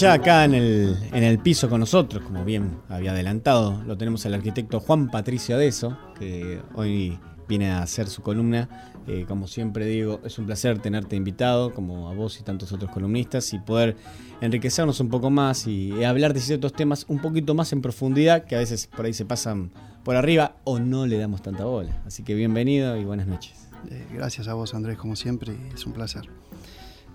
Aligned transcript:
ya 0.00 0.14
acá 0.14 0.46
en 0.46 0.54
el, 0.54 0.96
en 1.12 1.22
el 1.22 1.38
piso 1.40 1.68
con 1.68 1.80
nosotros, 1.80 2.24
como 2.24 2.42
bien 2.42 2.78
había 2.88 3.10
adelantado, 3.10 3.82
lo 3.86 3.98
tenemos 3.98 4.24
al 4.24 4.32
arquitecto 4.32 4.80
Juan 4.80 5.10
Patricio 5.10 5.56
Adeso, 5.56 5.98
que 6.18 6.62
hoy 6.74 7.18
viene 7.46 7.70
a 7.70 7.82
hacer 7.82 8.08
su 8.08 8.22
columna. 8.22 8.94
Eh, 9.06 9.26
como 9.28 9.46
siempre 9.46 9.84
digo, 9.84 10.20
es 10.24 10.38
un 10.38 10.46
placer 10.46 10.78
tenerte 10.78 11.16
invitado, 11.16 11.74
como 11.74 12.08
a 12.08 12.14
vos 12.14 12.40
y 12.40 12.42
tantos 12.42 12.72
otros 12.72 12.90
columnistas, 12.90 13.52
y 13.52 13.58
poder 13.58 13.94
enriquecernos 14.40 15.00
un 15.00 15.10
poco 15.10 15.28
más 15.28 15.66
y 15.66 16.02
hablar 16.02 16.32
de 16.32 16.40
ciertos 16.40 16.72
temas 16.72 17.04
un 17.08 17.18
poquito 17.18 17.54
más 17.54 17.70
en 17.74 17.82
profundidad, 17.82 18.44
que 18.44 18.56
a 18.56 18.60
veces 18.60 18.86
por 18.86 19.04
ahí 19.04 19.12
se 19.12 19.26
pasan 19.26 19.70
por 20.02 20.16
arriba 20.16 20.56
o 20.64 20.78
no 20.78 21.06
le 21.06 21.18
damos 21.18 21.42
tanta 21.42 21.64
bola. 21.66 22.02
Así 22.06 22.22
que 22.22 22.34
bienvenido 22.34 22.96
y 22.96 23.04
buenas 23.04 23.26
noches. 23.26 23.68
Eh, 23.90 24.06
gracias 24.14 24.48
a 24.48 24.54
vos, 24.54 24.72
Andrés, 24.72 24.96
como 24.96 25.14
siempre, 25.14 25.54
es 25.74 25.84
un 25.84 25.92
placer. 25.92 26.22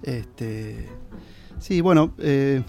Este, 0.04 0.88
sí, 1.60 1.82
bueno, 1.82 2.14
eh, 2.18 2.64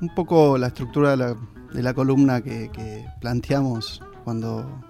un 0.00 0.14
poco 0.14 0.58
la 0.58 0.68
estructura 0.68 1.16
de 1.16 1.82
la, 1.82 1.94
columna 1.94 2.40
que, 2.40 3.04
planteamos 3.20 4.02
cuando 4.24 4.82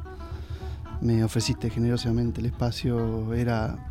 me 1.01 1.25
ofreciste 1.25 1.71
generosamente 1.71 2.41
el 2.41 2.47
espacio 2.47 3.33
era 3.35 3.89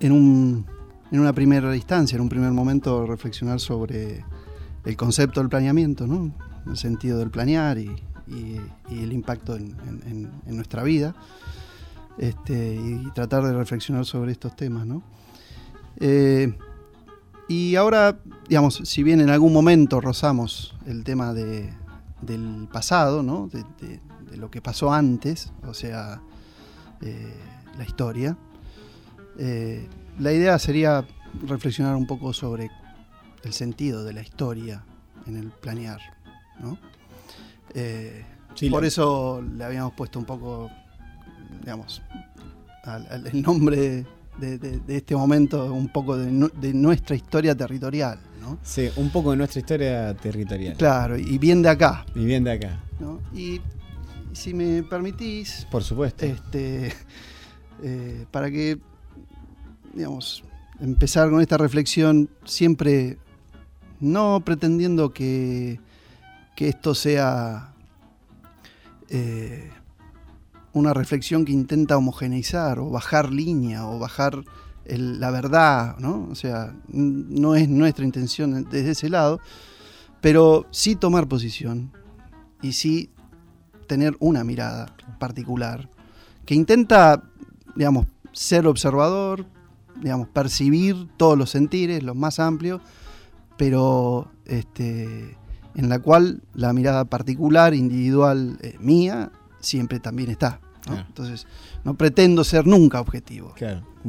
en, 0.00 0.12
un, 0.12 0.66
en 1.10 1.20
una 1.20 1.32
primera 1.32 1.74
instancia, 1.74 2.16
en 2.16 2.22
un 2.22 2.28
primer 2.28 2.52
momento, 2.52 3.06
reflexionar 3.06 3.60
sobre 3.60 4.24
el 4.84 4.96
concepto 4.96 5.40
del 5.40 5.48
planeamiento, 5.48 6.06
¿no? 6.06 6.32
el 6.66 6.76
sentido 6.76 7.18
del 7.18 7.30
planear 7.30 7.78
y, 7.78 7.90
el 8.88 9.12
impacto 9.12 9.56
en, 9.56 10.30
nuestra 10.46 10.84
vida, 10.84 11.16
este, 12.16 12.76
y 12.76 13.10
tratar 13.12 13.42
de 13.42 13.52
reflexionar 13.52 14.04
sobre 14.04 14.30
estos 14.30 14.54
temas. 14.54 14.86
¿no? 14.86 15.02
Eh, 15.98 16.56
y 17.50 17.74
ahora, 17.74 18.16
digamos, 18.48 18.80
si 18.84 19.02
bien 19.02 19.20
en 19.20 19.28
algún 19.28 19.52
momento 19.52 20.00
rozamos 20.00 20.76
el 20.86 21.02
tema 21.02 21.34
de, 21.34 21.68
del 22.22 22.68
pasado, 22.72 23.24
¿no? 23.24 23.48
de, 23.48 24.00
lo 24.36 24.52
que 24.52 24.62
pasó 24.62 24.92
antes, 24.92 25.52
o 25.66 25.74
sea, 25.74 26.22
eh, 27.00 27.34
la 27.76 27.82
historia, 27.82 28.36
eh, 29.36 29.88
la 30.20 30.32
idea 30.32 30.60
sería 30.60 31.04
reflexionar 31.44 31.96
un 31.96 32.06
poco 32.06 32.32
sobre 32.32 32.70
el 33.42 33.52
sentido 33.52 34.04
de 34.04 34.12
la 34.12 34.22
historia 34.22 34.84
en 35.26 35.36
el 35.36 35.50
planear. 35.50 35.98
¿no? 36.60 36.78
por 38.70 38.84
eso 38.84 39.42
le 39.42 39.64
habíamos 39.64 39.94
puesto 39.94 40.20
un 40.20 40.24
poco, 40.24 40.70
digamos, 41.64 42.00
el 43.24 43.42
nombre 43.42 44.06
de, 44.40 44.96
este 44.96 45.14
momento, 45.14 45.72
un 45.72 45.88
poco 45.88 46.16
de, 46.16 46.74
nuestra 46.74 47.14
historia 47.14 47.54
territorial. 47.54 48.18
¿no? 48.40 48.58
Sí, 48.62 48.88
un 48.96 49.10
poco 49.10 49.32
de 49.32 49.36
nuestra 49.36 49.60
historia 49.60 50.14
territorial. 50.14 50.76
Claro, 50.76 51.18
y 51.18 51.38
bien 51.38 51.62
de 51.62 51.68
acá. 51.68 52.06
Y 52.14 52.24
bien 52.24 52.44
de 52.44 52.52
acá. 52.52 52.80
Y 53.34 53.60
si 54.32 54.54
me 54.54 54.82
permitís. 54.82 55.66
Por 55.70 55.84
supuesto. 55.84 56.26
Este, 56.26 56.92
eh, 57.82 58.26
para 58.30 58.50
que, 58.50 58.78
digamos, 59.92 60.42
empezar 60.80 61.30
con 61.30 61.40
esta 61.40 61.58
reflexión, 61.58 62.28
siempre 62.44 63.18
no 64.00 64.42
pretendiendo 64.44 65.12
que, 65.12 65.78
que 66.56 66.68
esto 66.68 66.94
sea. 66.94 67.74
Eh, 69.08 69.70
una 70.72 70.94
reflexión 70.94 71.44
que 71.44 71.52
intenta 71.52 71.96
homogeneizar 71.96 72.78
o 72.78 72.90
bajar 72.90 73.32
línea 73.32 73.86
o 73.86 73.98
bajar 73.98 74.44
la 74.86 75.30
verdad, 75.30 75.96
¿no? 75.98 76.28
O 76.30 76.34
sea, 76.34 76.74
no 76.88 77.54
es 77.54 77.68
nuestra 77.68 78.04
intención 78.04 78.64
desde 78.70 78.90
ese 78.90 79.08
lado, 79.08 79.40
pero 80.20 80.66
sí 80.70 80.96
tomar 80.96 81.28
posición 81.28 81.92
y 82.62 82.72
sí 82.72 83.10
tener 83.86 84.16
una 84.20 84.44
mirada 84.44 84.94
particular 85.18 85.88
que 86.44 86.54
intenta, 86.54 87.22
digamos, 87.76 88.06
ser 88.32 88.66
observador, 88.66 89.46
digamos, 90.00 90.28
percibir 90.28 91.08
todos 91.16 91.36
los 91.36 91.50
sentires, 91.50 92.02
los 92.02 92.16
más 92.16 92.38
amplios, 92.38 92.80
pero 93.56 94.30
este, 94.46 95.36
en 95.74 95.88
la 95.88 95.98
cual 95.98 96.42
la 96.54 96.72
mirada 96.72 97.04
particular, 97.04 97.74
individual, 97.74 98.58
eh, 98.62 98.76
mía, 98.80 99.30
siempre 99.60 100.00
también 100.00 100.30
está. 100.30 100.60
Entonces, 100.88 101.46
no 101.84 101.94
pretendo 101.94 102.42
ser 102.42 102.66
nunca 102.66 103.00
objetivo. 103.00 103.54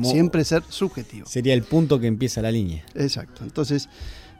siempre 0.03 0.44
ser 0.44 0.63
subjetivo. 0.69 1.28
Sería 1.28 1.53
el 1.53 1.63
punto 1.63 2.00
que 2.00 2.07
empieza 2.07 2.41
la 2.41 2.51
línea. 2.51 2.84
Exacto. 2.95 3.44
Entonces, 3.44 3.90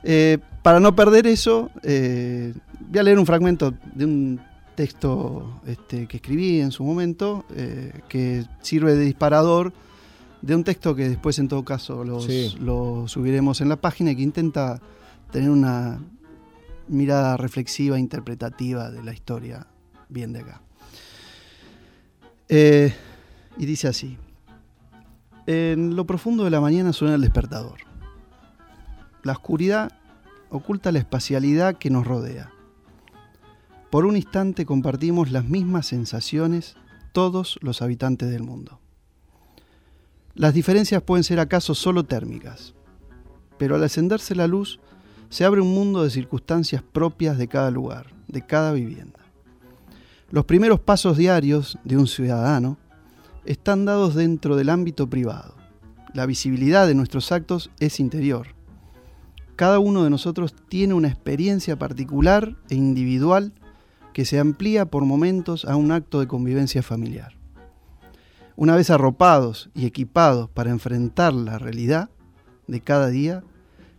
eh, 0.04 0.40
para 0.64 0.80
no 0.80 0.96
perder 0.96 1.28
eso, 1.28 1.70
eh, 1.84 2.54
voy 2.80 3.00
a 3.00 3.04
leer 3.04 3.20
un 3.20 3.26
fragmento 3.26 3.74
de 3.94 4.06
un 4.06 4.42
texto 4.76 5.62
este, 5.68 6.08
que 6.08 6.18
escribí 6.18 6.62
en 6.62 6.72
su 6.72 6.84
momento, 6.84 7.46
eh, 7.56 7.92
que 8.08 8.46
sirve 8.62 8.96
de 8.96 9.06
disparador 9.06 9.74
de 10.42 10.56
un 10.56 10.64
texto 10.64 10.96
que 10.96 11.08
después 11.08 11.38
en 11.38 11.48
todo 11.48 11.64
caso 11.64 12.04
lo 12.04 13.08
subiremos 13.08 13.62
en 13.62 13.70
la 13.70 13.76
página 13.76 14.12
y 14.12 14.16
que 14.16 14.24
intenta 14.24 14.82
tener 15.32 15.52
una 15.52 16.00
mirada 16.88 17.38
reflexiva, 17.38 18.00
interpretativa 18.00 18.90
de 18.90 19.04
la 19.04 19.14
historia 19.14 19.68
bien 20.10 20.34
de 20.34 20.40
acá. 20.40 20.62
Eh, 22.54 22.94
y 23.56 23.66
dice 23.66 23.88
así, 23.88 24.18
en 25.48 25.96
lo 25.96 26.06
profundo 26.06 26.44
de 26.44 26.50
la 26.50 26.60
mañana 26.60 26.92
suena 26.92 27.16
el 27.16 27.22
despertador. 27.22 27.80
La 29.24 29.32
oscuridad 29.32 29.94
oculta 30.50 30.92
la 30.92 31.00
espacialidad 31.00 31.78
que 31.78 31.90
nos 31.90 32.06
rodea. 32.06 32.52
Por 33.90 34.06
un 34.06 34.18
instante 34.18 34.66
compartimos 34.66 35.32
las 35.32 35.46
mismas 35.46 35.86
sensaciones 35.86 36.76
todos 37.14 37.58
los 37.62 37.82
habitantes 37.82 38.30
del 38.30 38.44
mundo. 38.44 38.82
Las 40.36 40.54
diferencias 40.54 41.02
pueden 41.04 41.24
ser 41.24 41.40
acaso 41.40 41.74
solo 41.74 42.04
térmicas, 42.04 42.74
pero 43.58 43.76
al 43.76 43.84
encenderse 43.84 44.36
la 44.36 44.48
luz 44.48 44.82
se 45.30 45.46
abre 45.46 45.62
un 45.62 45.74
mundo 45.74 46.04
de 46.04 46.10
circunstancias 46.10 46.84
propias 46.84 47.38
de 47.38 47.48
cada 47.48 47.72
lugar, 47.72 48.08
de 48.28 48.46
cada 48.46 48.74
vivienda. 48.74 49.21
Los 50.32 50.46
primeros 50.46 50.80
pasos 50.80 51.18
diarios 51.18 51.78
de 51.84 51.98
un 51.98 52.08
ciudadano 52.08 52.78
están 53.44 53.84
dados 53.84 54.16
dentro 54.16 54.56
del 54.56 54.70
ámbito 54.70 55.10
privado. 55.10 55.56
La 56.14 56.26
visibilidad 56.26 56.88
de 56.88 56.96
nuestros 56.96 57.34
actos 57.34 57.70
es 57.82 58.00
interior. 58.00 58.56
Cada 59.58 59.80
uno 59.80 60.06
de 60.06 60.10
nosotros 60.10 60.56
tiene 60.70 60.94
una 60.94 61.10
experiencia 61.10 61.78
particular 61.78 62.56
e 62.70 62.76
individual 62.76 63.52
que 64.14 64.24
se 64.24 64.40
amplía 64.40 64.86
por 64.86 65.04
momentos 65.04 65.66
a 65.66 65.76
un 65.76 65.92
acto 65.92 66.22
de 66.22 66.28
convivencia 66.28 66.82
familiar. 66.82 67.34
Una 68.56 68.78
vez 68.78 68.90
arropados 68.90 69.70
y 69.76 69.86
equipados 69.86 70.50
para 70.50 70.70
enfrentar 70.70 71.34
la 71.34 71.60
realidad 71.60 72.10
de 72.68 72.80
cada 72.80 73.10
día, 73.10 73.44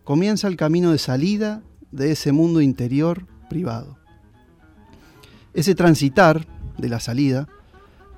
comienza 0.03 0.47
el 0.47 0.55
camino 0.55 0.91
de 0.91 0.97
salida 0.97 1.61
de 1.91 2.11
ese 2.11 2.31
mundo 2.31 2.59
interior 2.59 3.27
privado. 3.49 4.02
Ese 5.53 5.75
transitar 5.75 6.47
de 6.77 6.89
la 6.89 6.99
salida 6.99 7.47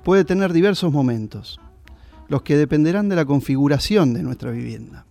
puede 0.04 0.24
tener 0.24 0.52
diversos 0.52 0.92
momentos, 0.92 1.60
los 2.28 2.42
que 2.42 2.56
dependerán 2.56 3.08
de 3.08 3.16
la 3.16 3.24
configuración 3.24 4.14
de 4.14 4.22
nuestra 4.22 4.50
vivienda. 4.50 5.04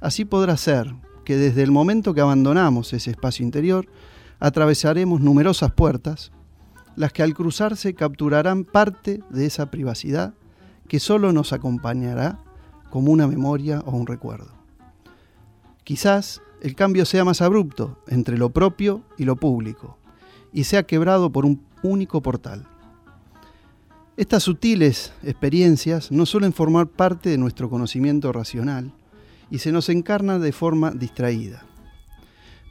Así 0.00 0.24
podrá 0.24 0.56
ser 0.56 0.92
que 1.24 1.36
desde 1.36 1.62
el 1.62 1.70
momento 1.70 2.12
que 2.14 2.20
abandonamos 2.20 2.92
ese 2.92 3.10
espacio 3.10 3.44
interior, 3.44 3.86
atravesaremos 4.40 5.20
numerosas 5.20 5.70
puertas, 5.70 6.32
las 6.96 7.12
que 7.12 7.22
al 7.22 7.34
cruzarse 7.34 7.94
capturarán 7.94 8.64
parte 8.64 9.20
de 9.30 9.46
esa 9.46 9.70
privacidad 9.70 10.34
que 10.88 10.98
solo 10.98 11.32
nos 11.32 11.52
acompañará 11.52 12.40
como 12.90 13.12
una 13.12 13.28
memoria 13.28 13.80
o 13.86 13.92
un 13.92 14.08
recuerdo. 14.08 14.50
Quizás 15.84 16.42
el 16.62 16.74
cambio 16.74 17.04
sea 17.04 17.24
más 17.24 17.40
abrupto 17.42 18.02
entre 18.08 18.36
lo 18.36 18.50
propio 18.50 19.02
y 19.16 19.24
lo 19.24 19.36
público, 19.36 19.99
y 20.52 20.64
sea 20.64 20.82
quebrado 20.82 21.30
por 21.30 21.46
un 21.46 21.62
único 21.82 22.20
portal. 22.20 22.66
Estas 24.16 24.42
sutiles 24.42 25.12
experiencias 25.22 26.10
no 26.10 26.26
suelen 26.26 26.52
formar 26.52 26.86
parte 26.86 27.30
de 27.30 27.38
nuestro 27.38 27.70
conocimiento 27.70 28.32
racional 28.32 28.92
y 29.50 29.58
se 29.58 29.72
nos 29.72 29.88
encarnan 29.88 30.40
de 30.40 30.52
forma 30.52 30.90
distraída. 30.90 31.64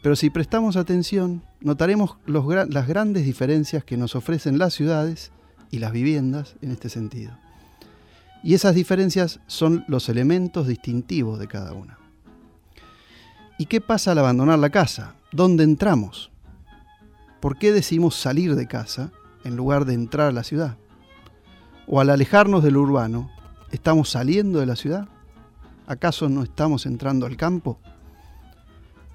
Pero 0.02 0.16
si 0.16 0.30
prestamos 0.30 0.78
atención, 0.78 1.42
notaremos 1.60 2.18
las 2.26 2.88
grandes 2.88 3.26
diferencias 3.26 3.84
que 3.84 3.98
nos 3.98 4.16
ofrecen 4.16 4.58
las 4.58 4.74
ciudades 4.74 5.32
y 5.72 5.80
las 5.80 5.92
viviendas 5.92 6.56
en 6.62 6.72
este 6.72 6.90
sentido. 6.90 7.32
Y 8.44 8.54
esas 8.54 8.76
diferencias 8.76 9.40
son 9.48 9.84
los 9.88 10.08
elementos 10.08 10.68
distintivos 10.68 11.40
de 11.40 11.48
cada 11.48 11.74
una. 11.74 11.98
¿Y 13.58 13.66
qué 13.66 13.82
pasa 13.82 14.12
al 14.12 14.20
abandonar 14.20 14.60
la 14.60 14.70
casa? 14.70 15.16
¿Dónde 15.34 15.66
entramos? 15.66 16.32
¿Por 17.40 17.58
qué 17.58 17.72
decimos 17.72 18.16
salir 18.16 18.56
de 18.56 18.68
casa 18.68 19.12
en 19.44 19.56
lugar 19.56 19.86
de 19.86 19.94
entrar 19.94 20.28
a 20.28 20.32
la 20.32 20.44
ciudad? 20.44 20.78
¿O 21.88 22.00
al 22.00 22.10
alejarnos 22.10 22.64
del 22.64 22.78
urbano, 22.78 23.32
estamos 23.72 24.10
saliendo 24.10 24.60
de 24.60 24.66
la 24.66 24.76
ciudad? 24.76 25.08
¿Acaso 25.88 26.30
no 26.30 26.44
estamos 26.44 26.86
entrando 26.86 27.26
al 27.26 27.38
campo? 27.38 27.80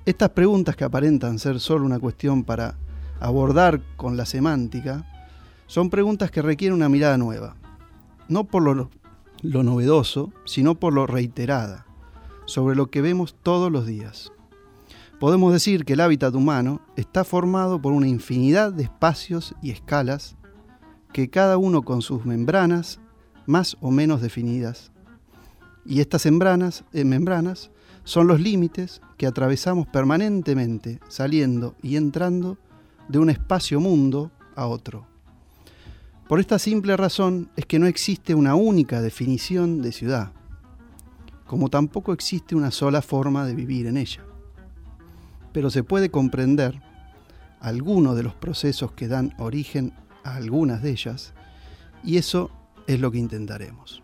Estas 0.07 0.31
preguntas 0.31 0.77
que 0.77 0.85
aparentan 0.85 1.39
ser 1.39 1.61
solo 1.61 1.87
una 1.87 1.99
cuestión 1.99 2.45
para 2.45 2.77
abordar 3.21 3.81
con 3.97 4.17
la 4.17 4.27
semántica, 4.27 5.07
son 5.67 5.89
preguntas 5.89 6.31
que 6.31 6.43
requieren 6.43 6.75
una 6.75 6.89
mirada 6.89 7.17
nueva, 7.17 7.57
no 8.29 8.45
por 8.45 8.63
lo, 8.63 8.91
lo 9.41 9.63
novedoso, 9.63 10.33
sino 10.45 10.75
por 10.75 10.93
lo 10.93 11.07
reiterada, 11.07 11.87
sobre 12.45 12.77
lo 12.77 12.91
que 12.91 13.01
vemos 13.01 13.35
todos 13.43 13.73
los 13.73 13.87
días. 13.87 14.34
Podemos 15.25 15.55
decir 15.55 15.87
que 15.87 15.95
el 15.95 16.03
hábitat 16.03 16.35
humano 16.35 16.83
está 16.97 17.25
formado 17.25 17.81
por 17.81 17.95
una 17.95 18.07
infinidad 18.07 18.75
de 18.75 18.83
espacios 18.83 19.55
y 19.63 19.71
escalas 19.71 20.37
que 21.15 21.31
cada 21.31 21.57
uno 21.57 21.81
con 21.81 22.03
sus 22.03 22.27
membranas 22.27 23.01
más 23.47 23.79
o 23.81 23.91
menos 23.91 24.21
definidas. 24.21 24.93
Y 25.87 26.01
estas 26.01 26.27
membranas, 26.27 26.85
eh, 26.93 27.05
membranas 27.07 27.71
son 28.05 28.27
los 28.27 28.39
límites 28.39 29.01
que 29.17 29.27
atravesamos 29.27 29.87
permanentemente, 29.87 31.01
saliendo 31.09 31.75
y 31.81 31.97
entrando 31.97 32.59
de 33.09 33.19
un 33.19 33.31
espacio 33.31 33.81
mundo 33.81 34.31
a 34.55 34.67
otro. 34.67 35.07
Por 36.29 36.39
esta 36.39 36.59
simple 36.59 36.99
razón 36.99 37.49
es 37.57 37.65
que 37.65 37.79
no 37.79 37.87
existe 37.87 38.35
una 38.35 38.57
única 38.57 39.01
definición 39.01 39.81
de 39.81 39.91
ciudad, 39.91 40.33
como 41.47 41.71
tampoco 41.71 42.13
existe 42.13 42.55
una 42.55 42.71
sola 42.71 43.01
forma 43.01 43.47
de 43.47 43.55
vivir 43.55 43.87
en 43.87 43.97
ella. 43.97 44.23
Pero 45.55 45.71
se 45.71 45.85
puede 45.85 46.11
comprender 46.11 46.83
algunos 47.61 48.15
de 48.17 48.25
los 48.25 48.35
procesos 48.35 48.93
que 48.93 49.09
dan 49.09 49.33
origen 49.39 49.95
a 50.25 50.37
algunas 50.37 50.83
de 50.83 50.91
ellas, 50.91 51.33
y 52.03 52.19
eso 52.19 52.51
es 52.87 53.01
lo 53.01 53.11
que 53.11 53.19
intentaremos. 53.19 54.03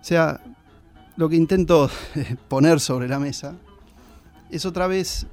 O 0.00 0.04
sea, 0.04 0.40
lo 1.16 1.28
que 1.28 1.36
intento 1.36 1.90
poner 2.48 2.80
sobre 2.80 3.08
la 3.08 3.18
mesa 3.18 3.56
es 4.48 4.64
otra 4.64 4.86
vez 4.86 5.26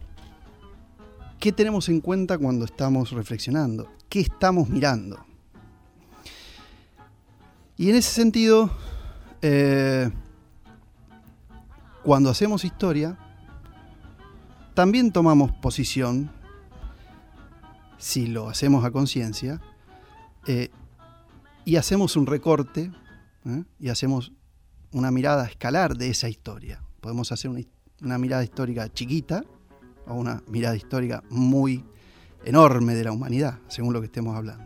qué 1.39 1.51
tenemos 1.51 1.87
en 1.89 2.01
cuenta 2.01 2.37
cuando 2.37 2.65
estamos 2.65 3.11
reflexionando, 3.11 3.91
qué 4.09 4.21
estamos 4.21 4.69
mirando. 4.69 5.23
Y 7.77 7.89
en 7.89 7.95
ese 7.95 8.11
sentido, 8.11 8.71
eh, 9.41 10.09
cuando 12.03 12.29
hacemos 12.29 12.65
historia, 12.65 13.17
también 14.73 15.11
tomamos 15.11 15.51
posición, 15.51 16.31
si 17.97 18.27
lo 18.27 18.49
hacemos 18.49 18.83
a 18.85 18.91
conciencia, 18.91 19.61
eh, 20.47 20.69
y 21.65 21.77
hacemos 21.77 22.15
un 22.15 22.25
recorte 22.25 22.91
¿eh? 23.45 23.63
y 23.79 23.89
hacemos 23.89 24.33
una 24.91 25.11
mirada 25.11 25.45
escalar 25.45 25.95
de 25.95 26.09
esa 26.09 26.27
historia. 26.29 26.81
Podemos 26.99 27.31
hacer 27.31 27.51
una, 28.01 28.17
mirada 28.17 28.43
histórica 28.43 28.91
chiquita 28.91 29.43
o 30.07 30.15
una 30.15 30.43
mirada 30.47 30.75
histórica 30.75 31.23
muy 31.29 31.83
enorme 32.43 32.93
de 32.95 33.05
la 33.05 33.11
humanidad, 33.11 33.59
según 33.67 33.93
lo 33.93 34.01
que 34.01 34.07
estemos 34.07 34.35
hablando. 34.35 34.65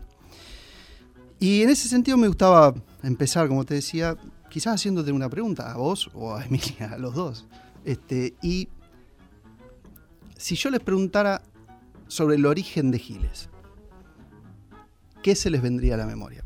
Y 1.38 1.62
en 1.62 1.70
ese 1.70 1.88
sentido 1.88 2.16
me 2.16 2.26
gustaba 2.26 2.74
empezar, 3.02 3.46
como 3.46 3.64
te 3.64 3.74
decía, 3.74 4.16
quizás 4.50 4.74
haciéndote 4.74 5.12
una 5.12 5.28
pregunta 5.28 5.70
a 5.70 5.76
vos 5.76 6.10
o 6.14 6.34
a 6.34 6.44
Emilia, 6.44 6.92
a 6.94 6.98
los 6.98 7.14
dos. 7.14 7.46
Este, 7.84 8.34
y 8.42 8.68
si 10.38 10.56
yo 10.56 10.70
les 10.70 10.80
preguntara 10.80 11.42
sobre 12.06 12.36
el 12.36 12.46
origen 12.46 12.90
de 12.90 12.98
Giles, 12.98 13.50
¿qué 15.22 15.34
se 15.34 15.50
les 15.50 15.60
vendría 15.60 15.94
a 15.94 15.98
la 15.98 16.06
memoria? 16.06 16.42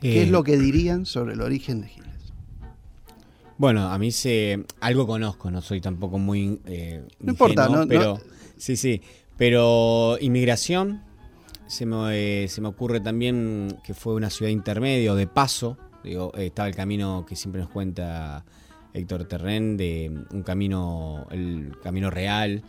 ¿Qué 0.00 0.22
es 0.22 0.28
eh, 0.28 0.30
lo 0.30 0.42
que 0.42 0.56
dirían 0.56 1.04
sobre 1.04 1.34
el 1.34 1.42
origen 1.42 1.82
de 1.82 1.88
Giles? 1.88 2.08
Bueno, 3.58 3.88
a 3.88 3.98
mí 3.98 4.10
se 4.10 4.64
algo 4.80 5.06
conozco, 5.06 5.50
no 5.50 5.60
soy 5.60 5.80
tampoco 5.80 6.18
muy 6.18 6.60
eh, 6.64 7.02
no 7.20 7.32
importa, 7.32 7.68
no, 7.68 7.86
pero 7.86 8.18
sí, 8.56 8.76
sí, 8.76 9.02
pero 9.36 10.16
inmigración 10.20 11.02
se 11.66 11.84
me, 11.84 12.44
eh, 12.44 12.48
se 12.48 12.62
me 12.62 12.68
ocurre 12.68 13.00
también 13.00 13.78
que 13.84 13.92
fue 13.92 14.14
una 14.14 14.30
ciudad 14.30 14.50
intermedia 14.50 15.14
de 15.14 15.26
paso, 15.26 15.76
digo, 16.02 16.32
estaba 16.34 16.68
el 16.68 16.74
camino 16.74 17.26
que 17.28 17.36
siempre 17.36 17.60
nos 17.60 17.70
cuenta 17.70 18.44
Héctor 18.94 19.24
Terren 19.24 19.76
de 19.76 20.10
un 20.32 20.42
camino 20.42 21.26
el 21.30 21.76
camino 21.82 22.10
real. 22.10 22.62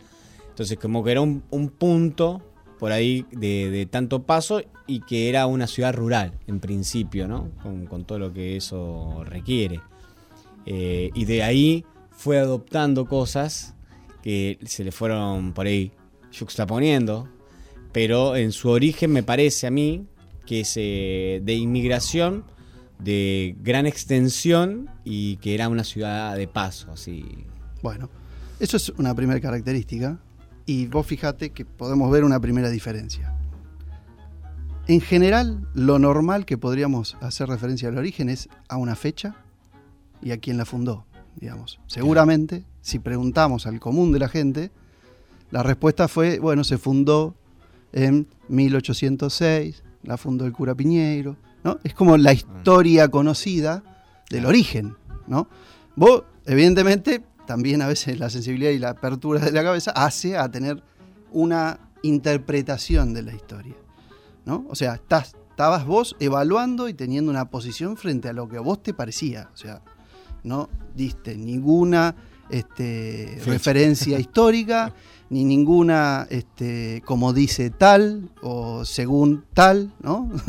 Entonces, 0.48 0.78
como 0.78 1.02
que 1.02 1.12
era 1.12 1.20
un, 1.20 1.42
un 1.50 1.70
punto 1.70 2.42
por 2.82 2.90
ahí 2.90 3.24
de, 3.30 3.86
tanto 3.88 4.24
paso 4.24 4.60
y 4.88 5.02
que 5.02 5.28
era 5.28 5.46
una 5.46 5.68
ciudad 5.68 5.94
rural 5.94 6.40
en 6.48 6.58
principio, 6.58 7.28
¿no? 7.28 7.48
Con, 7.62 8.04
todo 8.04 8.18
lo 8.18 8.32
que 8.32 8.56
eso 8.56 9.22
requiere. 9.24 9.80
Eh, 10.66 11.10
y 11.14 11.24
de 11.24 11.44
ahí 11.44 11.84
fue 12.10 12.40
adoptando 12.40 13.06
cosas 13.06 13.76
que 14.20 14.58
se 14.64 14.82
le 14.82 14.90
fueron 14.90 15.52
por 15.52 15.66
ahí 15.66 15.92
juxtaponiendo, 16.36 17.28
pero 17.92 18.34
en 18.34 18.50
su 18.50 18.68
origen 18.68 19.12
me 19.12 19.22
parece 19.22 19.68
a 19.68 19.70
mí 19.70 20.06
que 20.44 20.62
es 20.62 20.74
de 20.74 21.54
inmigración 21.54 22.44
de 23.02 23.56
gran 23.60 23.86
extensión 23.86 24.88
y 25.04 25.36
que 25.36 25.54
era 25.54 25.68
una 25.68 25.84
ciudad 25.84 26.36
de 26.36 26.48
paso, 26.48 26.92
así. 26.92 27.24
Bueno, 27.82 28.08
eso 28.60 28.76
es 28.76 28.90
una 28.90 29.14
primera 29.14 29.40
característica 29.40 30.18
y 30.66 30.86
vos 30.86 31.06
fíjate 31.06 31.50
que 31.50 31.64
podemos 31.64 32.10
ver 32.10 32.24
una 32.24 32.40
primera 32.40 32.70
diferencia. 32.70 33.34
En 34.86 35.00
general, 35.00 35.68
lo 35.74 35.98
normal 35.98 36.44
que 36.44 36.58
podríamos 36.58 37.16
hacer 37.20 37.48
referencia 37.48 37.88
al 37.88 37.98
origen 37.98 38.28
es 38.28 38.48
a 38.68 38.76
una 38.76 38.96
fecha 38.96 39.36
y 40.20 40.32
a 40.32 40.38
quién 40.38 40.56
la 40.56 40.64
fundó, 40.64 41.04
digamos. 41.36 41.80
Seguramente, 41.86 42.64
si 42.80 42.98
preguntamos 42.98 43.66
al 43.66 43.80
común 43.80 44.12
de 44.12 44.18
la 44.18 44.28
gente, 44.28 44.70
la 45.50 45.62
respuesta 45.62 46.08
fue, 46.08 46.38
bueno, 46.38 46.64
se 46.64 46.78
fundó 46.78 47.34
en 47.92 48.26
1806, 48.48 49.82
la 50.02 50.16
fundó 50.16 50.46
el 50.46 50.52
cura 50.52 50.74
Piñeiro, 50.74 51.36
¿no? 51.64 51.78
Es 51.84 51.94
como 51.94 52.16
la 52.16 52.32
historia 52.32 53.08
conocida 53.08 53.82
del 54.30 54.46
origen, 54.46 54.96
¿no? 55.26 55.48
Vos, 55.96 56.24
evidentemente, 56.46 57.22
también 57.46 57.82
a 57.82 57.86
veces 57.86 58.18
la 58.18 58.30
sensibilidad 58.30 58.70
y 58.70 58.78
la 58.78 58.90
apertura 58.90 59.40
de 59.40 59.52
la 59.52 59.62
cabeza 59.62 59.90
hace 59.92 60.36
a 60.36 60.50
tener 60.50 60.82
una 61.30 61.80
interpretación 62.02 63.14
de 63.14 63.22
la 63.22 63.34
historia. 63.34 63.74
¿no? 64.44 64.66
O 64.68 64.74
sea, 64.74 64.94
estás, 64.94 65.36
estabas 65.50 65.86
vos 65.86 66.16
evaluando 66.20 66.88
y 66.88 66.94
teniendo 66.94 67.30
una 67.30 67.50
posición 67.50 67.96
frente 67.96 68.28
a 68.28 68.32
lo 68.32 68.48
que 68.48 68.56
a 68.56 68.60
vos 68.60 68.82
te 68.82 68.94
parecía. 68.94 69.50
O 69.52 69.56
sea, 69.56 69.82
no 70.42 70.68
diste 70.94 71.36
ninguna 71.36 72.14
este, 72.50 73.40
referencia 73.44 74.18
histórica, 74.20 74.94
ni 75.30 75.44
ninguna, 75.44 76.26
este, 76.30 77.02
como 77.04 77.32
dice 77.32 77.70
tal 77.70 78.30
o 78.42 78.84
según 78.84 79.44
tal, 79.54 79.92
¿no? 80.02 80.30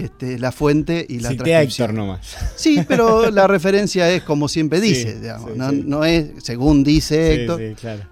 Este, 0.00 0.38
la 0.38 0.50
fuente 0.50 1.04
y 1.06 1.20
la 1.20 1.28
Cité 1.30 1.92
nomás. 1.92 2.36
Sí, 2.56 2.82
pero 2.88 3.30
la 3.30 3.46
referencia 3.46 4.10
es 4.10 4.22
como 4.22 4.48
siempre 4.48 4.80
dice, 4.80 5.20
no, 5.56 6.04
es 6.04 6.42
según 6.42 6.82
dice 6.82 7.34
Héctor. 7.34 7.60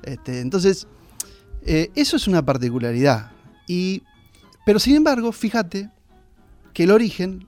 Este, 0.02 0.40
entonces, 0.40 0.86
eh, 1.64 1.90
eso 1.94 2.16
es 2.16 2.28
una 2.28 2.44
particularidad. 2.44 3.30
Y, 3.66 4.02
pero 4.66 4.78
sin 4.78 4.96
embargo, 4.96 5.32
fíjate 5.32 5.90
que 6.74 6.84
el 6.84 6.90
origen 6.90 7.46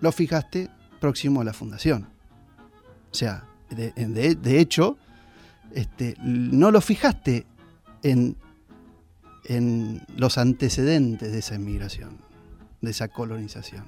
lo 0.00 0.10
fijaste 0.10 0.70
próximo 1.00 1.42
a 1.42 1.44
la 1.44 1.52
fundación. 1.52 2.08
O 3.10 3.14
sea, 3.14 3.44
de, 3.70 4.60
hecho, 4.60 4.96
este, 5.74 6.16
no 6.22 6.70
lo 6.70 6.80
fijaste 6.80 7.44
en, 8.02 8.36
en 9.44 10.02
los 10.16 10.38
antecedentes 10.38 11.30
de 11.30 11.38
esa 11.38 11.56
inmigración 11.56 12.31
de 12.82 12.90
esa 12.90 13.08
colonización. 13.08 13.86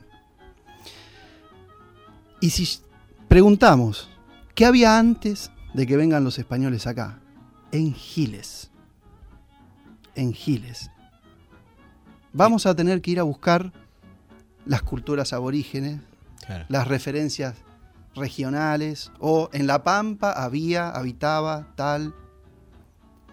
Y 2.40 2.50
si 2.50 2.80
preguntamos, 3.28 4.08
¿qué 4.54 4.64
había 4.64 4.98
antes 4.98 5.50
de 5.74 5.86
que 5.86 5.96
vengan 5.96 6.24
los 6.24 6.38
españoles 6.38 6.86
acá? 6.86 7.20
En 7.72 7.92
Giles. 7.92 8.70
En 10.14 10.32
Giles. 10.32 10.90
Vamos 12.32 12.66
a 12.66 12.74
tener 12.74 13.02
que 13.02 13.10
ir 13.10 13.20
a 13.20 13.24
buscar 13.24 13.72
las 14.66 14.82
culturas 14.82 15.32
aborígenes, 15.32 16.00
las 16.68 16.88
referencias 16.88 17.56
regionales, 18.14 19.10
o 19.18 19.50
en 19.52 19.66
La 19.66 19.82
Pampa 19.82 20.32
había, 20.32 20.90
habitaba, 20.90 21.74
tal. 21.76 22.14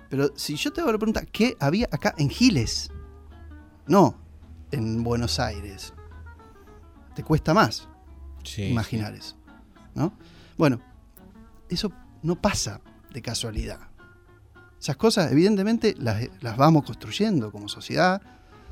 Pero 0.09 0.31
si 0.35 0.55
yo 0.55 0.73
te 0.73 0.81
hago 0.81 0.91
la 0.91 0.97
pregunta, 0.97 1.23
¿qué 1.25 1.55
había 1.59 1.87
acá 1.91 2.13
en 2.17 2.29
Giles? 2.29 2.91
No, 3.87 4.20
en 4.71 5.03
Buenos 5.03 5.39
Aires. 5.39 5.93
Te 7.15 7.23
cuesta 7.23 7.53
más 7.53 7.87
imaginar 8.57 9.13
eso. 9.13 9.35
¿no? 9.95 10.13
Bueno, 10.57 10.79
eso 11.69 11.91
no 12.23 12.35
pasa 12.41 12.81
de 13.13 13.21
casualidad. 13.21 13.79
Esas 14.79 14.95
cosas, 14.95 15.31
evidentemente, 15.31 15.95
las, 15.99 16.27
vamos 16.57 16.85
construyendo 16.85 17.51
como 17.51 17.67
sociedad. 17.67 18.21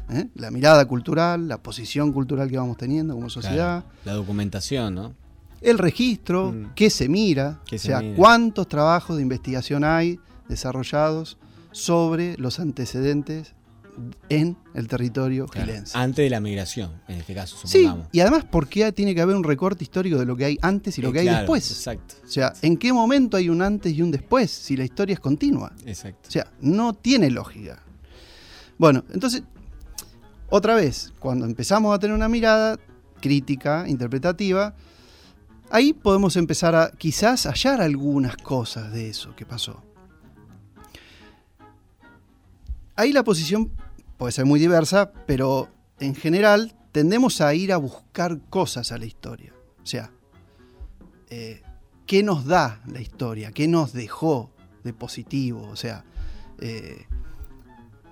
¿eh? 0.10 0.28
La 0.36 0.50
mirada 0.50 0.86
cultural, 0.88 1.48
la 1.48 1.58
posición 1.62 2.12
cultural 2.14 2.50
que 2.50 2.58
vamos 2.58 2.78
teniendo 2.78 3.14
como 3.14 3.30
sociedad. 3.30 3.84
la 4.06 4.14
documentación, 4.14 4.96
¿no? 4.96 5.14
el 5.62 5.78
registro, 5.78 6.54
Mm. 6.54 6.72
qué 6.74 6.90
se 6.90 7.10
mira, 7.10 7.60
Qué 7.66 7.76
o 7.76 7.80
se 7.80 7.88
sea, 7.88 8.00
mira. 8.00 8.16
cuántos 8.16 8.66
trabajos 8.70 9.18
de 9.18 9.24
investigación 9.24 9.84
hay 9.84 10.18
desarrollados 10.48 11.38
sobre 11.74 12.38
los 12.38 12.62
antecedentes 12.62 13.54
en 14.30 14.58
el 14.74 14.88
territorio 14.88 15.46
Claro, 15.48 15.68
gilense. 15.68 15.98
Antes 15.98 16.24
de 16.26 16.30
la 16.30 16.40
migración, 16.40 17.02
en 17.08 17.20
este 17.20 17.34
caso, 17.34 17.56
Sí, 17.66 17.80
supongamos. 17.84 18.08
y 18.12 18.20
además 18.20 18.46
porque 18.50 18.92
tiene 18.92 19.14
que 19.16 19.22
haber 19.22 19.36
un 19.36 19.44
recorte 19.44 19.84
histórico 19.84 20.18
de 20.18 20.26
lo 20.26 20.36
que 20.36 20.46
hay 20.46 20.58
antes 20.62 20.98
y 20.98 21.02
lo 21.02 21.10
Eh, 21.10 21.14
que 21.14 21.20
hay 21.20 21.30
después. 21.30 21.70
Exacto, 21.72 22.16
O 22.24 22.28
sea, 22.28 22.54
¿en 22.62 22.78
qué 22.78 22.92
momento 22.94 23.38
hay 23.38 23.50
un 23.50 23.62
antes 23.62 23.94
y 23.94 24.02
un 24.02 24.12
después 24.12 24.50
si 24.52 24.76
la 24.78 24.84
historia 24.84 25.14
es 25.14 25.20
continua? 25.20 25.72
exacto. 25.86 26.28
O 26.28 26.32
sea, 26.32 26.48
no 26.62 26.94
tiene 26.94 27.30
lógica. 27.30 27.82
Bueno, 28.78 29.04
entonces, 29.14 29.44
otra 30.50 30.76
vez, 30.76 31.14
cuando 31.20 31.46
empezamos 31.46 31.94
a 31.96 32.00
tener 32.00 32.16
una 32.16 32.30
mirada 32.30 32.78
crítica, 33.22 33.86
interpretativa, 33.88 34.74
ahí 35.70 35.94
podemos 35.94 36.36
empezar 36.38 36.74
a 36.76 36.90
quizás 36.92 37.46
hallar 37.46 37.82
algunas 37.82 38.38
cosas 38.38 38.92
de 38.94 39.10
eso 39.10 39.36
que 39.36 39.46
pasó. 39.46 39.84
Ahí 42.96 43.14
la 43.14 43.24
posición 43.24 43.72
puede 44.20 44.34
ser 44.34 44.46
muy 44.46 44.60
diversa, 44.60 45.14
pero 45.26 45.70
en 46.00 46.14
general 46.14 46.76
tendemos 46.92 47.40
a 47.40 47.54
ir 47.56 47.72
a 47.72 47.78
buscar 47.78 48.42
cosas 48.50 48.92
a 48.92 48.98
la 48.98 49.06
historia. 49.06 49.54
O 49.82 49.86
sea, 49.86 50.12
eh, 51.30 51.64
¿qué 52.06 52.22
nos 52.22 52.46
da 52.46 52.82
la 52.86 53.00
historia? 53.00 53.54
¿Qué 53.54 53.70
nos 53.70 53.94
dejó 53.94 54.52
de 54.84 54.92
positivo? 54.92 55.66
O 55.72 55.78
sea, 55.78 56.04
eh, 56.60 57.06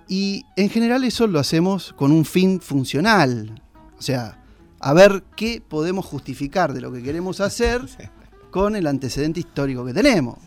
y 0.08 0.46
en 0.56 0.70
general 0.70 1.04
eso 1.04 1.26
lo 1.26 1.38
hacemos 1.38 1.92
con 1.92 2.10
un 2.10 2.24
fin 2.24 2.62
funcional. 2.62 3.62
O 3.98 4.02
sea, 4.02 4.42
a 4.80 4.94
ver 4.94 5.22
qué 5.36 5.60
podemos 5.60 6.06
justificar 6.06 6.72
de 6.72 6.80
lo 6.80 6.90
que 6.90 7.02
queremos 7.02 7.40
hacer 7.42 7.82
con 8.50 8.76
el 8.76 8.86
antecedente 8.86 9.40
histórico 9.40 9.84
que 9.84 9.92
tenemos. 9.92 10.38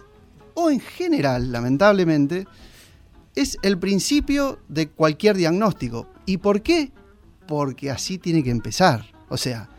O 0.55 0.71
en 0.71 0.79
general, 0.79 1.51
lamentablemente, 1.51 2.47
es 3.35 3.57
el 3.61 3.77
principio 3.77 4.59
de 4.67 4.89
cualquier 4.89 5.37
diagnóstico. 5.37 6.07
¿Y 6.25 6.37
por 6.37 6.61
qué? 6.61 6.91
Porque 7.47 7.89
así 7.91 8.17
tiene 8.17 8.43
que 8.43 8.49
empezar. 8.51 9.05
O 9.29 9.37
sea, 9.37 9.69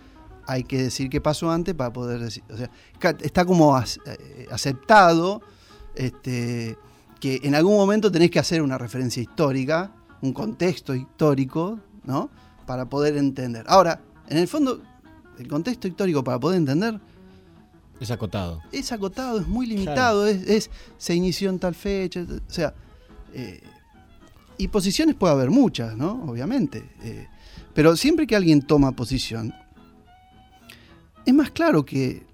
hay 0.47 0.65
que 0.65 0.83
decir 0.83 1.09
qué 1.11 1.21
pasó 1.21 1.51
antes 1.51 1.75
para 1.75 1.93
poder 1.93 2.21
decir. 2.21 2.43
O 2.51 2.57
sea, 2.57 2.71
está 3.21 3.45
como 3.45 3.79
eh, 3.79 4.47
aceptado 4.51 5.43
este, 5.95 6.77
que 7.21 7.41
en 7.43 7.55
algún 7.55 7.77
momento 7.77 8.11
tenés 8.11 8.31
que 8.31 8.39
hacer 8.39 8.63
una 8.63 8.79
referencia 8.79 9.23
histórica, 9.23 9.93
un 10.23 10.33
contexto 10.33 10.95
histórico, 10.95 11.79
¿no? 12.05 12.31
Para 12.67 12.87
poder 12.89 13.17
entender. 13.17 13.65
Ahora, 13.69 14.01
en 14.29 14.39
el 14.39 14.49
fondo, 14.49 14.81
el 15.39 15.49
contexto 15.49 15.89
histórico 15.89 16.25
para 16.25 16.39
poder 16.41 16.59
entender 16.59 16.99
Es 18.01 18.11
acotado. 18.11 18.61
es 18.73 18.91
acotado, 18.93 19.41
es 19.41 19.47
muy 19.47 19.67
limitado, 19.67 20.27
es, 20.27 20.43
es- 20.49 20.71
se 20.97 21.15
inició 21.15 21.51
en 21.51 21.59
tal 21.59 21.75
fecha, 21.75 22.21
o 22.23 22.53
sea, 22.53 22.75
eh, 23.35 23.63
y 24.59 24.69
posiciones 24.69 25.15
puede 25.15 25.33
haber 25.33 25.51
muchas, 25.51 25.97
¿no? 25.97 26.25
Obviamente. 26.25 26.85
eh, 27.03 27.27
pero 27.75 27.97
siempre 27.97 28.27
que 28.27 28.37
alguien 28.37 28.63
toma 28.63 28.93
posición, 28.93 29.55
es 31.25 31.35
más 31.35 31.51
claro 31.51 31.85
que 31.85 32.27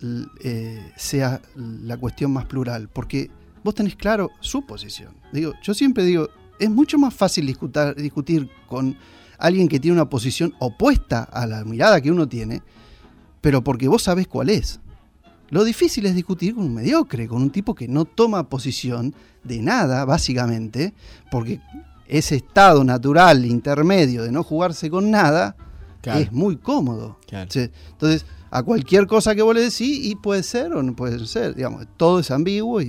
eh, 0.43 0.93
sea 0.97 1.41
la 1.57 1.97
cuestión 1.97 2.33
más 2.33 2.47
plural, 2.47 2.89
porque 2.89 3.31
vos 3.63 3.75
tenés 3.75 3.97
claro 3.97 4.31
su 4.41 4.67
posición. 4.67 5.15
Digo, 5.33 5.53
yo 5.63 5.75
siempre 5.75 6.05
digo, 6.05 6.29
es 6.59 6.71
mucho 6.71 6.99
más 6.99 7.15
fácil 7.15 7.47
discutir 7.47 8.51
con 8.67 8.97
alguien 9.39 9.69
que 9.69 9.79
tiene 9.79 9.95
una 9.95 10.09
posición 10.09 10.55
opuesta 10.59 11.23
a 11.23 11.47
la 11.47 11.65
mirada 11.65 12.01
que 12.01 12.11
uno 12.11 12.29
tiene, 12.29 12.63
pero 13.41 13.63
porque 13.63 13.89
vos 13.89 14.03
sabés 14.03 14.27
cuál 14.27 14.51
es. 14.51 14.81
Lo 15.51 15.65
difícil 15.65 16.05
es 16.07 16.15
discutir 16.15 16.55
con 16.55 16.65
un 16.65 16.75
mediocre, 16.75 17.27
con 17.27 17.43
un 17.43 17.51
tipo 17.51 17.75
que 17.75 17.89
no 17.89 18.05
toma 18.05 18.49
posición 18.49 19.15
de 19.45 19.63
nada, 19.63 20.05
básicamente, 20.05 20.93
porque 21.31 21.61
ese 22.07 22.37
estado 22.37 22.85
natural 22.85 23.45
intermedio 23.45 24.23
de 24.23 24.33
no 24.33 24.43
jugarse 24.43 24.91
con 24.91 25.11
nada 25.11 25.57
Claro. 26.01 26.21
es 26.21 26.33
muy 26.33 26.57
cómodo. 26.57 27.19
Claro. 27.27 27.51
Sí, 27.51 27.71
Entonces, 27.91 28.25
a 28.51 28.63
cualquier 28.63 29.07
cosa 29.07 29.35
que 29.35 29.43
vos 29.43 29.55
le 29.55 29.61
decís, 29.63 30.07
y 30.07 30.15
puede 30.15 30.43
ser 30.43 30.73
o 30.73 30.83
no 30.83 30.95
puede 30.97 31.27
ser, 31.27 31.55
digamos, 31.55 31.87
todo 31.97 32.21
es 32.21 32.31
ambiguo 32.31 32.81
y 32.81 32.89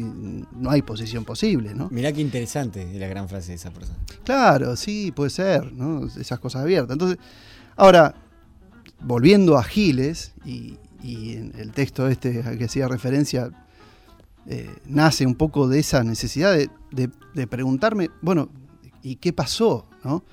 no 0.55 0.69
hay 0.69 0.81
posición 0.81 1.25
posible, 1.25 1.73
¿no? 1.73 1.89
Mirá 1.91 2.13
qué 2.13 2.21
interesante 2.21 2.87
la 2.97 3.07
gran 3.07 3.27
frase 3.27 3.49
de 3.49 3.55
esa 3.55 3.71
persona. 3.71 3.97
Claro, 4.23 4.75
sí, 4.75 5.11
puede 5.13 5.31
ser, 5.31 5.73
¿no? 5.73 6.05
Esas 6.05 6.39
cosas 6.39 6.61
abiertas. 6.61 6.93
Entonces, 6.93 7.17
ahora, 7.75 8.15
volviendo 9.01 9.57
a 9.57 9.63
Giles, 9.63 10.33
y, 10.45 10.77
y 11.01 11.33
en 11.33 11.53
el 11.57 11.71
texto 11.71 12.07
este 12.07 12.43
al 12.43 12.57
que 12.57 12.65
hacía 12.65 12.87
referencia, 12.87 13.49
eh, 14.45 14.69
nace 14.85 15.25
un 15.25 15.35
poco 15.35 15.67
de 15.67 15.79
esa 15.79 16.03
necesidad 16.03 16.57
de, 16.91 17.47
preguntarme, 17.47 18.09
bueno, 18.21 18.49
¿y 19.01 19.15
qué 19.17 19.31
pasó? 19.33 19.87
¿no? 20.03 20.23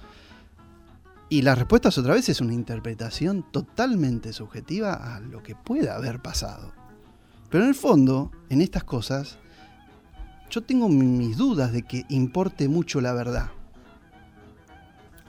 Y 1.28 1.42
la 1.42 1.54
respuesta 1.54 1.88
otra 1.88 2.14
vez 2.14 2.28
es 2.28 2.40
una 2.40 2.54
interpretación 2.54 3.44
totalmente 3.50 4.32
subjetiva 4.32 4.94
a 5.16 5.20
lo 5.20 5.42
que 5.42 5.54
pueda 5.54 5.96
haber 5.96 6.20
pasado. 6.20 6.73
Pero 7.50 7.64
en 7.64 7.68
el 7.70 7.75
fondo, 7.75 8.30
en 8.49 8.61
estas 8.61 8.85
cosas, 8.85 9.38
yo 10.50 10.62
tengo 10.62 10.88
mi- 10.88 11.06
mis 11.06 11.37
dudas 11.37 11.73
de 11.73 11.82
que 11.82 12.04
importe 12.08 12.68
mucho 12.68 13.00
la 13.00 13.12
verdad. 13.12 13.50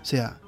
O 0.01 0.05
sea, 0.05 0.39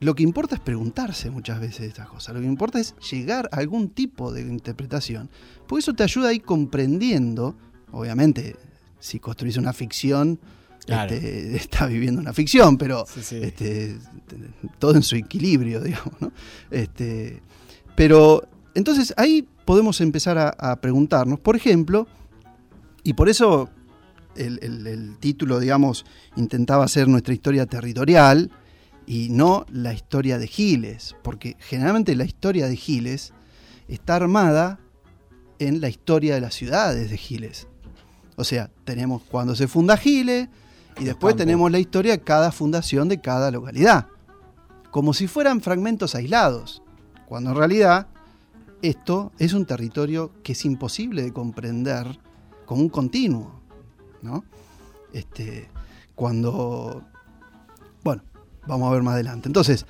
lo 0.00 0.14
que 0.14 0.22
importa 0.22 0.54
es 0.56 0.60
preguntarse 0.60 1.30
muchas 1.30 1.58
veces 1.60 1.88
estas 1.88 2.08
cosas. 2.08 2.34
Lo 2.34 2.40
que 2.40 2.46
importa 2.46 2.78
es 2.78 2.94
llegar 3.10 3.48
a 3.52 3.56
algún 3.56 3.88
tipo 3.88 4.30
de 4.32 4.42
interpretación. 4.42 5.30
Porque 5.66 5.80
eso 5.80 5.94
te 5.94 6.02
ayuda 6.02 6.28
a 6.28 6.32
ir 6.34 6.42
comprendiendo, 6.42 7.56
obviamente, 7.92 8.56
si 8.98 9.18
construís 9.20 9.56
una 9.56 9.72
ficción, 9.72 10.38
Claro. 10.84 11.12
este, 11.14 11.56
estás 11.56 11.88
viviendo 11.88 12.20
una 12.20 12.32
ficción, 12.32 12.76
pero 12.76 13.04
Sí, 13.12 13.20
sí. 13.22 13.36
este, 13.42 13.98
todo 14.78 14.94
en 14.94 15.02
su 15.02 15.16
equilibrio, 15.16 15.80
digamos. 15.84 16.12
¿no? 16.20 16.30
Este, 16.70 17.42
pero 17.96 18.46
entonces 18.74 19.14
ahí 19.16 19.48
podemos 19.64 20.00
empezar 20.00 20.36
a, 20.38 20.48
a 20.50 20.76
preguntarnos, 20.80 21.40
por 21.40 21.56
ejemplo, 21.56 22.06
y 23.02 23.14
por 23.14 23.28
eso 23.28 23.68
el, 24.36 24.58
el- 24.62 24.86
el 24.86 25.16
título, 25.18 25.58
digamos, 25.58 26.04
intentaba 26.36 26.84
hacer 26.84 27.08
nuestra 27.08 27.32
historia 27.34 27.64
territorial 27.66 28.50
y 29.06 29.28
no 29.30 29.64
la 29.70 29.92
historia 29.92 30.38
de 30.38 30.46
Giles, 30.46 31.16
porque 31.22 31.56
generalmente 31.58 32.14
la 32.16 32.24
historia 32.24 32.66
de 32.66 32.76
Giles 32.76 33.32
está 33.88 34.16
armada 34.16 34.80
en 35.58 35.80
la 35.80 35.88
historia 35.88 36.34
de 36.34 36.40
las 36.40 36.54
ciudades 36.54 37.10
de 37.10 37.16
Giles. 37.16 37.68
O 38.36 38.44
sea, 38.44 38.70
tenemos 38.84 39.22
cuando 39.22 39.54
se 39.54 39.68
funda 39.68 39.96
Giles 39.96 40.48
y 40.98 41.04
después 41.04 41.36
tenemos 41.36 41.70
la 41.70 41.78
historia 41.78 42.12
de 42.12 42.22
cada 42.22 42.52
fundación 42.52 43.08
de 43.08 43.20
cada 43.20 43.50
localidad. 43.50 44.08
Como 44.90 45.14
si 45.14 45.26
fueran 45.26 45.60
fragmentos 45.60 46.14
aislados, 46.14 46.82
cuando 47.26 47.50
en 47.50 47.56
realidad 47.56 48.08
esto 48.82 49.32
es 49.38 49.52
un 49.52 49.66
territorio 49.66 50.32
que 50.42 50.52
es 50.52 50.64
imposible 50.64 51.22
de 51.22 51.32
comprender 51.32 52.18
como 52.66 52.82
un 52.82 52.88
continuo. 52.88 53.60
¿no? 54.22 54.44
Este, 55.12 55.68
cuando. 56.14 57.04
Vamos 58.66 58.88
a 58.88 58.92
ver 58.92 59.02
más 59.02 59.14
adelante. 59.14 59.48
Entonces, 59.48 59.86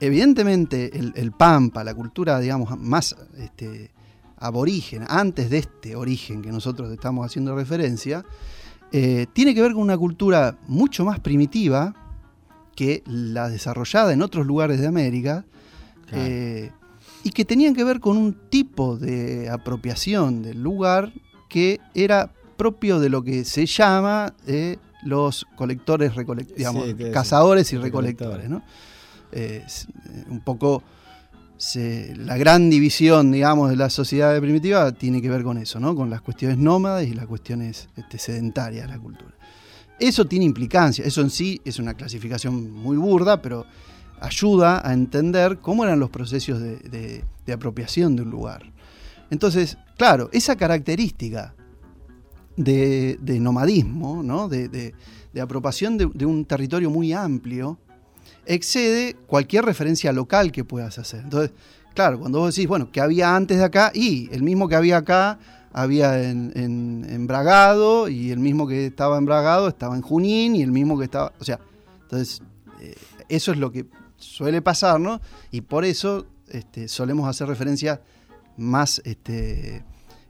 evidentemente 0.00 0.96
el, 0.98 1.12
el 1.16 1.32
Pampa, 1.32 1.84
la 1.84 1.94
cultura, 1.94 2.38
digamos, 2.40 2.78
más 2.78 3.16
este, 3.38 3.90
aborigen, 4.36 5.04
antes 5.08 5.50
de 5.50 5.58
este 5.58 5.96
origen 5.96 6.42
que 6.42 6.50
nosotros 6.50 6.90
estamos 6.92 7.24
haciendo 7.26 7.54
referencia, 7.54 8.24
eh, 8.92 9.26
tiene 9.32 9.54
que 9.54 9.62
ver 9.62 9.72
con 9.72 9.82
una 9.82 9.96
cultura 9.98 10.58
mucho 10.68 11.04
más 11.04 11.20
primitiva 11.20 11.94
que 12.76 13.02
la 13.06 13.48
desarrollada 13.48 14.12
en 14.12 14.22
otros 14.22 14.46
lugares 14.46 14.80
de 14.80 14.86
América, 14.86 15.44
Claro. 16.06 16.24
eh, 16.26 16.70
y 17.22 17.30
que 17.30 17.44
tenían 17.46 17.74
que 17.74 17.84
ver 17.84 17.98
con 18.00 18.18
un 18.18 18.34
tipo 18.50 18.98
de 18.98 19.48
apropiación 19.48 20.42
del 20.42 20.62
lugar 20.62 21.12
que 21.48 21.80
era 21.94 22.30
propio 22.58 23.00
de 23.00 23.08
lo 23.08 23.22
que 23.24 23.44
se 23.44 23.64
llama 23.64 24.34
eh, 24.46 24.76
los 25.04 25.46
colectores, 25.56 26.14
recolectores, 26.14 26.56
digamos, 26.58 26.84
cazadores 27.12 27.72
y 27.72 27.76
recolectores. 27.76 28.46
Eh, 29.32 29.64
eh, 29.66 30.24
un 30.28 30.40
poco 30.40 30.82
se- 31.56 32.14
la 32.16 32.36
gran 32.36 32.68
división, 32.70 33.30
digamos, 33.32 33.70
de 33.70 33.76
la 33.76 33.90
sociedad 33.90 34.38
primitiva 34.40 34.92
tiene 34.92 35.20
que 35.22 35.28
ver 35.30 35.42
con 35.42 35.58
eso, 35.58 35.78
¿no? 35.80 35.94
con 35.94 36.10
las 36.10 36.20
cuestiones 36.20 36.58
nómadas 36.58 37.06
y 37.06 37.14
las 37.14 37.26
cuestiones 37.26 37.88
este, 37.96 38.18
sedentarias 38.18 38.86
de 38.86 38.92
la 38.94 38.98
cultura. 38.98 39.32
Eso 39.98 40.24
tiene 40.24 40.44
implicancia, 40.44 41.04
eso 41.04 41.20
en 41.20 41.30
sí 41.30 41.60
es 41.64 41.78
una 41.78 41.94
clasificación 41.94 42.72
muy 42.72 42.96
burda, 42.96 43.40
pero 43.40 43.64
ayuda 44.20 44.86
a 44.86 44.92
entender 44.92 45.58
cómo 45.58 45.84
eran 45.84 46.00
los 46.00 46.10
procesos 46.10 46.60
de, 46.60 46.76
de- 46.78 47.24
de 47.46 47.52
apropiación 47.52 48.16
de 48.16 48.22
un 48.22 48.30
lugar. 48.30 48.62
Entonces, 49.30 49.76
claro, 49.96 50.28
esa 50.32 50.56
característica 50.56 51.54
de, 52.56 53.18
de 53.20 53.40
nomadismo, 53.40 54.22
¿no? 54.22 54.48
de, 54.48 54.68
de- 54.68 54.94
de 55.32 55.40
apropiación 55.40 55.98
de, 55.98 56.26
un 56.26 56.44
territorio 56.44 56.90
muy 56.90 57.12
amplio, 57.12 57.76
excede 58.46 59.14
cualquier 59.26 59.64
referencia 59.64 60.12
local 60.12 60.52
que 60.52 60.62
puedas 60.62 60.96
hacer. 60.98 61.22
Entonces, 61.24 61.50
claro, 61.92 62.20
cuando 62.20 62.38
vos 62.38 62.54
decís, 62.54 62.68
bueno, 62.68 62.92
que 62.92 63.00
había 63.00 63.34
antes 63.34 63.58
de 63.58 63.64
acá, 63.64 63.90
y 63.92 64.28
el 64.32 64.44
mismo 64.44 64.68
que 64.68 64.76
había 64.76 64.98
acá 64.98 65.40
había 65.72 66.22
en, 66.22 66.52
en, 66.54 67.26
Bragado, 67.26 68.08
y 68.08 68.30
el 68.30 68.38
mismo 68.38 68.68
que 68.68 68.86
estaba 68.86 69.18
en 69.18 69.24
Bragado 69.24 69.66
estaba 69.66 69.96
en 69.96 70.02
Junín, 70.02 70.54
y 70.54 70.62
el 70.62 70.70
mismo 70.70 70.96
que 70.96 71.04
estaba. 71.06 71.32
O 71.40 71.44
sea, 71.44 71.58
entonces, 72.02 72.40
eh, 72.80 72.94
eso 73.28 73.50
es 73.50 73.58
lo 73.58 73.72
que 73.72 73.86
suele 74.16 74.62
pasar, 74.62 75.00
¿no? 75.00 75.20
Y 75.50 75.62
por 75.62 75.84
eso 75.84 76.26
este, 76.48 76.86
solemos 76.86 77.28
hacer 77.28 77.48
referencias 77.48 77.98
más 78.56 79.02
este, 79.04 79.82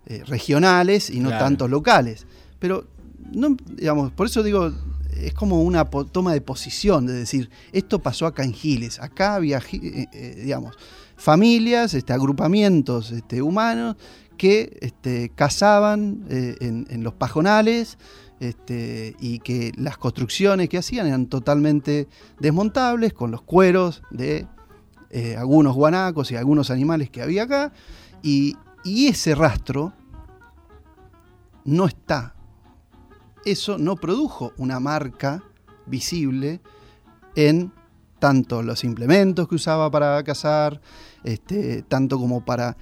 eh, 0.06 0.22
regionales 0.26 1.10
y 1.10 1.20
no 1.20 1.30
tanto 1.30 1.68
locales. 1.68 2.26
Pero, 2.58 2.86
no, 3.32 3.56
digamos, 3.76 4.12
por 4.12 4.26
eso 4.26 4.42
digo, 4.42 4.72
es 5.16 5.34
como 5.34 5.62
una 5.62 5.84
toma 5.84 6.32
de 6.32 6.40
posición, 6.40 7.06
de 7.06 7.12
decir, 7.12 7.50
esto 7.72 8.00
pasó 8.00 8.26
acá 8.26 8.44
en 8.44 8.52
Giles, 8.52 9.00
acá 9.00 9.34
había, 9.34 9.60
eh, 9.72 10.40
digamos, 10.42 10.76
familias, 11.16 11.94
este, 11.94 12.12
agrupamientos 12.12 13.12
este, 13.12 13.42
humanos 13.42 13.96
que 14.36 14.78
este, 14.80 15.30
cazaban 15.34 16.24
eh, 16.28 16.56
en, 16.60 17.04
los 17.04 17.14
pajonales 17.14 17.98
este, 18.40 19.14
y 19.20 19.38
que 19.38 19.72
las 19.76 19.96
construcciones 19.96 20.68
que 20.68 20.78
hacían 20.78 21.06
eran 21.06 21.26
totalmente 21.26 22.08
desmontables 22.40 23.12
con 23.12 23.30
los 23.30 23.42
cueros 23.42 24.02
de 24.10 24.46
eh, 25.10 25.36
algunos 25.36 25.74
guanacos 25.76 26.32
y 26.32 26.36
algunos 26.36 26.70
animales 26.70 27.10
que 27.10 27.22
había 27.22 27.44
acá. 27.44 27.72
Y, 28.22 28.56
y 28.84 29.08
ese 29.08 29.34
rastro 29.34 29.92
no 31.64 31.86
está. 31.86 32.34
Eso 33.44 33.78
no 33.78 33.96
produjo 33.96 34.52
una 34.58 34.78
marca 34.80 35.42
visible 35.86 36.60
en 37.34 37.72
tanto 38.18 38.62
los 38.62 38.84
implementos 38.84 39.48
que 39.48 39.56
usaba 39.56 39.90
para 39.90 40.22
cazar, 40.22 40.80
este, 41.24 41.82
tanto 41.82 42.18
como 42.18 42.44
para 42.44 42.76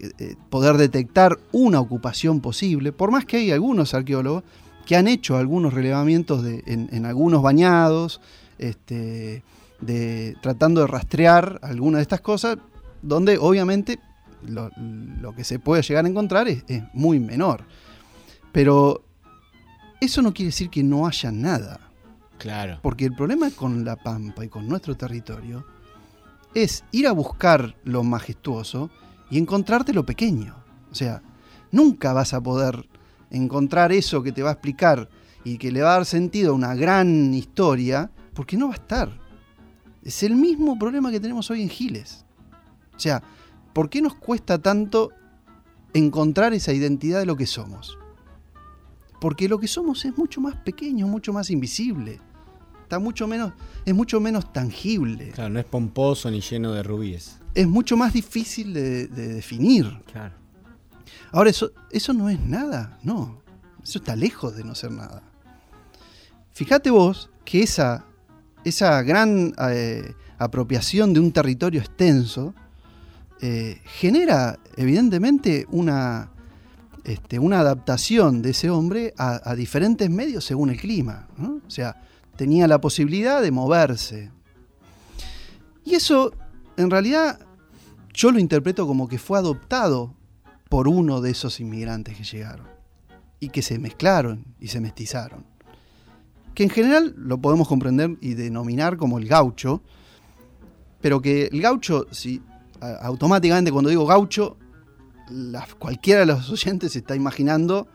eh, 0.00 0.36
poder 0.48 0.76
detectar 0.76 1.38
una 1.52 1.80
ocupación 1.80 2.40
posible, 2.40 2.92
por 2.92 3.10
más 3.10 3.24
que 3.24 3.38
hay 3.38 3.50
algunos 3.50 3.92
arqueólogos 3.94 4.44
que 4.86 4.96
han 4.96 5.08
hecho 5.08 5.36
algunos 5.36 5.74
relevamientos 5.74 6.44
en, 6.46 7.06
algunos 7.06 7.42
bañados, 7.42 8.20
este, 8.58 9.42
de, 9.80 10.36
tratando 10.40 10.82
de 10.82 10.86
rastrear 10.86 11.58
algunas 11.62 11.98
de 11.98 12.02
estas 12.02 12.20
cosas, 12.20 12.56
donde 13.02 13.36
obviamente 13.36 13.98
lo, 14.48 15.34
que 15.34 15.44
se 15.44 15.58
puede 15.58 15.82
llegar 15.82 16.04
a 16.04 16.08
encontrar 16.08 16.48
es, 16.48 16.64
muy 16.92 17.20
menor. 17.20 17.64
Pero 18.52 19.04
eso 20.00 20.22
no 20.22 20.32
quiere 20.32 20.48
decir 20.48 20.70
que 20.70 20.82
no 20.82 21.06
haya 21.06 21.30
nada. 21.30 21.80
Claro. 22.38 22.78
Porque 22.82 23.04
el 23.04 23.14
problema 23.14 23.50
con 23.50 23.84
la 23.84 23.96
Pampa 23.96 24.44
y 24.44 24.48
con 24.48 24.68
nuestro 24.68 24.96
territorio 24.96 25.66
es 26.54 26.84
ir 26.92 27.06
a 27.06 27.12
buscar 27.12 27.76
lo 27.84 28.02
majestuoso 28.02 28.90
y 29.30 29.38
encontrarte 29.38 29.92
lo 29.92 30.06
pequeño. 30.06 30.54
O 30.90 30.94
sea, 30.94 31.22
nunca 31.70 32.12
vas 32.12 32.32
a 32.32 32.40
poder 32.40 32.88
encontrar 33.30 33.92
eso 33.92 34.22
que 34.22 34.32
te 34.32 34.42
va 34.42 34.50
a 34.50 34.52
explicar 34.52 35.08
y 35.44 35.58
que 35.58 35.70
le 35.70 35.82
va 35.82 35.90
a 35.90 35.96
dar 35.98 36.06
sentido 36.06 36.52
a 36.52 36.54
una 36.54 36.74
gran 36.74 37.32
historia, 37.34 38.10
porque 38.34 38.56
no 38.56 38.68
va 38.68 38.74
a 38.74 38.76
estar. 38.76 39.20
Es 40.02 40.22
el 40.22 40.34
mismo 40.34 40.78
problema 40.78 41.10
que 41.10 41.20
tenemos 41.20 41.50
hoy 41.50 41.62
en 41.62 41.68
Giles. 41.68 42.24
O 42.96 42.98
sea, 42.98 43.22
¿por 43.76 43.90
qué 43.90 44.00
nos 44.00 44.14
cuesta 44.14 44.56
tanto 44.56 45.10
encontrar 45.92 46.54
esa 46.54 46.72
identidad 46.72 47.20
de 47.20 47.26
lo 47.26 47.36
que 47.36 47.46
somos? 47.46 47.98
Porque 49.20 49.48
lo 49.48 49.60
que 49.60 49.68
somos 49.68 50.04
es 50.06 50.16
mucho 50.16 50.40
más 50.40 50.56
pequeño, 50.56 51.06
mucho 51.06 51.32
más 51.32 51.50
invisible. 51.50 52.18
Está 52.82 52.98
mucho 52.98 53.26
menos, 53.26 53.52
es 53.84 53.94
mucho 53.94 54.18
menos 54.18 54.50
tangible. 54.50 55.32
Claro, 55.32 55.50
no 55.50 55.60
es 55.60 55.66
pomposo 55.66 56.30
ni 56.30 56.40
lleno 56.40 56.72
de 56.72 56.82
rubíes 56.82 57.38
es 57.56 57.66
mucho 57.66 57.96
más 57.96 58.12
difícil 58.12 58.74
de, 58.74 59.08
definir. 59.08 59.86
Claro. 60.12 60.34
Ahora, 61.32 61.50
eso, 61.50 61.72
eso 61.90 62.12
no 62.12 62.28
es 62.28 62.38
nada, 62.38 62.98
no. 63.02 63.40
Eso 63.82 63.98
está 63.98 64.14
lejos 64.14 64.54
de 64.56 64.62
no 64.62 64.74
ser 64.74 64.92
nada. 64.92 65.22
Fíjate 66.52 66.90
vos 66.90 67.30
que 67.46 67.62
esa, 67.62 68.04
esa 68.62 69.02
gran 69.02 69.54
eh, 69.70 70.14
apropiación 70.38 71.14
de 71.14 71.20
un 71.20 71.32
territorio 71.32 71.80
extenso 71.80 72.54
eh, 73.40 73.80
genera 73.84 74.58
evidentemente 74.76 75.66
una, 75.70 76.30
este, 77.04 77.38
una 77.38 77.60
adaptación 77.60 78.40
de 78.40 78.50
ese 78.50 78.70
hombre 78.70 79.12
a, 79.18 79.54
diferentes 79.54 80.08
medios 80.08 80.44
según 80.44 80.70
el 80.70 80.78
clima. 80.78 81.28
O 81.38 81.70
sea, 81.70 82.02
tenía 82.36 82.66
la 82.66 82.80
posibilidad 82.80 83.42
de 83.42 83.50
moverse. 83.50 84.30
Y 85.84 85.94
eso, 85.94 86.32
en 86.76 86.90
realidad, 86.90 87.38
yo 88.12 88.30
lo 88.30 88.38
interpreto 88.38 88.86
como 88.86 89.06
que 89.08 89.18
fue 89.18 89.38
adoptado 89.38 90.14
por 90.68 90.88
uno 90.88 91.20
de 91.20 91.30
esos 91.30 91.60
inmigrantes 91.60 92.16
que 92.16 92.24
llegaron 92.24 92.66
y 93.38 93.50
que 93.50 93.62
se 93.62 93.78
mezclaron 93.78 94.44
y 94.58 94.68
se 94.68 94.80
mestizaron. 94.80 95.44
Que 96.54 96.62
en 96.62 96.70
general 96.70 97.14
lo 97.18 97.38
podemos 97.38 97.68
comprender 97.68 98.16
y 98.22 98.34
denominar 98.34 98.96
como 98.96 99.18
el 99.18 99.28
gaucho, 99.28 99.82
pero 101.02 101.20
que 101.20 101.46
el 101.52 101.60
gaucho, 101.60 102.06
si 102.10 102.40
automáticamente 102.80 103.72
cuando 103.72 103.90
digo 103.90 104.06
gaucho, 104.06 104.56
cualquiera 105.78 106.20
de 106.20 106.26
los 106.26 106.50
oyentes 106.50 106.92
se 106.92 106.98
está 106.98 107.16
imaginando 107.16 107.88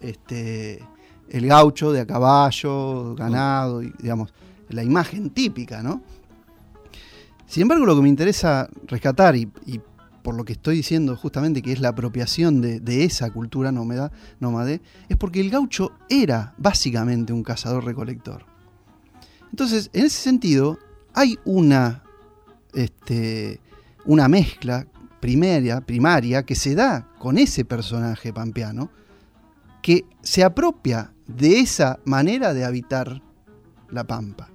este, 0.00 0.82
el 1.28 1.46
gaucho 1.46 1.92
de 1.92 2.00
a 2.00 2.06
caballo, 2.06 3.14
ganado, 3.14 3.80
digamos, 3.80 4.32
la 4.68 4.82
imagen 4.82 5.30
típica, 5.30 5.82
¿no? 5.82 6.02
Sin 7.46 7.62
embargo, 7.62 7.84
lo 7.84 7.96
que 7.96 8.02
me 8.02 8.08
interesa 8.08 8.68
rescatar, 8.86 9.36
y, 9.36 9.50
por 10.22 10.36
lo 10.36 10.44
que 10.44 10.52
estoy 10.52 10.76
diciendo 10.76 11.16
justamente 11.16 11.62
que 11.62 11.72
es 11.72 11.80
la 11.80 11.88
apropiación 11.88 12.60
de, 12.60 13.04
esa 13.04 13.30
cultura 13.30 13.72
nómade, 13.72 14.80
es 15.08 15.16
porque 15.16 15.40
el 15.40 15.50
gaucho 15.50 15.92
era 16.08 16.54
básicamente 16.58 17.32
un 17.32 17.42
cazador-recolector. 17.42 18.46
Entonces, 19.50 19.90
en 19.92 20.06
ese 20.06 20.22
sentido, 20.22 20.78
hay 21.12 21.38
una, 21.44 22.04
este, 22.72 23.60
una 24.04 24.28
mezcla 24.28 24.86
primaria, 25.20 25.80
primaria 25.80 26.42
que 26.44 26.54
se 26.54 26.74
da 26.74 27.08
con 27.18 27.38
ese 27.38 27.64
personaje 27.64 28.32
pampeano, 28.32 28.90
que 29.82 30.04
se 30.22 30.44
apropia 30.44 31.12
de 31.26 31.60
esa 31.60 31.98
manera 32.04 32.54
de 32.54 32.64
habitar 32.64 33.22
la 33.88 34.04
pampa. 34.04 34.48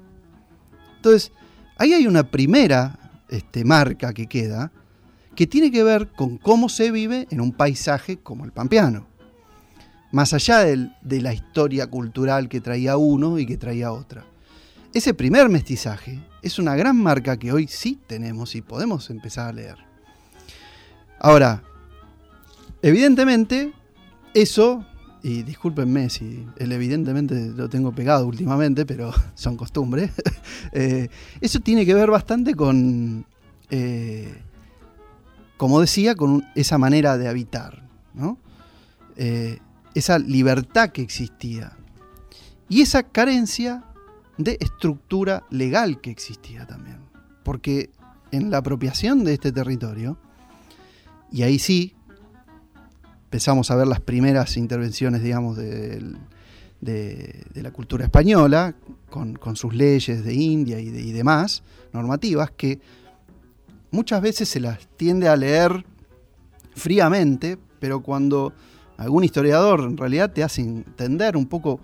Entonces, 0.96 1.32
Ahí 1.80 1.94
hay 1.94 2.08
una 2.08 2.24
primera 2.24 2.98
este, 3.30 3.64
marca 3.64 4.14
que 4.14 4.26
queda 4.28 4.72
que 5.36 5.46
tiene 5.46 5.70
que 5.70 5.84
ver 5.84 6.08
con 6.08 6.40
cómo 6.40 6.68
se 6.68 6.90
vive 6.90 7.28
en 7.30 7.40
un 7.40 7.52
paisaje 7.52 8.18
como 8.18 8.44
el 8.44 8.52
pampeano. 8.52 9.06
Más 10.12 10.34
allá 10.34 10.62
de 10.62 11.22
la 11.22 11.34
historia 11.34 11.86
cultural 11.86 12.50
que 12.50 12.60
traía 12.60 12.98
uno 12.98 13.38
y 13.38 13.46
que 13.46 13.58
traía 13.58 13.92
otra. 13.92 14.26
Ese 14.94 15.14
primer 15.14 15.50
mestizaje 15.50 16.20
es 16.42 16.60
una 16.60 16.76
gran 16.76 16.96
marca 16.98 17.38
que 17.38 17.52
hoy 17.52 17.68
sí 17.68 18.00
tenemos 18.08 18.56
y 18.56 18.62
podemos 18.62 19.10
empezar 19.10 19.50
a 19.50 19.54
leer. 19.54 19.78
Ahora, 21.20 21.64
evidentemente, 22.82 23.74
eso 24.34 24.86
y 25.24 25.44
discúlpenme 25.44 26.10
si 26.10 26.46
él 26.58 26.72
evidentemente 26.72 27.50
lo 27.50 27.68
tengo 27.70 27.92
pegado 27.92 28.26
últimamente, 28.28 28.86
pero 28.86 29.12
son 29.36 29.58
costumbres, 29.58 30.12
eh, 30.72 31.10
eso 31.42 31.60
tiene 31.60 31.86
que 31.86 31.94
ver 31.94 32.10
bastante 32.10 32.56
con, 32.56 33.26
eh, 33.70 34.42
como 35.58 35.82
decía, 35.82 36.16
con 36.16 36.46
esa 36.56 36.78
manera 36.78 37.18
de 37.18 37.28
habitar, 37.28 37.84
eh, 39.18 39.60
esa 39.94 40.20
libertad 40.20 40.90
que 40.90 41.02
existía 41.02 41.76
y 42.70 42.82
esa 42.82 43.04
carencia 43.04 43.84
de 44.38 44.58
estructura 44.60 45.44
legal 45.50 46.02
que 46.02 46.12
existía 46.12 46.66
también. 46.66 47.00
Porque 47.44 47.90
en 48.32 48.52
la 48.52 48.58
apropiación 48.58 49.24
de 49.24 49.34
este 49.34 49.52
territorio, 49.52 50.18
y 51.32 51.44
ahí 51.44 51.60
sí, 51.60 51.96
empezamos 53.26 53.72
a 53.72 53.76
ver 53.76 53.88
las 53.88 54.00
primeras 54.00 54.58
intervenciones, 54.58 55.22
digamos, 55.22 55.58
de, 55.58 56.16
la 56.82 57.72
cultura 57.72 58.06
española, 58.06 58.76
con, 59.10 59.56
sus 59.56 59.74
leyes 59.74 60.24
de 60.24 60.34
India 60.34 60.80
y, 60.80 60.88
y, 60.88 61.12
demás, 61.12 61.64
normativas, 61.92 62.52
que 62.52 62.80
muchas 63.92 64.22
veces 64.22 64.48
se 64.48 64.60
las 64.60 64.88
tiende 64.98 65.28
a 65.28 65.36
leer 65.36 65.86
fríamente, 66.76 67.58
pero 67.80 68.02
cuando 68.02 68.54
algún 68.98 69.24
historiador 69.24 69.82
en 69.82 69.98
realidad 69.98 70.32
te 70.32 70.44
hace 70.44 70.62
entender 70.62 71.38
un 71.38 71.48
poco 71.48 71.80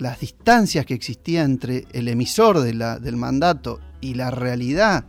las 0.00 0.20
distancias 0.20 0.86
que 0.86 0.94
existían 0.94 1.52
entre 1.52 1.86
el 1.92 2.08
emisor 2.08 2.60
del 2.60 3.16
mandato 3.16 3.80
y 4.00 4.14
la 4.14 4.30
realidad 4.30 5.04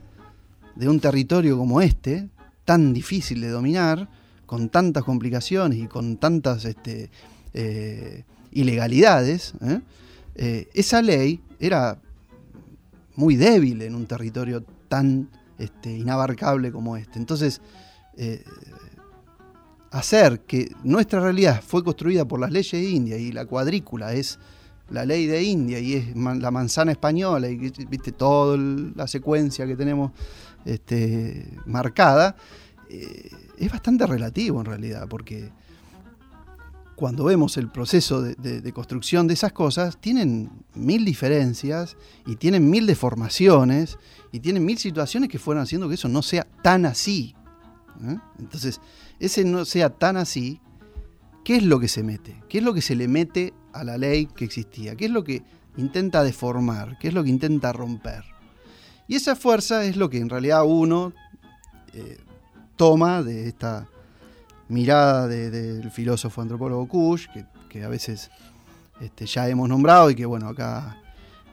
de 0.76 0.90
un 0.90 1.00
territorio 1.00 1.58
como 1.58 1.82
este, 1.82 2.30
tan 2.66 2.94
difícil 2.94 3.42
de 3.42 3.50
dominar, 3.50 4.10
con 4.46 4.70
tantas 4.70 5.04
complicaciones 5.04 5.80
y 5.80 5.88
con 5.88 6.18
tantas 6.18 6.66
este, 6.66 7.10
eh, 7.54 8.24
ilegalidades, 8.52 9.54
¿eh? 9.62 9.80
Eh, 10.36 10.70
esa 10.74 11.02
ley 11.02 11.42
era 11.60 12.00
muy 13.16 13.36
débil 13.36 13.82
en 13.82 13.96
un 13.96 14.08
territorio 14.08 14.64
tan 14.88 15.30
este, 15.58 15.92
inabarcable 15.98 16.72
como 16.72 16.98
este. 16.98 17.20
Entonces, 17.20 17.62
hacer 19.90 20.42
que 20.42 20.72
nuestra 20.84 21.22
realidad 21.22 21.62
fue 21.66 21.84
construida 21.84 22.26
por 22.26 22.40
las 22.40 22.52
leyes 22.52 22.72
de 22.72 22.90
India 22.90 23.18
y 23.18 23.32
la 23.32 23.46
cuadrícula 23.46 24.14
es 24.14 24.38
la 24.92 25.06
ley 25.06 25.26
de 25.26 25.42
India 25.44 25.80
y 25.80 25.94
es 25.94 26.16
la 26.16 26.52
manzana 26.52 26.92
española 26.92 27.50
y 27.50 27.58
viste 27.58 28.12
toda 28.12 28.58
la 28.58 29.08
secuencia 29.08 29.66
que 29.66 29.76
tenemos 29.76 30.12
este, 30.66 31.58
marcada, 31.66 32.36
eh, 32.90 33.32
es 33.58 33.72
bastante 33.72 34.06
relativo 34.06 34.60
en 34.60 34.66
realidad, 34.66 35.08
porque 35.08 35.52
cuando 36.96 37.24
vemos 37.24 37.58
el 37.58 37.70
proceso 37.70 38.22
de, 38.22 38.74
construcción 38.74 39.28
de 39.28 39.34
esas 39.34 39.54
cosas, 39.54 39.98
tienen 40.00 40.52
mil 40.76 41.04
diferencias 41.04 41.98
y 42.28 42.36
tienen 42.36 42.70
mil 42.70 42.86
deformaciones 42.86 43.98
y 44.32 44.40
tienen 44.40 44.64
mil 44.64 44.78
situaciones 44.78 45.30
que 45.30 45.40
fueron 45.40 45.64
haciendo 45.64 45.88
que 45.88 45.96
eso 45.96 46.10
no 46.10 46.22
sea 46.22 46.46
tan 46.62 46.86
así. 46.86 47.36
¿eh? 48.04 48.18
Entonces, 48.38 48.82
ese 49.20 49.44
no 49.46 49.66
sea 49.66 49.90
tan 49.90 50.16
así, 50.16 50.62
¿qué 51.44 51.58
es 51.58 51.64
lo 51.64 51.80
que 51.80 51.88
se 51.88 52.04
mete? 52.04 52.42
¿Qué 52.50 52.60
es 52.60 52.64
lo 52.64 52.74
que 52.74 52.82
se 52.82 52.96
le 52.96 53.08
mete 53.08 53.54
a 53.74 53.84
la 53.84 53.98
ley 53.98 54.26
que 54.26 54.46
existía? 54.46 54.96
¿Qué 54.96 55.06
es 55.06 55.12
lo 55.12 55.24
que 55.24 55.44
intenta 55.78 56.24
deformar? 56.24 56.98
¿Qué 57.00 57.08
es 57.10 57.14
lo 57.14 57.24
que 57.24 57.30
intenta 57.30 57.74
romper? 57.74 58.24
Y 59.08 59.16
esa 59.16 59.36
fuerza 59.36 59.84
es 59.84 59.98
lo 59.98 60.10
que 60.10 60.20
en 60.20 60.30
realidad 60.30 60.64
uno 60.66 61.14
eh, 61.94 62.18
toma 62.76 63.22
de 63.24 63.48
esta 63.48 63.88
mirada 64.70 65.28
del 65.28 65.92
filósofo 65.92 66.42
antropólogo 66.42 66.88
Kush, 66.88 67.28
que, 67.70 67.84
a 67.84 67.90
veces 67.90 68.32
este, 69.02 69.26
ya 69.26 69.50
hemos 69.50 69.68
nombrado 69.68 70.10
y 70.10 70.16
que 70.16 70.26
bueno, 70.26 70.48
acá 70.48 71.02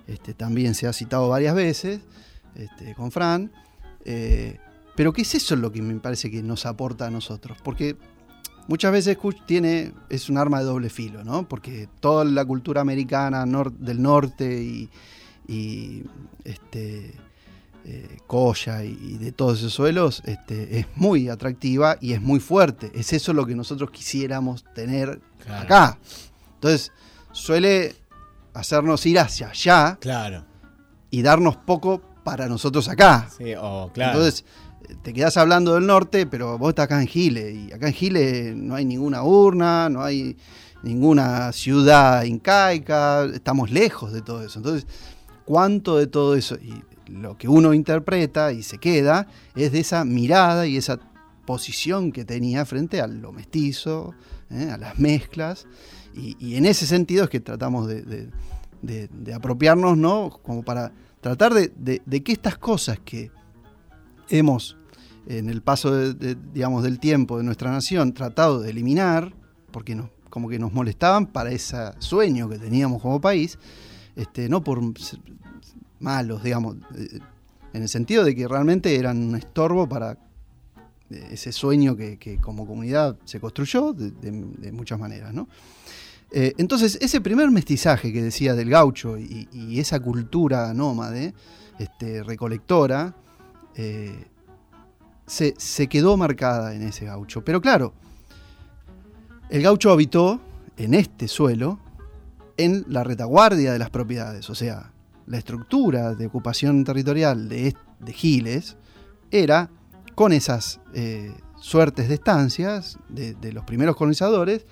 este, 0.07 0.35
también 0.35 0.75
se 0.75 0.87
ha 0.87 0.93
citado 0.93 1.29
varias 1.29 1.55
veces 1.55 2.01
este, 2.55 2.95
con 2.95 3.11
Fran. 3.11 3.51
Eh, 4.05 4.59
pero 4.95 5.13
¿qué 5.13 5.23
es 5.23 5.35
eso 5.35 5.57
lo 5.57 5.73
que 5.73 5.83
me 5.83 5.99
parece 6.01 6.31
que 6.31 6.43
nos 6.43 6.65
aporta 6.65 7.07
a 7.07 7.11
nosotros? 7.11 7.59
Porque 7.63 7.97
muchas 8.69 8.93
veces 8.93 9.19
Kush 9.19 9.37
tiene, 9.47 9.93
es 10.09 10.29
un 10.29 10.39
arma 10.39 10.61
de 10.61 10.67
doble 10.67 10.91
filo, 10.91 11.25
¿no? 11.25 11.49
Porque 11.49 11.89
toda 11.99 12.25
la 12.25 12.45
cultura 12.45 12.81
americana 12.81 13.45
del 13.45 14.01
norte 14.01 14.63
y, 14.63 14.89
y 15.49 16.05
este, 16.45 17.15
eh, 17.85 18.19
Coya 18.27 18.85
y, 18.85 19.17
de 19.17 19.33
todos 19.33 19.59
esos 19.59 19.73
suelos, 19.73 20.23
este, 20.27 20.79
es 20.79 20.87
muy 20.95 21.29
atractiva 21.29 21.97
y 22.01 22.13
es 22.13 22.21
muy 22.21 22.39
fuerte. 22.39 22.93
Es 22.95 23.13
eso 23.13 23.33
lo 23.33 23.47
que 23.47 23.55
nosotros 23.55 23.91
quisiéramos 23.91 24.63
tener 24.75 25.21
acá. 25.49 25.99
Entonces, 26.55 26.93
suele 27.33 27.97
hacernos 28.53 29.05
ir 29.07 29.19
hacia 29.19 29.49
allá 29.49 29.97
claro. 30.01 30.45
y 31.11 31.23
darnos 31.23 31.57
poco 31.57 32.03
para 32.25 32.47
nosotros 32.47 32.89
acá. 32.89 33.29
Sí, 33.37 33.55
claro. 33.55 33.91
Entonces, 33.95 34.45
te 35.03 35.13
quedas 35.13 35.37
hablando 35.37 35.75
del 35.75 35.87
norte, 35.87 36.27
pero 36.27 36.59
vos 36.59 36.71
estás 36.71 36.85
acá 36.85 37.01
en 37.01 37.07
Gile, 37.07 37.53
y 37.53 37.73
acá 37.73 37.89
en 37.89 37.95
Gile 37.95 38.55
no 38.55 38.75
hay 38.75 38.85
ninguna 38.85 39.23
urna, 39.23 39.89
no 39.89 40.03
hay 40.03 40.37
ninguna 40.83 41.53
ciudad 41.53 42.25
incaica, 42.25 43.25
estamos 43.25 43.71
lejos 43.71 44.13
de 44.13 44.23
todo 44.23 44.43
eso. 44.43 44.59
Entonces, 44.59 44.87
¿cuánto 45.45 45.97
de 45.97 46.07
todo 46.07 46.35
eso? 46.35 46.57
Y 46.57 46.83
lo 47.11 47.37
que 47.37 47.49
uno 47.49 47.75
interpreta 47.75 48.53
y 48.53 48.63
se 48.63 48.79
queda 48.79 49.27
es 49.55 49.73
de 49.73 49.81
esa 49.81 50.05
mirada 50.05 50.67
y 50.67 50.77
esa 50.77 50.99
posición 51.47 52.13
que 52.13 52.25
tenía 52.25 52.67
frente 52.67 53.01
a 53.01 53.07
lo 53.07 53.33
mestizo, 53.33 54.15
¿eh? 54.51 54.71
a 54.71 54.77
las 54.77 54.99
mezclas, 54.99 55.67
y, 56.15 56.57
en 56.57 56.67
ese 56.67 56.85
sentido 56.87 57.25
es 57.25 57.31
que 57.31 57.39
tratamos 57.39 57.87
de, 57.87 58.29
apropiarnos, 59.33 59.97
¿no? 59.97 60.31
Como 60.43 60.65
para 60.65 60.93
tratar 61.21 61.55
de, 61.55 62.23
que 62.25 62.33
estas 62.33 62.59
cosas 62.59 62.99
que 63.05 63.31
hemos, 64.31 64.77
en 65.27 65.49
el 65.49 65.63
paso 65.63 66.13
digamos, 66.15 66.83
del 66.83 66.99
tiempo 66.99 67.39
de 67.39 67.45
nuestra 67.45 67.71
nación, 67.71 68.13
tratado 68.13 68.61
de 68.61 68.71
eliminar, 68.71 69.35
porque 69.71 69.95
nos, 69.95 70.11
como 70.31 70.49
que 70.49 70.59
nos 70.59 70.73
molestaban 70.73 71.27
para 71.27 71.51
ese 71.51 71.93
sueño 71.99 72.49
que 72.49 72.59
teníamos 72.59 73.03
como 73.03 73.21
país, 73.21 73.59
este, 74.17 74.49
no 74.49 74.63
por 74.63 74.81
malos, 76.01 76.43
digamos, 76.43 76.77
eh, 76.97 77.19
en 77.73 77.83
el 77.83 77.89
sentido 77.89 78.25
de 78.25 78.35
que 78.35 78.49
realmente 78.49 78.95
eran 78.97 79.23
un 79.23 79.37
estorbo 79.37 79.89
para 79.89 80.13
eh, 81.11 81.29
ese 81.33 81.53
sueño 81.53 81.97
que, 81.97 82.39
como 82.41 82.67
comunidad 82.67 83.17
se 83.25 83.41
construyó 83.41 83.93
de, 83.93 84.73
muchas 84.73 84.99
maneras, 84.99 85.33
¿no? 85.33 85.49
Eh, 86.31 86.53
entonces, 86.59 86.99
ese 87.01 87.23
primer 87.23 87.51
mestizaje 87.51 88.13
que 88.13 88.23
decía 88.23 88.55
del 88.55 88.69
gaucho 88.69 89.17
y, 89.19 89.79
esa 89.81 89.99
cultura 90.01 90.75
nómade, 90.75 91.33
este, 91.79 92.23
recolectora, 92.23 93.17
se, 95.27 95.55
se, 95.57 95.87
quedó 95.89 96.17
marcada 96.17 96.75
en 96.75 96.83
ese 96.83 97.05
gaucho. 97.05 97.45
Pero 97.45 97.61
claro, 97.61 97.93
el 99.51 99.63
gaucho 99.63 99.91
habitó 99.91 100.41
en 100.77 100.95
este 100.95 101.29
suelo, 101.29 101.79
en 102.57 102.85
la 102.89 103.05
retaguardia 103.05 103.73
de 103.73 103.79
las 103.79 103.91
propiedades, 103.91 104.51
o 104.51 104.55
sea, 104.55 104.93
la 105.29 105.39
estructura 105.39 106.15
de 106.15 106.27
ocupación 106.27 106.85
territorial 106.85 107.49
de, 107.49 107.75
Giles 108.09 108.77
era 109.31 109.71
con 110.15 110.33
esas 110.33 110.81
eh, 110.95 111.35
suertes 111.61 112.09
de 112.09 112.15
estancias 112.15 112.99
de, 113.09 113.53
los 113.53 113.65
primeros 113.65 113.97
colonizadores 113.97 114.67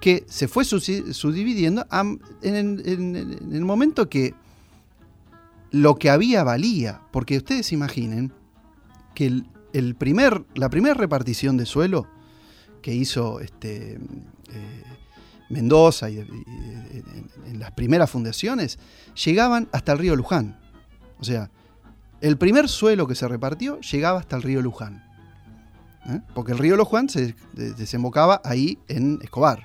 que 0.00 0.24
se 0.28 0.48
fue 0.48 0.64
subdividiendo 0.64 1.86
en, 2.42 2.80
el 3.52 3.64
momento 3.64 4.08
que 4.08 4.34
lo 5.70 5.94
que 5.94 6.10
había 6.10 6.42
valía, 6.42 7.02
porque 7.12 7.36
ustedes 7.36 7.72
imaginen 7.72 8.32
el, 9.24 9.94
primer, 9.94 10.44
la 10.54 10.68
primera 10.70 10.94
repartición 10.94 11.56
de 11.56 11.66
suelo 11.66 12.06
que 12.80 12.94
hizo 12.94 13.40
este, 13.40 13.94
eh, 13.94 14.82
Mendoza 15.48 16.10
y, 16.10 16.18
en 16.18 17.58
las 17.58 17.72
primeras 17.72 18.10
fundaciones, 18.10 18.78
llegaban 19.24 19.68
hasta 19.72 19.92
el 19.92 19.98
río 19.98 20.16
Luján. 20.16 20.58
O 21.20 21.24
sea, 21.24 21.50
el 22.20 22.38
primer 22.38 22.68
suelo 22.68 23.06
que 23.06 23.14
se 23.14 23.28
repartió 23.28 23.80
llegaba 23.80 24.20
hasta 24.20 24.36
el 24.36 24.42
río 24.42 24.62
Luján. 24.62 25.04
¿eh? 26.06 26.20
Porque 26.34 26.52
el 26.52 26.58
río 26.58 26.76
Luján 26.76 27.08
se 27.08 27.34
desembocaba 27.52 28.40
ahí 28.44 28.78
en 28.88 29.18
Escobar. 29.22 29.64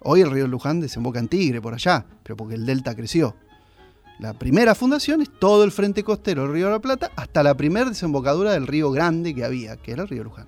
Hoy 0.00 0.22
el 0.22 0.30
río 0.30 0.46
Luján 0.46 0.80
desemboca 0.80 1.18
en 1.18 1.28
Tigre, 1.28 1.60
por 1.60 1.74
allá, 1.74 2.06
pero 2.22 2.36
porque 2.36 2.54
el 2.54 2.64
delta 2.64 2.94
creció. 2.94 3.36
La 4.20 4.34
primera 4.34 4.74
fundación 4.74 5.22
es 5.22 5.30
todo 5.30 5.64
el 5.64 5.72
frente 5.72 6.04
costero 6.04 6.42
del 6.42 6.52
río 6.52 6.66
de 6.66 6.72
la 6.72 6.78
Plata 6.78 7.10
hasta 7.16 7.42
la 7.42 7.56
primera 7.56 7.88
desembocadura 7.88 8.52
del 8.52 8.66
río 8.66 8.90
Grande 8.90 9.34
que 9.34 9.44
había, 9.44 9.78
que 9.78 9.92
era 9.92 10.02
el 10.02 10.08
río 10.08 10.24
Luján. 10.24 10.46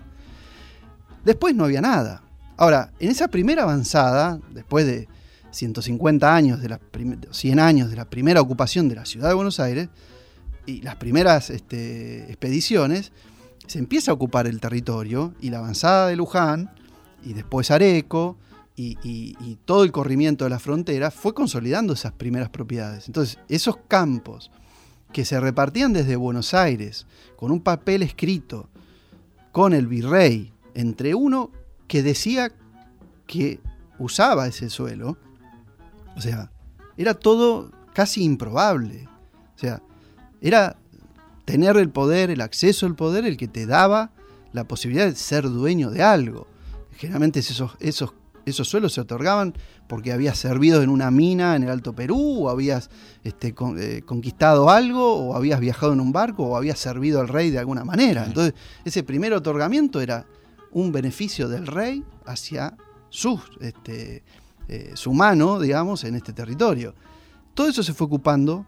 Después 1.25 1.55
no 1.55 1.65
había 1.65 1.81
nada. 1.81 2.23
Ahora, 2.59 2.93
en 3.01 3.11
esa 3.11 3.29
primera 3.29 3.63
avanzada, 3.63 4.39
después 4.51 4.85
de 4.85 5.09
150 5.53 6.35
años, 6.35 6.61
de 6.61 6.79
100 7.31 7.61
años 7.61 7.89
de 7.89 7.97
la 7.97 8.05
primera 8.05 8.43
ocupación 8.43 8.91
de 8.91 8.97
la 8.97 9.07
ciudad 9.07 9.29
de 9.29 9.35
Buenos 9.35 9.59
Aires 9.59 9.89
y 10.67 10.83
las 10.83 10.97
primeras 10.97 11.49
este, 11.49 12.31
expediciones, 12.31 13.11
se 13.67 13.79
empieza 13.79 14.11
a 14.11 14.15
ocupar 14.15 14.47
el 14.47 14.61
territorio 14.61 15.33
y 15.41 15.49
la 15.49 15.59
avanzada 15.59 16.09
de 16.09 16.17
Luján 16.17 16.71
y 17.25 17.33
después 17.33 17.71
Areco 17.71 18.37
y, 19.03 19.59
todo 19.65 19.85
el 19.85 19.93
corrimiento 19.93 20.45
de 20.45 20.51
la 20.51 20.59
frontera 20.59 21.11
fue 21.11 21.35
consolidando 21.35 21.93
esas 21.93 22.13
primeras 22.13 22.51
propiedades. 22.51 23.07
Entonces, 23.07 23.39
esos 23.49 23.77
campos 23.89 24.51
que 25.13 25.25
se 25.25 25.39
repartían 25.41 25.93
desde 25.93 26.17
Buenos 26.17 26.55
Aires 26.55 27.07
con 27.37 27.51
un 27.51 27.61
papel 27.61 28.03
escrito 28.03 28.69
con 29.53 29.75
el 29.75 29.87
virrey 29.87 30.53
entre 30.75 31.15
uno 31.15 31.51
que 31.87 32.03
decía 32.03 32.53
que 33.27 33.61
usaba 33.99 34.47
ese 34.47 34.71
suelo, 34.71 35.19
o 36.17 36.21
sea, 36.21 36.51
era 36.97 37.15
todo 37.15 37.71
casi 37.93 38.25
improbable. 38.25 39.09
O 39.55 39.59
sea, 39.59 39.83
era 40.41 40.77
tener 41.45 41.77
el 41.77 41.91
poder, 41.91 42.31
el 42.31 42.41
acceso 42.41 42.87
al 42.87 42.97
poder, 42.97 43.27
el 43.27 43.37
que 43.37 43.49
te 43.49 43.67
daba 43.67 44.11
la 44.53 44.65
posibilidad 44.65 45.07
de 45.07 45.15
ser 45.15 45.49
dueño 45.49 45.91
de 45.91 46.03
algo. 46.03 46.47
Generalmente 46.97 47.41
esos, 47.41 47.77
esos, 47.81 48.13
esos 48.47 48.69
suelos 48.69 48.93
se 48.93 49.01
otorgaban 49.01 49.55
porque 49.87 50.13
habías 50.13 50.39
servido 50.39 50.83
en 50.83 50.91
una 50.91 51.11
mina 51.11 51.57
en 51.57 51.65
el 51.65 51.71
Alto 51.71 51.93
Perú, 51.93 52.47
o 52.47 52.51
habías 52.51 52.91
este, 53.25 53.55
eh, 53.79 54.03
conquistado 54.05 54.71
algo, 54.71 55.15
o 55.15 55.37
habías 55.37 55.61
viajado 55.61 55.93
en 55.93 56.01
un 56.01 56.13
barco, 56.13 56.45
o 56.45 56.57
habías 56.57 56.79
servido 56.79 57.21
al 57.21 57.29
rey 57.29 57.51
de 57.51 57.59
alguna 57.59 57.85
manera. 57.85 58.25
Entonces, 58.27 58.55
ese 58.85 59.03
primer 59.03 59.33
otorgamiento 59.33 60.01
era 60.01 60.27
un 60.73 60.93
beneficio 60.93 61.49
del 61.49 61.67
rey 61.67 62.05
hacia 62.25 62.77
su, 63.11 63.41
este, 63.61 64.23
eh, 64.69 64.93
su 64.95 65.13
mano, 65.13 65.61
digamos, 65.61 66.05
en 66.05 66.15
este 66.15 66.33
territorio. 66.33 66.95
Todo 67.55 67.69
eso 67.69 67.83
se 67.83 67.93
fue 67.93 68.07
ocupando 68.07 68.65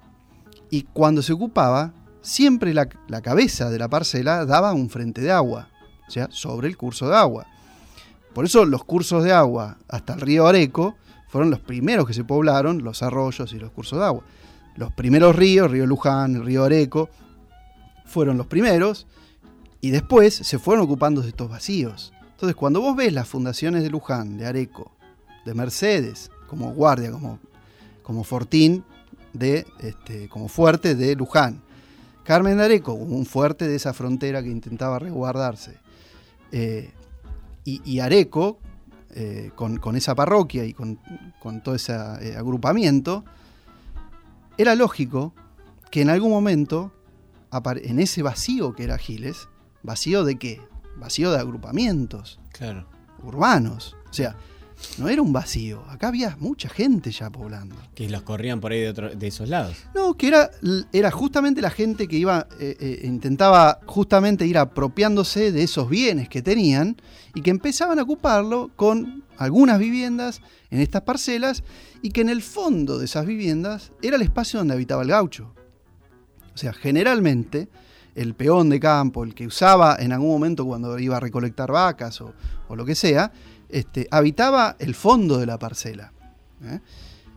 y 0.71 0.83
cuando 0.83 1.23
se 1.23 1.33
ocupaba, 1.33 1.95
siempre 2.21 2.75
la, 2.75 2.87
cabeza 3.23 3.71
de 3.71 3.79
la 3.79 3.89
parcela 3.89 4.45
daba 4.45 4.73
un 4.73 4.91
frente 4.91 5.21
de 5.21 5.31
agua, 5.31 5.69
o 6.07 6.11
sea, 6.11 6.29
sobre 6.31 6.69
el 6.69 6.77
curso 6.77 7.09
de 7.09 7.17
agua. 7.17 7.47
Por 8.35 8.45
eso 8.45 8.65
los 8.65 8.85
cursos 8.85 9.23
de 9.23 9.33
agua 9.33 9.79
hasta 9.89 10.15
el 10.15 10.21
río 10.21 10.47
Areco 10.47 10.97
fueron 11.29 11.51
los 11.51 11.61
primeros 11.61 12.07
que 12.07 12.15
se 12.15 12.25
poblaron, 12.25 12.83
los 12.83 13.03
arroyos 13.03 13.53
y 13.53 13.59
los 13.59 13.71
cursos 13.71 13.99
de 13.99 14.05
agua. 14.05 14.25
Los 14.77 14.93
primeros 14.93 15.37
ríos, 15.37 15.71
río 15.71 15.87
Luján, 15.87 16.35
el 16.35 16.45
río 16.45 16.65
Areco, 16.65 17.09
fueron 18.05 18.37
los 18.37 18.47
primeros 18.47 19.07
Y 19.81 19.91
después 19.91 20.35
se 20.35 20.59
fueron 20.59 20.85
ocupando 20.85 21.23
de 21.23 21.29
estos 21.29 21.49
vacíos. 21.49 22.13
Entonces, 22.33 22.57
cuando 22.57 22.81
vos 22.81 22.97
ves 22.97 23.13
las 23.13 23.29
fundaciones 23.29 23.83
de 23.83 23.91
Luján, 23.91 24.37
de 24.37 24.47
Areco, 24.47 24.91
de 25.45 25.55
Mercedes, 25.55 26.31
como 26.49 26.73
guardia, 26.73 27.13
como, 27.13 27.39
como 28.03 28.25
fortín, 28.25 28.85
de, 29.33 29.67
este, 29.81 30.29
como 30.29 30.49
fuerte 30.49 30.95
de 30.95 31.15
Luján, 31.17 31.63
Carmen 32.25 32.57
de 32.57 32.65
Areco, 32.65 32.95
un 32.95 33.27
fuerte 33.27 33.69
de 33.69 33.77
esa 33.77 33.93
frontera 33.93 34.43
que 34.43 34.49
intentaba 34.49 34.99
resguardarse, 34.99 35.79
eh, 36.53 36.93
y, 37.65 38.01
Areco, 38.01 38.59
eh, 39.15 39.51
con, 39.55 39.97
esa 39.97 40.15
parroquia 40.15 40.65
y 40.65 40.75
con, 40.75 40.99
todo 41.63 41.75
ese 41.75 41.95
eh, 42.21 42.37
agrupamiento, 42.37 43.25
era 44.59 44.75
lógico 44.75 45.35
que 45.91 46.03
en 46.03 46.11
algún 46.11 46.31
momento, 46.31 46.93
en 47.51 47.99
ese 48.01 48.23
vacío 48.23 48.75
que 48.75 48.85
era 48.85 48.99
Giles, 48.99 49.49
vacío 49.83 50.25
de 50.25 50.39
qué? 50.39 50.61
Vacío 50.97 51.31
de 51.31 51.39
agrupamientos 51.39 52.41
claro. 52.53 52.87
urbanos. 53.23 53.97
O 54.11 54.13
sea, 54.13 54.37
no 54.99 55.09
era 55.09 55.23
un 55.23 55.33
vacío. 55.33 55.85
Acá 55.89 56.09
había 56.09 56.37
mucha 56.39 56.69
gente 56.69 57.11
ya 57.11 57.31
poblando. 57.31 57.77
Que 57.95 58.09
los 58.09 58.23
corrían 58.23 58.61
por 58.61 58.73
ahí 58.73 58.81
de, 58.81 59.27
esos 59.27 59.49
lados. 59.49 59.77
No, 59.95 60.15
que 60.15 60.29
era, 60.29 60.51
era 60.93 61.11
justamente 61.11 61.61
la 61.61 61.71
gente 61.71 62.09
que 62.09 62.17
iba, 62.17 62.47
eh, 62.59 62.77
eh, 62.81 63.01
intentaba 63.05 63.81
justamente 63.87 64.47
ir 64.47 64.59
apropiándose 64.59 65.53
de 65.53 65.63
esos 65.63 65.89
bienes 65.89 66.29
que 66.29 66.43
tenían 66.43 66.97
y 67.35 67.43
que 67.43 67.51
empezaban 67.51 67.99
a 67.99 68.03
ocuparlo 68.03 68.71
con 68.77 69.25
algunas 69.37 69.79
viviendas 69.79 70.41
en 70.71 70.81
estas 70.81 71.03
parcelas 71.03 71.63
y 72.03 72.11
que 72.11 72.21
en 72.21 72.29
el 72.29 72.43
fondo 72.43 72.99
de 72.99 73.07
esas 73.07 73.27
viviendas 73.27 73.93
era 74.03 74.17
el 74.17 74.23
espacio 74.23 74.59
donde 74.59 74.75
habitaba 74.75 75.03
el 75.03 75.09
gaucho. 75.09 75.55
O 76.55 76.59
sea, 76.59 76.73
generalmente 76.73 77.69
el 78.15 78.35
peón 78.35 78.71
de 78.71 78.79
campo, 78.79 79.25
el 79.25 79.35
que 79.35 79.47
usaba 79.47 79.97
en 79.99 80.13
algún 80.13 80.31
momento 80.31 80.65
cuando 80.65 80.99
iba 80.99 81.17
a 81.17 81.21
recolectar 81.21 81.73
vacas 81.73 82.21
o, 82.21 82.33
o 82.69 82.77
lo 82.77 82.85
que 82.85 82.95
sea, 82.95 83.33
este, 83.75 84.07
habitaba 84.13 84.77
el 84.79 84.95
fondo 84.95 85.39
de 85.39 85.47
la 85.47 85.59
parcela. 85.59 86.13
¿eh? 86.63 86.79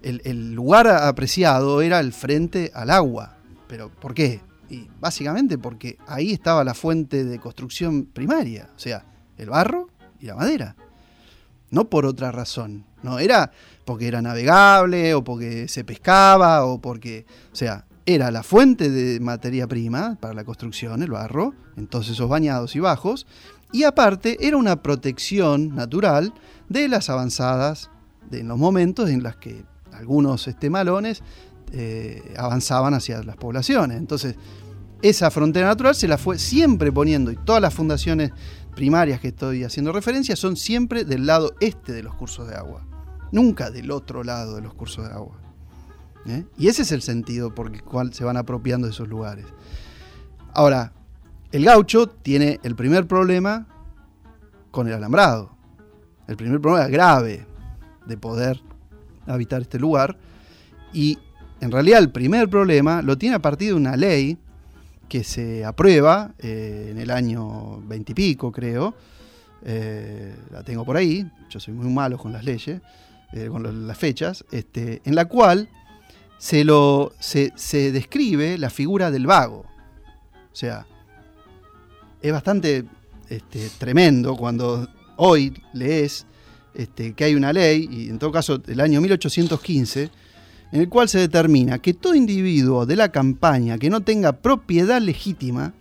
El, 0.04 0.54
lugar 0.54 0.88
apreciado 0.88 1.82
era 1.82 2.00
el 2.00 2.14
frente 2.14 2.72
al 2.76 2.92
agua. 2.92 3.38
¿Pero 3.68 3.90
por 3.90 4.14
qué? 4.14 4.42
Y 4.70 4.88
básicamente 5.00 5.58
porque 5.58 5.98
ahí 6.06 6.32
estaba 6.32 6.64
la 6.64 6.76
fuente 6.76 7.24
de 7.24 7.40
construcción 7.40 8.06
primaria, 8.06 8.70
o 8.76 8.80
sea, 8.80 9.04
el 9.36 9.50
barro 9.50 9.90
y 10.20 10.28
la 10.28 10.36
madera. 10.36 10.76
No 11.72 11.90
por 11.90 12.06
otra 12.06 12.32
razón. 12.32 12.86
No 13.02 13.18
era 13.18 13.52
porque 13.84 14.08
era 14.08 14.22
navegable 14.22 15.16
o 15.16 15.24
porque 15.24 15.68
se 15.68 15.84
pescaba 15.84 16.66
o 16.66 16.80
porque, 16.80 17.26
o 17.52 17.56
sea, 17.56 17.86
era 18.06 18.30
la 18.30 18.44
fuente 18.44 18.92
de 18.92 19.20
materia 19.20 19.66
prima 19.66 20.18
para 20.20 20.36
la 20.36 20.44
construcción, 20.44 21.02
el 21.02 21.10
barro, 21.10 21.56
entonces 21.78 22.14
esos 22.14 22.30
bañados 22.30 22.76
y 22.76 22.80
bajos, 22.80 23.26
y 23.72 23.84
aparte 23.84 24.38
era 24.40 24.58
una 24.58 24.82
protección 24.82 25.76
natural 25.76 26.34
de 26.70 26.88
las 26.88 27.10
avanzadas, 27.10 27.90
de, 28.30 28.44
los 28.44 28.58
momentos 28.58 29.10
en 29.10 29.24
los 29.24 29.36
que 29.38 29.64
algunos 29.92 30.48
este, 30.48 30.70
malones 30.70 31.24
eh, 31.72 32.34
avanzaban 32.38 32.94
hacia 32.94 33.22
las 33.24 33.36
poblaciones. 33.36 33.98
Entonces, 33.98 34.36
esa 35.02 35.30
frontera 35.32 35.68
natural 35.68 35.96
se 35.96 36.08
la 36.08 36.18
fue 36.18 36.40
siempre 36.40 36.92
poniendo, 36.92 37.32
y 37.32 37.36
todas 37.36 37.62
las 37.62 37.74
fundaciones 37.74 38.32
primarias 38.76 39.20
que 39.20 39.30
estoy 39.30 39.64
haciendo 39.64 39.92
referencia 39.92 40.36
son 40.36 40.56
siempre 40.56 41.04
del 41.04 41.26
lado 41.26 41.54
este 41.60 41.94
de 41.94 42.04
los 42.04 42.16
cursos 42.16 42.48
de 42.48 42.56
agua, 42.56 42.86
nunca 43.32 43.70
del 43.70 43.92
otro 43.92 44.24
lado 44.24 44.56
de 44.56 44.62
los 44.62 44.74
cursos 44.74 45.08
de 45.08 45.14
agua. 45.14 45.40
¿eh? 46.28 46.46
Y 46.58 46.68
ese 46.68 46.84
es 46.84 46.92
el 46.92 47.02
sentido 47.02 47.54
por 47.54 47.68
el 47.74 47.84
cual 47.84 48.14
se 48.14 48.24
van 48.24 48.38
apropiando 48.38 48.88
de 48.88 48.94
esos 48.94 49.08
lugares. 49.08 49.46
Ahora, 50.54 50.94
el 51.58 51.66
gaucho 51.66 52.08
tiene 52.08 52.60
el 52.62 52.76
primer 52.76 53.08
problema 53.08 53.68
con 54.70 54.88
el 54.88 54.94
alambrado. 54.94 55.58
El 56.28 56.38
primer 56.38 56.62
problema 56.62 56.88
grave 56.88 57.48
de 58.06 58.16
poder 58.16 58.62
habitar 59.26 59.64
este 59.64 59.80
lugar. 59.80 60.20
Y 60.94 61.18
en 61.60 61.72
realidad 61.72 61.98
el 61.98 62.12
primer 62.12 62.48
problema 62.48 63.02
lo 63.02 63.18
tiene 63.18 63.38
a 63.38 63.42
partir 63.42 63.70
de 63.70 63.74
una 63.74 63.96
ley 63.96 64.38
que 65.10 65.24
se 65.24 65.66
aprueba 65.66 66.36
eh, 66.38 66.90
en 66.92 67.00
el 67.00 67.10
año 67.10 67.82
veintipico, 67.88 68.52
creo. 68.52 68.94
Eh, 69.64 70.36
la 70.52 70.62
tengo 70.62 70.86
por 70.86 70.96
ahí, 70.96 71.28
yo 71.50 71.60
soy 71.60 71.74
muy 71.74 71.92
malo 71.92 72.20
con 72.20 72.32
las 72.34 72.44
leyes, 72.44 72.82
eh, 73.34 73.48
con 73.50 73.88
las 73.88 73.98
fechas, 73.98 74.46
este, 74.52 75.02
en 75.06 75.16
la 75.16 75.26
cual 75.26 75.70
se, 76.38 76.64
lo, 76.64 77.14
se, 77.20 77.52
se 77.56 77.92
describe 77.92 78.60
la 78.60 78.70
figura 78.70 79.10
del 79.10 79.26
vago. 79.26 79.66
O 80.52 80.56
sea, 80.56 80.86
es 82.22 82.32
bastante 82.32 82.86
este, 83.30 83.70
tremendo 83.78 84.36
cuando 84.36 84.88
hoy 85.18 85.54
lees 85.74 86.26
este, 86.74 87.14
que 87.14 87.24
hay 87.24 87.36
una 87.36 87.54
ley, 87.54 87.88
y 87.90 88.10
en 88.10 88.20
todo 88.20 88.32
caso 88.32 88.62
el 88.68 88.80
año 88.80 89.02
1815, 89.02 90.10
en 90.72 90.82
el 90.82 90.90
cual 90.90 91.10
se 91.10 91.20
determina 91.20 91.80
que 91.80 91.94
todo 91.94 92.14
individuo 92.14 92.86
de 92.86 92.96
la 92.96 93.12
campaña 93.12 93.78
que 93.78 93.90
no 93.90 94.02
tenga 94.02 94.34
propiedad 94.34 95.02
legítima 95.02 95.74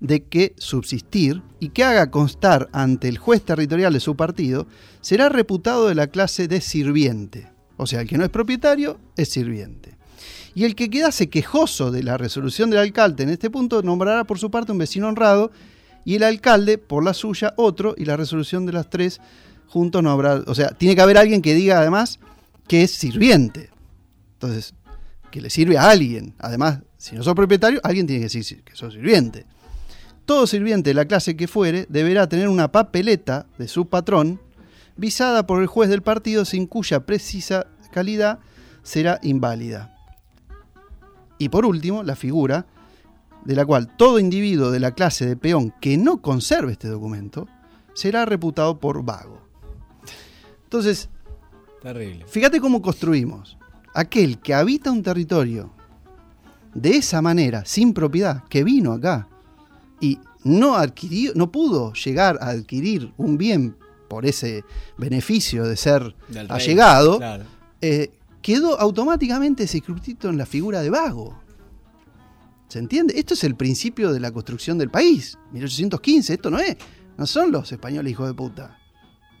de 0.00 0.24
que 0.24 0.54
subsistir 0.56 1.42
y 1.60 1.70
que 1.70 1.84
haga 1.84 2.10
constar 2.10 2.68
ante 2.72 3.08
el 3.08 3.18
juez 3.18 3.42
territorial 3.42 3.92
de 3.92 4.00
su 4.00 4.16
partido, 4.16 4.66
será 5.00 5.28
reputado 5.28 5.88
de 5.88 5.94
la 5.94 6.08
clase 6.08 6.46
de 6.46 6.60
sirviente. 6.60 7.50
O 7.76 7.86
sea, 7.86 8.02
el 8.02 8.08
que 8.08 8.18
no 8.18 8.24
es 8.24 8.30
propietario 8.30 8.98
es 9.16 9.30
sirviente 9.30 9.93
y 10.54 10.64
el 10.64 10.74
que 10.74 10.88
quedase 10.88 11.28
quejoso 11.28 11.90
de 11.90 12.02
la 12.02 12.16
resolución 12.16 12.70
del 12.70 12.80
alcalde 12.80 13.24
en 13.24 13.30
este 13.30 13.50
punto 13.50 13.82
nombrará 13.82 14.24
por 14.24 14.38
su 14.38 14.50
parte 14.50 14.72
un 14.72 14.78
vecino 14.78 15.08
honrado 15.08 15.50
y 16.04 16.14
el 16.14 16.22
alcalde 16.22 16.78
por 16.78 17.04
la 17.04 17.14
suya 17.14 17.54
otro 17.56 17.94
y 17.96 18.04
la 18.04 18.16
resolución 18.16 18.66
de 18.66 18.72
las 18.72 18.90
tres 18.90 19.20
juntos 19.68 20.02
no 20.02 20.10
habrá, 20.10 20.42
o 20.46 20.54
sea, 20.54 20.68
tiene 20.68 20.94
que 20.94 21.00
haber 21.00 21.18
alguien 21.18 21.42
que 21.42 21.54
diga 21.54 21.80
además 21.80 22.20
que 22.68 22.82
es 22.82 22.92
sirviente. 22.92 23.70
Entonces, 24.34 24.74
que 25.30 25.40
le 25.40 25.50
sirve 25.50 25.76
a 25.76 25.90
alguien. 25.90 26.34
Además, 26.38 26.80
si 26.96 27.16
no 27.16 27.22
sos 27.22 27.34
propietario, 27.34 27.80
alguien 27.82 28.06
tiene 28.06 28.20
que 28.20 28.32
decir 28.32 28.62
que 28.62 28.76
sos 28.76 28.94
sirviente. 28.94 29.46
Todo 30.26 30.46
sirviente 30.46 30.90
de 30.90 30.94
la 30.94 31.06
clase 31.06 31.36
que 31.36 31.48
fuere 31.48 31.86
deberá 31.88 32.28
tener 32.28 32.48
una 32.48 32.70
papeleta 32.70 33.46
de 33.58 33.68
su 33.68 33.86
patrón 33.86 34.40
visada 34.96 35.46
por 35.46 35.60
el 35.60 35.66
juez 35.66 35.90
del 35.90 36.02
partido 36.02 36.44
sin 36.44 36.66
cuya 36.66 37.00
precisa 37.00 37.66
calidad 37.90 38.38
será 38.82 39.18
inválida. 39.22 39.93
Y 41.44 41.50
por 41.50 41.66
último, 41.66 42.02
la 42.02 42.16
figura 42.16 42.64
de 43.44 43.54
la 43.54 43.66
cual 43.66 43.94
todo 43.98 44.18
individuo 44.18 44.70
de 44.70 44.80
la 44.80 44.92
clase 44.92 45.26
de 45.26 45.36
peón 45.36 45.74
que 45.78 45.98
no 45.98 46.22
conserve 46.22 46.72
este 46.72 46.88
documento 46.88 47.46
será 47.92 48.24
reputado 48.24 48.80
por 48.80 49.04
vago. 49.04 49.46
Entonces, 50.62 51.10
Terrible. 51.82 52.24
fíjate 52.26 52.62
cómo 52.62 52.80
construimos. 52.80 53.58
Aquel 53.92 54.38
que 54.38 54.54
habita 54.54 54.90
un 54.90 55.02
territorio 55.02 55.70
de 56.72 56.96
esa 56.96 57.20
manera, 57.20 57.66
sin 57.66 57.92
propiedad, 57.92 58.44
que 58.48 58.64
vino 58.64 58.92
acá 58.92 59.28
y 60.00 60.18
no 60.44 60.76
adquirió, 60.76 61.32
no 61.34 61.52
pudo 61.52 61.92
llegar 61.92 62.38
a 62.40 62.48
adquirir 62.48 63.12
un 63.18 63.36
bien 63.36 63.76
por 64.08 64.24
ese 64.24 64.64
beneficio 64.96 65.64
de 65.64 65.76
ser 65.76 66.16
allegado, 66.48 67.20
eh, 67.82 68.12
quedó 68.44 68.78
automáticamente 68.78 69.66
circunscrito 69.66 70.28
en 70.28 70.36
la 70.36 70.44
figura 70.44 70.82
de 70.82 70.90
vago. 70.90 71.34
¿Se 72.68 72.78
entiende? 72.78 73.18
Esto 73.18 73.32
es 73.32 73.42
el 73.42 73.56
principio 73.56 74.12
de 74.12 74.20
la 74.20 74.32
construcción 74.32 74.76
del 74.76 74.90
país. 74.90 75.38
1815, 75.52 76.34
esto 76.34 76.50
no 76.50 76.58
es. 76.58 76.76
No 77.16 77.24
son 77.26 77.50
los 77.50 77.72
españoles 77.72 78.10
hijos 78.12 78.28
de 78.28 78.34
puta. 78.34 78.76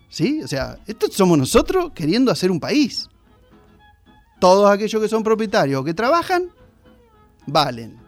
¿Sí? 0.08 0.40
O 0.42 0.48
sea, 0.48 0.78
esto 0.86 1.08
somos 1.10 1.36
nosotros 1.36 1.92
queriendo 1.94 2.32
hacer 2.32 2.50
un 2.50 2.58
país. 2.58 3.10
Todos 4.40 4.70
aquellos 4.70 5.02
que 5.02 5.08
son 5.08 5.22
propietarios 5.22 5.82
o 5.82 5.84
que 5.84 5.92
trabajan, 5.92 6.48
valen. 7.46 7.98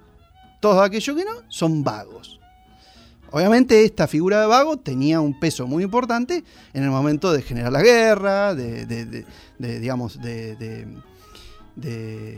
Todos 0.62 0.82
aquellos 0.82 1.14
que 1.14 1.26
no, 1.26 1.42
son 1.48 1.84
vagos. 1.84 2.40
Obviamente 3.36 3.84
esta 3.84 4.06
figura 4.06 4.40
de 4.40 4.46
vago 4.46 4.78
tenía 4.78 5.20
un 5.20 5.38
peso 5.38 5.66
muy 5.66 5.84
importante 5.84 6.42
en 6.72 6.82
el 6.84 6.88
momento 6.88 7.34
de 7.34 7.42
generar 7.42 7.70
la 7.70 7.82
guerra, 7.82 8.54
de, 8.54 9.26
digamos, 9.58 10.18
de, 10.22 10.88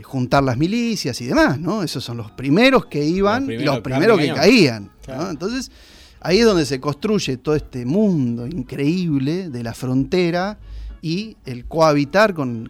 juntar 0.03 0.43
las 0.43 0.57
milicias 0.57 1.21
y 1.21 1.27
demás, 1.27 1.57
¿no? 1.57 1.83
Esos 1.83 2.03
son 2.03 2.17
los 2.17 2.31
primeros 2.31 2.87
que 2.87 3.01
iban, 3.01 3.47
los 3.63 3.79
primeros, 3.79 4.19
que 4.19 4.33
caían. 4.33 4.91
Entonces, 5.07 5.71
ahí 6.19 6.39
es 6.39 6.45
donde 6.45 6.65
se 6.65 6.81
construye 6.81 7.37
todo 7.37 7.55
este 7.55 7.85
mundo 7.85 8.45
increíble 8.45 9.49
de 9.49 9.63
la 9.63 9.73
frontera 9.73 10.57
y 11.01 11.37
el 11.45 11.63
cohabitar 11.63 12.33
con, 12.33 12.69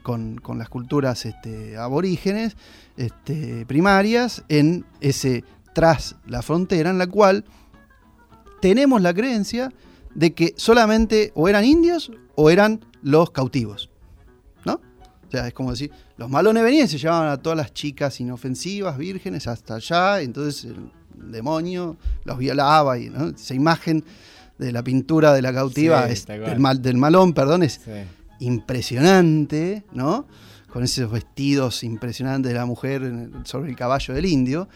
las 0.55 0.69
culturas 0.69 1.25
este, 1.25 1.77
aborígenes 1.77 2.55
este, 2.95 3.65
primarias 3.65 4.43
en 4.49 4.85
ese 5.01 5.43
tras 5.73 6.15
la 6.27 6.43
frontera 6.43 6.91
en 6.91 6.99
la 6.99 7.07
cual 7.07 7.43
tenemos 8.61 9.01
la 9.01 9.13
creencia 9.13 9.71
de 10.15 10.33
que 10.33 10.53
solamente 10.57 11.31
o 11.35 11.47
eran 11.47 11.65
indios 11.65 12.11
o 12.35 12.49
eran 12.49 12.79
los 13.01 13.31
cautivos. 13.31 13.89
¿No? 14.65 14.73
O 14.73 15.31
sea, 15.31 15.47
es 15.47 15.53
como 15.53 15.71
decir, 15.71 15.91
los 16.17 16.29
malones 16.29 16.63
venían 16.63 16.85
y 16.85 16.87
se 16.89 16.97
llevaban 16.97 17.29
a 17.29 17.37
todas 17.37 17.57
las 17.57 17.73
chicas 17.73 18.19
inofensivas, 18.19 18.97
vírgenes, 18.97 19.47
hasta 19.47 19.75
allá, 19.75 20.21
entonces 20.21 20.65
el 20.65 21.31
demonio 21.31 21.97
los 22.25 22.37
violaba 22.37 22.97
y 22.97 23.09
¿no? 23.09 23.27
esa 23.29 23.53
imagen 23.53 24.03
de 24.57 24.71
la 24.71 24.83
pintura 24.83 25.33
de 25.33 25.41
la 25.41 25.53
cautiva, 25.53 26.05
Sí, 26.07 26.13
es- 26.13 26.25
del, 26.25 26.59
mal, 26.59 26.81
del 26.81 26.97
malón, 26.97 27.33
perdón, 27.33 27.63
es 27.63 27.79
Sí. 27.85 27.91
impresionante, 28.45 29.83
¿no? 29.93 30.25
Con 30.71 30.83
esos 30.83 31.11
vestidos 31.11 31.83
impresionantes 31.83 32.51
de 32.51 32.57
la 32.57 32.65
mujer 32.65 33.29
sobre 33.43 33.69
el 33.69 33.75
caballo 33.75 34.13
del 34.13 34.25
indio. 34.25 34.67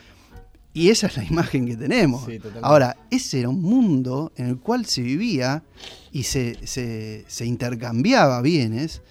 Y 0.73 0.89
esa 0.89 1.07
es 1.07 1.17
la 1.17 1.23
imagen 1.29 1.65
que 1.67 1.75
tenemos. 1.77 2.25
Sí. 2.25 2.39
Ahora, 2.62 2.97
ese 3.12 3.39
era 3.41 3.49
un 3.49 3.62
mundo 3.62 4.31
en 4.36 4.47
el 4.47 4.57
cual 4.59 4.86
se 4.86 5.01
vivía 5.01 5.63
y 6.12 6.23
se, 6.23 6.57
se- 6.65 7.25
se 7.27 7.45
intercambiaba 7.45 8.41
bienes 8.41 9.01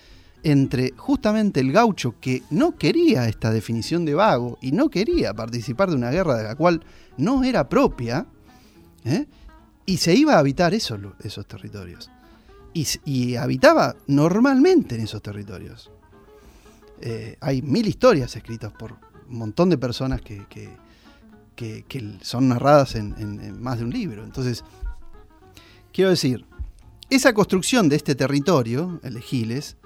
entre 0.44 0.92
justamente 0.96 1.60
el 1.60 1.70
gaucho 1.70 2.16
que 2.20 2.42
no 2.50 2.76
quería 2.76 3.28
esta 3.28 3.52
definición 3.52 4.04
de 4.04 4.14
vago 4.14 4.58
y 4.60 4.72
no 4.72 4.90
quería 4.90 5.32
participar 5.34 5.88
de 5.90 5.94
una 5.96 6.10
guerra 6.10 6.36
de 6.36 6.42
la 6.42 6.56
cual 6.56 6.84
no 7.16 7.44
era 7.44 7.68
propia, 7.68 8.26
¿eh? 9.04 9.26
y 9.86 9.98
se 9.98 10.14
iba 10.16 10.34
a 10.34 10.38
habitar 10.40 10.74
esos, 10.74 10.98
esos 11.22 11.46
territorios. 11.46 12.10
Y, 12.74 12.86
y 13.04 13.36
habitaba 13.36 13.94
normalmente 14.08 14.96
en 14.96 15.02
esos 15.02 15.22
territorios. 15.22 15.90
Eh, 17.00 17.36
hay 17.40 17.62
mil 17.62 17.86
historias 17.86 18.34
escritas 18.34 18.72
por 18.72 18.92
un 19.28 19.38
montón 19.38 19.70
de 19.70 19.78
personas 19.78 20.20
que, 20.22 20.44
que- 20.48 20.70
que- 21.56 21.84
son 22.22 22.48
narradas 22.48 22.94
en 22.94 23.60
más 23.62 23.78
de 23.78 23.84
un 23.84 23.90
libro. 23.90 24.24
Entonces, 24.24 24.64
quiero 25.92 26.10
decir, 26.10 26.46
esa 27.10 27.32
construcción 27.34 27.88
de 27.88 27.96
este 27.96 28.14
territorio, 28.14 29.00
el 29.02 29.14
de 29.14 29.20
Giles, 29.20 29.76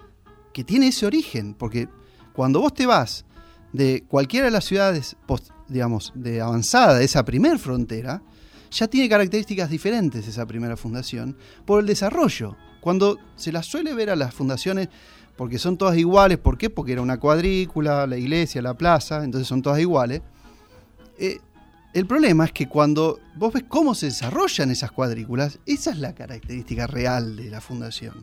que 0.53 0.65
tiene 0.65 0.89
ese 0.89 1.07
origen, 1.07 1.55
porque 1.55 1.89
cuando 2.33 2.61
vos 2.61 2.73
te 2.73 2.87
vas 2.87 3.25
de 3.73 4.05
cualquiera 4.09 4.47
de 4.47 4.53
las 4.53 4.65
ciudades, 4.65 5.17
post- 5.27 5.51
digamos, 5.69 6.13
de 6.15 6.41
avanzada 6.41 6.95
de 6.99 7.05
esa 7.05 7.25
primer 7.25 7.59
frontera, 7.59 8.23
ya 8.71 8.89
tiene 8.89 9.09
características 9.09 9.69
diferentes 9.71 10.27
esa 10.29 10.47
primera 10.47 10.77
fundación 10.77 11.37
por 11.65 11.81
el 11.81 11.87
desarrollo. 11.87 12.57
Cuando 12.81 13.19
se 13.37 13.53
las 13.53 13.67
suele 13.67 13.93
ver 13.95 14.11
a 14.11 14.17
las 14.17 14.33
fundaciones, 14.33 14.89
porque 15.37 15.59
son 15.59 15.77
todas 15.77 15.97
iguales, 15.99 16.39
¿por 16.39 16.57
qué? 16.57 16.71
Porque 16.71 16.93
era 16.93 17.03
una 17.03 17.19
cuadrícula, 17.19 18.07
la 18.07 18.17
iglesia, 18.17 18.63
la 18.63 18.75
plaza, 18.75 19.25
entonces 19.25 19.47
son 19.49 19.61
todas 19.63 19.81
iguales. 19.81 20.23
Eh, 21.19 21.41
el 21.97 22.07
problema 22.07 22.45
es 22.45 22.53
que 22.53 22.69
cuando 22.69 23.21
vos 23.37 23.55
ves 23.55 23.65
cómo 23.67 23.95
se 23.95 24.05
desarrollan 24.05 24.71
esas 24.71 24.93
cuadrículas, 24.93 25.61
esa 25.65 25.93
es 25.93 25.99
la 25.99 26.15
característica 26.15 26.87
real 26.87 27.37
de 27.37 27.49
la 27.49 27.63
fundación. 27.63 28.23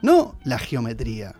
No 0.00 0.38
la 0.44 0.58
geometría, 0.58 1.34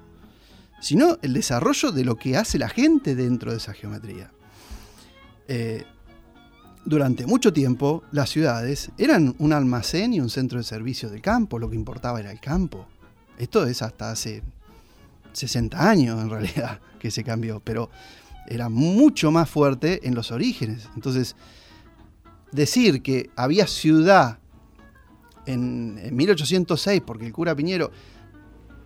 sino 0.82 1.16
el 1.22 1.32
desarrollo 1.32 1.90
de 1.90 2.04
lo 2.04 2.16
que 2.16 2.36
hace 2.36 2.58
la 2.58 2.68
gente 2.68 3.14
dentro 3.14 3.52
de 3.52 3.56
esa 3.56 3.72
geometría. 3.72 4.30
Eh, 5.48 5.84
durante 6.84 7.24
mucho 7.24 7.54
tiempo, 7.54 8.02
las 8.12 8.28
ciudades 8.28 8.90
eran 8.98 9.34
un 9.38 9.54
almacén 9.54 10.12
y 10.12 10.20
un 10.20 10.28
centro 10.28 10.58
de 10.58 10.64
servicio 10.64 11.08
del 11.08 11.22
campo, 11.22 11.58
lo 11.58 11.70
que 11.70 11.76
importaba 11.76 12.20
era 12.20 12.32
el 12.32 12.40
campo. 12.40 12.86
Esto 13.38 13.64
es 13.64 13.80
hasta 13.80 14.10
hace 14.10 14.42
60 15.32 15.88
años 15.88 16.20
en 16.20 16.28
realidad 16.28 16.80
que 16.98 17.10
se 17.10 17.24
cambió, 17.24 17.60
pero 17.60 17.88
era 18.46 18.68
mucho 18.68 19.30
más 19.30 19.48
fuerte 19.48 20.06
en 20.06 20.14
los 20.14 20.32
orígenes. 20.32 20.90
Entonces, 20.94 21.34
decir 22.52 23.02
que 23.02 23.30
había 23.36 23.66
ciudad 23.66 24.38
en, 25.46 25.98
en 26.02 26.14
1806, 26.14 27.02
porque 27.04 27.26
el 27.26 27.32
cura 27.32 27.54
Piñero 27.56 27.90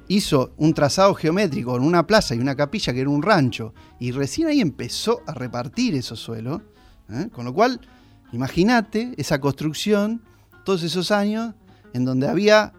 hizo 0.09 0.53
un 0.57 0.73
trazado 0.73 1.15
geométrico 1.15 1.77
en 1.77 1.83
una 1.83 2.07
plaza 2.07 2.35
y 2.35 2.39
una 2.39 2.55
capilla 2.55 2.93
que 2.93 3.01
era 3.01 3.11
un 3.11 3.23
rancho, 3.23 3.75
y 3.99 4.13
recién 4.13 4.49
ahí 4.49 4.61
empezó 4.61 5.21
a 5.27 5.35
repartir 5.35 5.95
esos 5.97 6.21
suelos, 6.21 6.63
¿eh? 7.11 7.29
con 7.33 7.45
lo 7.45 7.53
cual, 7.53 7.81
imagínate 8.33 9.15
esa 9.17 9.41
construcción, 9.41 10.23
todos 10.65 10.83
esos 10.85 11.11
años, 11.11 11.55
en 11.93 12.05
donde 12.05 12.29
había 12.29 12.73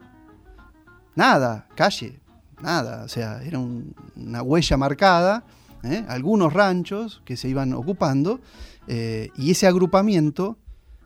nada, 1.16 1.68
calle, 1.76 2.20
nada, 2.62 3.04
o 3.04 3.08
sea, 3.10 3.44
era 3.44 3.60
un- 3.60 3.94
una 4.16 4.42
huella 4.42 4.78
marcada, 4.78 5.44
¿eh? 5.84 6.06
algunos 6.08 6.54
ranchos 6.54 7.22
que 7.26 7.36
se 7.38 7.50
iban 7.50 7.74
ocupando, 7.74 8.40
eh, 8.88 9.30
y 9.38 9.52
ese 9.52 9.68
agrupamiento, 9.68 10.58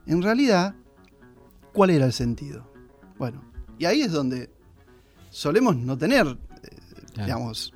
en 0.07 0.21
realidad, 0.21 0.75
¿cuál 1.73 1.89
era 1.91 2.05
el 2.05 2.13
sentido? 2.13 2.67
Bueno, 3.17 3.43
y 3.77 3.85
ahí 3.85 4.01
es 4.01 4.11
donde 4.11 4.49
solemos 5.29 5.75
no 5.75 5.97
tener, 5.97 6.27
eh, 6.27 6.37
Claro. 7.13 7.25
digamos, 7.25 7.73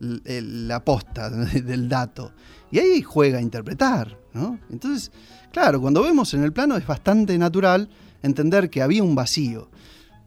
la 0.00 0.84
posta 0.84 1.30
del 1.30 1.88
dato. 1.88 2.32
Y 2.70 2.78
ahí 2.78 3.02
juega 3.02 3.38
a 3.38 3.42
interpretar, 3.42 4.18
¿no? 4.32 4.58
Entonces, 4.70 5.12
claro, 5.52 5.80
cuando 5.80 6.02
vemos 6.02 6.32
en 6.34 6.42
el 6.42 6.52
plano 6.52 6.76
es 6.76 6.86
bastante 6.86 7.36
natural 7.38 7.88
entender 8.22 8.70
que 8.70 8.82
había 8.82 9.02
un 9.02 9.14
vacío. 9.14 9.68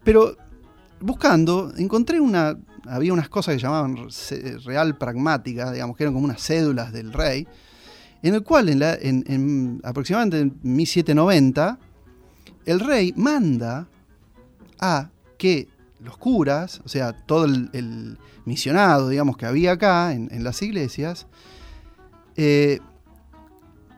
Pero 0.04 0.36
buscando, 1.00 1.72
encontré 1.76 2.20
una. 2.20 2.56
Había 2.88 3.12
unas 3.12 3.28
cosas 3.28 3.56
que 3.56 3.60
llamaban 3.62 3.96
real 4.64 4.96
pragmática, 4.96 5.72
digamos, 5.72 5.96
que 5.96 6.04
eran 6.04 6.14
como 6.14 6.24
unas 6.24 6.40
cédulas 6.40 6.92
del 6.92 7.12
rey, 7.12 7.48
en 8.26 8.34
el 8.34 8.42
cual, 8.42 8.68
aproximadamente 9.84 10.40
en 10.40 10.58
1790, 10.62 11.78
el 12.64 12.80
rey 12.80 13.14
manda 13.16 13.86
a 14.80 15.10
que 15.38 15.68
los 16.00 16.18
curas, 16.18 16.80
o 16.84 16.88
sea, 16.88 17.12
todo 17.12 17.44
el, 17.44 18.18
misionado, 18.44 19.10
digamos, 19.10 19.36
que 19.36 19.46
había 19.46 19.72
acá 19.72 20.12
en, 20.12 20.28
en 20.32 20.42
las 20.42 20.60
iglesias, 20.62 21.28
eh, 22.34 22.80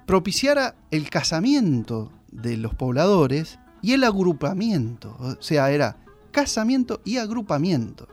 propiciara 0.05 0.75
el 0.91 1.09
casamiento 1.09 2.13
de 2.31 2.59
los 2.59 2.75
pobladores 2.75 3.59
y 3.81 3.93
el 3.93 4.05
agrupamiento. 4.05 5.17
O 5.21 5.41
sea, 5.41 5.71
era 5.71 5.97
casamiento 6.33 7.01
y 7.03 7.17
agrupamiento. 7.17 8.09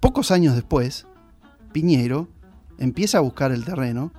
Pocos 0.00 0.32
años 0.32 0.56
después, 0.56 1.06
Piñero 1.72 2.28
empieza 2.82 3.18
a 3.18 3.20
buscar 3.20 3.52
el 3.52 3.64
terreno 3.64 4.12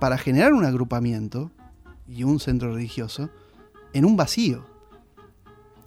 para 0.00 0.18
generar 0.18 0.52
un 0.52 0.64
agrupamiento 0.64 1.50
y 2.08 2.24
un 2.24 2.40
centro 2.40 2.74
religioso 2.74 3.30
en 3.92 4.04
un 4.04 4.16
vacío. 4.16 4.66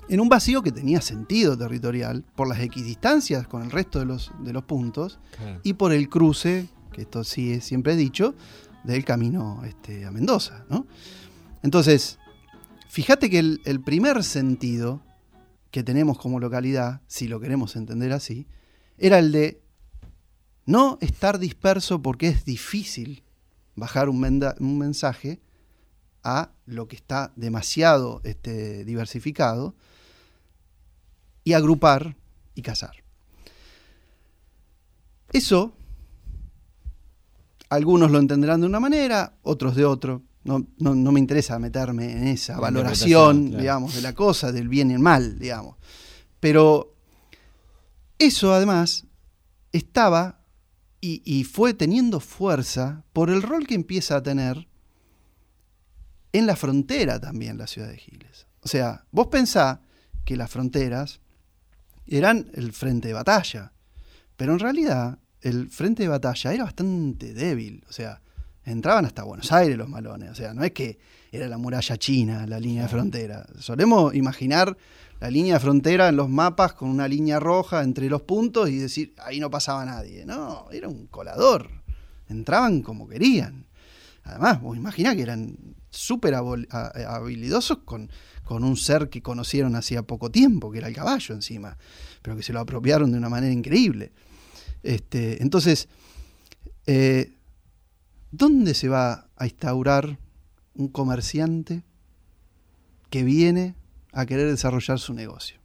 En 0.07 0.19
un 0.19 0.29
vacío 0.29 0.61
que 0.61 0.71
tenía 0.71 1.01
sentido 1.01 1.57
territorial 1.57 2.23
por 2.35 2.47
las 2.47 2.59
equidistancias 2.59 3.47
con 3.47 3.61
el 3.63 3.71
resto 3.71 3.99
de 3.99 4.05
los, 4.05 4.31
de 4.39 4.53
los 4.53 4.63
puntos 4.63 5.19
Claro. 5.37 5.59
y 5.63 5.73
por 5.73 5.91
el 5.93 6.07
cruce, 6.09 6.69
que 6.93 7.01
esto 7.01 7.23
sí 7.23 7.51
es 7.53 7.65
siempre 7.65 7.95
dicho, 7.95 8.35
del 8.83 9.03
camino 9.05 9.61
este, 9.65 10.05
a 10.05 10.11
Mendoza. 10.11 10.65
¿no? 10.69 10.85
Entonces, 11.61 12.19
fíjate 12.89 13.29
que 13.29 13.39
el, 13.39 13.61
el 13.65 13.81
primer 13.81 14.23
sentido 14.23 15.01
que 15.71 15.83
tenemos 15.83 16.17
como 16.17 16.39
localidad, 16.39 17.01
si 17.07 17.27
lo 17.27 17.39
queremos 17.39 17.75
entender 17.75 18.11
así, 18.11 18.47
era 18.97 19.19
el 19.19 19.31
de 19.31 19.61
no 20.71 20.97
estar 21.01 21.37
disperso 21.37 22.01
porque 22.01 22.29
es 22.29 22.45
difícil 22.45 23.23
bajar 23.75 24.09
un, 24.09 24.19
mensaje 24.77 25.41
a 26.23 26.51
lo 26.65 26.87
que 26.87 26.95
está 26.95 27.33
demasiado 27.35 28.21
este, 28.23 28.85
diversificado 28.85 29.75
y 31.43 31.53
agrupar 31.53 32.15
y 32.55 32.61
cazar. 32.61 32.91
Eso, 35.33 35.73
algunos 37.69 38.11
lo 38.11 38.19
entenderán 38.19 38.61
de 38.61 38.67
una 38.67 38.79
manera, 38.79 39.33
otros 39.43 39.75
de 39.75 39.85
otro. 39.85 40.23
No, 40.43 40.65
no- 40.77 40.95
no 40.95 41.11
me 41.11 41.19
interesa 41.19 41.59
meterme 41.59 42.11
en 42.11 42.27
esa 42.27 42.53
La 42.53 42.61
valoración, 42.61 43.47
claro. 43.47 43.61
digamos, 43.61 43.95
de 43.95 44.01
la 44.01 44.13
cosa, 44.13 44.51
del 44.51 44.67
bien 44.69 44.91
y 44.91 44.95
el 44.95 44.99
mal, 44.99 45.37
digamos. 45.37 45.77
Pero 46.39 46.95
eso 48.17 48.53
además 48.53 49.05
estaba 49.71 50.40
y, 51.01 51.21
y 51.25 51.43
fue 51.43 51.73
teniendo 51.73 52.19
fuerza 52.19 53.03
por 53.11 53.29
el 53.29 53.41
rol 53.41 53.67
que 53.67 53.75
empieza 53.75 54.15
a 54.15 54.23
tener 54.23 54.67
en 56.33 56.45
la 56.45 56.55
frontera 56.55 57.19
también 57.19 57.57
la 57.57 57.67
ciudad 57.67 57.89
de 57.89 57.97
Giles. 57.97 58.47
O 58.61 58.67
sea, 58.67 59.05
vos 59.11 59.27
pensá 59.27 59.81
que 60.23 60.37
las 60.37 60.49
fronteras 60.49 61.19
eran 62.07 62.49
el 62.53 62.73
frente 62.73 63.09
de 63.09 63.13
batalla, 63.13 63.73
pero 64.37 64.53
en 64.53 64.59
realidad 64.59 65.19
el 65.41 65.69
frente 65.69 66.03
de 66.03 66.09
batalla 66.09 66.53
era 66.53 66.63
bastante 66.63 67.33
débil, 67.33 67.83
o 67.89 67.93
sea, 67.93 68.21
entraban 68.63 69.05
hasta 69.05 69.23
Buenos 69.23 69.51
Aires 69.51 69.77
los 69.77 69.89
malones, 69.89 70.29
o 70.29 70.35
sea, 70.35 70.53
no 70.53 70.63
es 70.63 70.71
que 70.71 70.99
era 71.31 71.47
la 71.47 71.57
muralla 71.57 71.97
china, 71.97 72.45
la 72.45 72.59
línea 72.59 72.83
de 72.83 72.89
frontera. 72.89 73.45
Solemos 73.59 74.13
imaginar 74.13 74.77
la 75.21 75.29
línea 75.29 75.53
de 75.53 75.59
frontera 75.59 76.09
en 76.09 76.15
los 76.15 76.29
mapas 76.29 76.73
con 76.73 76.89
una 76.89 77.07
línea 77.07 77.39
roja 77.39 77.83
entre 77.83 78.09
los 78.09 78.23
puntos 78.23 78.69
y 78.69 78.77
decir, 78.77 79.13
ahí 79.23 79.39
no 79.39 79.51
pasaba 79.51 79.85
nadie. 79.85 80.25
No, 80.25 80.65
era 80.71 80.89
un 80.89 81.05
colador. 81.05 81.69
Entraban 82.27 82.81
como 82.81 83.07
querían. 83.07 83.67
Además, 84.23 84.59
vos 84.59 84.75
imaginás 84.75 85.15
que 85.15 85.21
eran 85.21 85.55
súper 85.91 86.33
habilidosos 86.33 87.79
con, 87.85 88.09
con 88.43 88.63
un 88.63 88.75
ser 88.75 89.09
que 89.09 89.21
conocieron 89.21 89.75
hacía 89.75 90.01
poco 90.01 90.31
tiempo, 90.31 90.71
que 90.71 90.79
era 90.79 90.87
el 90.87 90.95
caballo 90.95 91.35
encima, 91.35 91.77
pero 92.23 92.35
que 92.35 92.41
se 92.41 92.51
lo 92.51 92.59
apropiaron 92.59 93.11
de 93.11 93.19
una 93.19 93.29
manera 93.29 93.53
increíble. 93.53 94.13
Este, 94.81 95.43
entonces, 95.43 95.87
eh, 96.87 97.35
¿dónde 98.31 98.73
se 98.73 98.89
va 98.89 99.27
a 99.35 99.45
instaurar 99.45 100.17
un 100.73 100.87
comerciante 100.87 101.83
que 103.11 103.23
viene 103.23 103.75
a 104.11 104.25
querer 104.25 104.49
desarrollar 104.49 104.99
su 104.99 105.13
negocio? 105.13 105.59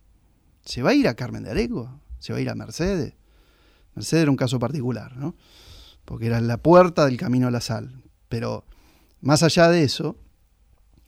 ¿Se 0.64 0.82
va 0.82 0.90
a 0.90 0.94
ir 0.94 1.08
a 1.08 1.14
Carmen 1.14 1.44
de 1.44 1.50
Areco? 1.50 2.00
¿Se 2.18 2.32
va 2.32 2.38
a 2.38 2.42
ir 2.42 2.50
a 2.50 2.54
Mercedes? 2.54 3.14
Mercedes 3.94 4.22
era 4.22 4.30
un 4.30 4.36
caso 4.36 4.58
particular, 4.58 5.16
¿no? 5.16 5.34
Porque 6.04 6.26
era 6.26 6.40
la 6.40 6.58
puerta 6.58 7.06
del 7.06 7.16
camino 7.16 7.48
a 7.48 7.50
la 7.50 7.60
sal. 7.60 8.02
Pero 8.28 8.64
más 9.20 9.42
allá 9.42 9.68
de 9.68 9.82
eso, 9.82 10.16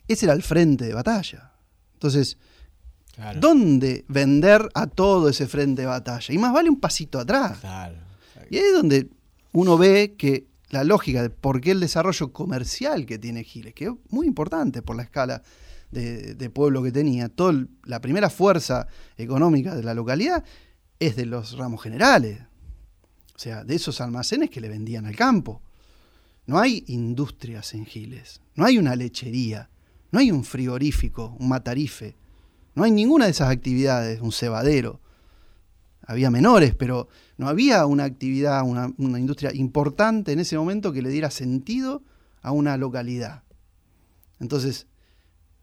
ese 0.07 0.25
era 0.25 0.33
el 0.33 0.43
frente 0.43 0.85
de 0.85 0.93
batalla. 0.93 1.53
Entonces, 1.93 2.37
¿dónde 3.39 4.05
vender 4.07 4.69
a 4.73 4.87
todo 4.87 5.29
ese 5.29 5.47
frente 5.47 5.83
de 5.83 5.87
batalla? 5.87 6.33
Y 6.33 6.37
más 6.37 6.53
vale 6.53 6.69
un 6.69 6.79
pasito 6.79 7.19
atrás. 7.19 7.59
Y 8.49 8.57
ahí 8.57 8.63
es 8.63 8.73
donde 8.73 9.09
uno 9.51 9.77
ve 9.77 10.15
que 10.17 10.47
la 10.69 10.83
lógica 10.83 11.21
de 11.21 11.29
por 11.29 11.61
qué 11.61 11.71
el 11.71 11.79
desarrollo 11.79 12.31
comercial 12.31 13.05
que 13.05 13.17
tiene 13.17 13.43
Giles, 13.43 13.73
que 13.73 13.85
es 13.85 13.91
muy 14.09 14.27
importante 14.27 14.81
por 14.81 14.95
la 14.95 15.03
escala 15.03 15.41
de, 15.91 16.49
pueblo 16.49 16.83
que 16.83 16.91
tenía, 16.91 17.29
toda 17.29 17.65
la 17.83 18.01
primera 18.01 18.29
fuerza 18.29 18.87
económica 19.17 19.75
de 19.75 19.83
la 19.83 19.93
localidad 19.93 20.43
es 20.99 21.15
de 21.15 21.25
los 21.25 21.57
ramos 21.57 21.81
generales, 21.81 22.41
o 23.35 23.39
sea, 23.39 23.63
de 23.63 23.75
esos 23.75 24.01
almacenes 24.01 24.49
que 24.49 24.61
le 24.61 24.69
vendían 24.69 25.05
al 25.05 25.15
campo. 25.15 25.61
No 26.45 26.59
hay 26.59 26.83
industrias 26.87 27.73
en 27.73 27.85
Giles, 27.85 28.41
no 28.55 28.65
hay 28.65 28.77
una 28.77 28.95
lechería, 28.95 29.69
no 30.11 30.19
hay 30.19 30.31
un 30.31 30.43
frigorífico, 30.43 31.35
un 31.39 31.47
matarife, 31.47 32.15
no 32.75 32.83
hay 32.83 32.91
ninguna 32.91 33.25
de 33.25 33.31
esas 33.31 33.49
actividades, 33.49 34.21
un 34.21 34.31
cebadero. 34.31 34.99
Había 36.01 36.31
menores, 36.31 36.73
pero 36.75 37.07
no 37.37 37.47
había 37.47 37.85
una 37.85 38.05
actividad, 38.05 38.63
una, 38.63 38.91
industria 38.97 39.53
importante 39.53 40.31
en 40.31 40.39
ese 40.39 40.57
momento 40.57 40.91
que 40.91 41.01
le 41.01 41.09
diera 41.09 41.29
sentido 41.29 42.03
a 42.41 42.51
una 42.51 42.77
localidad. 42.77 43.43
Entonces, 44.39 44.87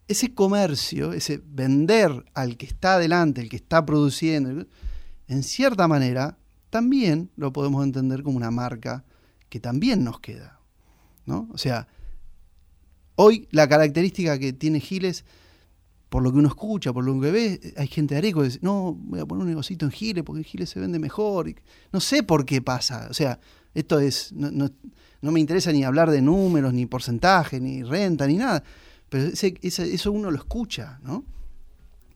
ese 0.09 0.35
comercio, 0.35 1.13
ese 1.13 1.41
vender 1.45 2.25
al 2.35 2.57
que 2.57 2.67
está 2.67 2.95
adelante, 2.95 3.41
el 3.41 3.49
que 3.49 3.57
está 3.57 3.85
produciendo, 3.85 4.67
en 5.29 5.43
cierta 5.43 5.89
manera, 5.89 6.39
también 6.71 7.31
lo 7.37 7.53
podemos 7.53 7.85
entender 7.85 8.23
como 8.23 8.37
una 8.37 8.51
marca 8.51 9.05
que 9.49 9.61
también 9.61 10.05
nos 10.05 10.21
queda. 10.21 10.61
¿no? 11.25 11.49
O 11.53 11.59
sea, 11.59 11.89
hoy 13.17 13.49
la 13.51 13.69
característica 13.69 14.39
que 14.39 14.53
tiene 14.53 14.81
Giles 14.81 15.25
por 16.09 16.23
lo 16.23 16.33
que 16.33 16.39
uno 16.39 16.49
escucha, 16.49 16.93
por 16.93 17.05
lo 17.05 17.21
que 17.21 17.31
ve, 17.31 17.75
hay 17.77 17.89
gente 17.89 18.15
de 18.15 18.19
Areco 18.19 18.41
que 18.41 18.47
dice, 18.47 18.59
no, 18.63 18.95
voy 18.95 19.21
a 19.21 19.27
poner 19.27 19.43
un 19.43 19.49
negocito 19.49 19.85
en 19.85 19.91
Giles 19.91 20.25
porque 20.25 20.39
en 20.39 20.45
Giles 20.45 20.71
se 20.71 20.79
vende 20.79 20.99
mejor. 20.99 21.53
No 21.93 22.01
sé 22.01 22.23
por 22.23 22.47
qué 22.47 22.63
pasa. 22.63 23.09
O 23.11 23.15
sea, 23.15 23.41
esto 23.75 23.99
es, 23.99 24.33
no, 24.33 24.51
no, 24.51 25.33
me 25.33 25.41
interesa 25.41 25.73
ni 25.73 25.85
hablar 25.85 26.11
de 26.11 26.23
números, 26.23 26.73
ni 26.73 26.87
porcentaje, 26.87 27.61
ni 27.61 27.83
renta, 27.83 28.27
ni 28.27 28.37
nada. 28.37 28.63
Pero 29.09 29.31
eso 29.33 30.13
uno 30.13 30.31
lo 30.31 30.39
escucha, 30.39 30.99
¿no? 31.03 31.25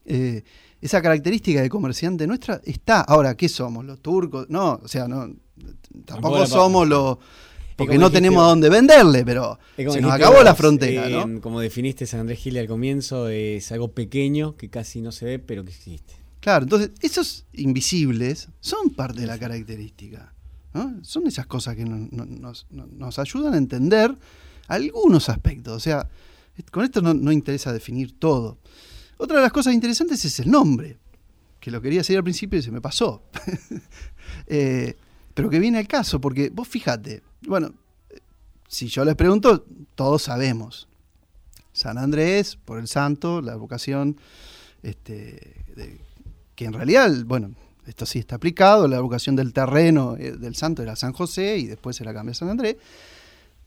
Eh, 0.05 0.43
esa 0.81 1.01
característica 1.01 1.61
de 1.61 1.69
comerciante 1.69 2.25
nuestra 2.27 2.59
está. 2.65 3.01
Ahora, 3.01 3.35
¿qué 3.35 3.47
somos? 3.47 3.85
¿Los 3.85 4.01
turcos? 4.01 4.49
No, 4.49 4.79
o 4.83 4.87
sea, 4.87 5.07
no, 5.07 5.31
tampoco 6.05 6.45
somos 6.47 6.87
los 6.87 7.17
porque 7.75 7.97
no 7.97 8.11
tenemos 8.11 8.43
a 8.43 8.47
dónde 8.47 8.69
venderle, 8.69 9.25
pero 9.25 9.57
se 9.75 10.01
nos 10.01 10.11
acabó 10.11 10.43
la 10.43 10.55
frontera. 10.55 11.09
¿no? 11.09 11.41
Como 11.41 11.59
definiste 11.59 12.05
San 12.05 12.21
Andrés 12.21 12.39
Gil 12.39 12.57
al 12.57 12.67
comienzo, 12.67 13.27
es 13.27 13.71
algo 13.71 13.91
pequeño 13.91 14.55
que 14.55 14.69
casi 14.69 15.01
no 15.01 15.11
se 15.11 15.25
ve, 15.25 15.39
pero 15.39 15.63
que 15.63 15.71
existe. 15.71 16.13
Claro, 16.39 16.63
entonces 16.63 16.91
esos 17.01 17.45
invisibles 17.53 18.49
son 18.59 18.91
parte 18.91 19.21
de 19.21 19.27
la 19.27 19.37
característica. 19.37 20.33
Son 21.01 21.27
esas 21.27 21.47
cosas 21.47 21.75
que 21.75 21.85
nos, 21.85 23.19
ayudan 23.19 23.53
a 23.53 23.57
entender 23.57 24.15
algunos 24.67 25.29
aspectos. 25.29 25.75
O 25.75 25.79
sea, 25.79 26.07
con 26.71 26.83
esto 26.83 27.01
no, 27.01 27.31
interesa 27.31 27.73
definir 27.73 28.19
todo. 28.19 28.57
Otra 29.17 29.37
de 29.37 29.43
las 29.43 29.51
cosas 29.51 29.73
interesantes 29.73 30.23
es 30.25 30.39
el 30.39 30.49
nombre, 30.49 30.97
que 31.59 31.71
lo 31.71 31.81
quería 31.81 31.99
decir 31.99 32.17
al 32.17 32.23
principio 32.23 32.59
y 32.59 32.63
se 32.63 32.71
me 32.71 32.81
pasó. 32.81 33.23
Eh, 34.47 34.95
pero 35.33 35.49
que 35.49 35.59
viene 35.59 35.77
al 35.77 35.87
caso, 35.87 36.21
porque 36.21 36.49
vos 36.49 36.67
fíjate, 36.67 37.21
bueno, 37.41 37.73
si 38.67 38.87
yo 38.87 39.03
les 39.03 39.15
pregunto, 39.15 39.65
todos 39.95 40.23
sabemos. 40.23 40.87
San 41.73 41.97
Andrés, 41.97 42.57
por 42.63 42.79
el 42.79 42.87
santo, 42.87 43.41
la 43.41 43.55
vocación, 43.55 44.17
este, 44.83 45.65
que 46.55 46.65
en 46.65 46.73
realidad, 46.73 47.11
bueno, 47.25 47.51
esto 47.85 48.05
sí 48.05 48.19
está 48.19 48.35
aplicado, 48.35 48.87
la 48.87 48.99
vocación 48.99 49.35
del 49.35 49.53
terreno 49.53 50.15
eh, 50.17 50.33
del 50.33 50.55
santo 50.55 50.83
era 50.83 50.95
San 50.95 51.13
José 51.13 51.57
y 51.57 51.67
después 51.67 51.95
se 51.95 52.05
la 52.05 52.13
cambia 52.13 52.31
a 52.31 52.35
San 52.35 52.49
Andrés. 52.49 52.77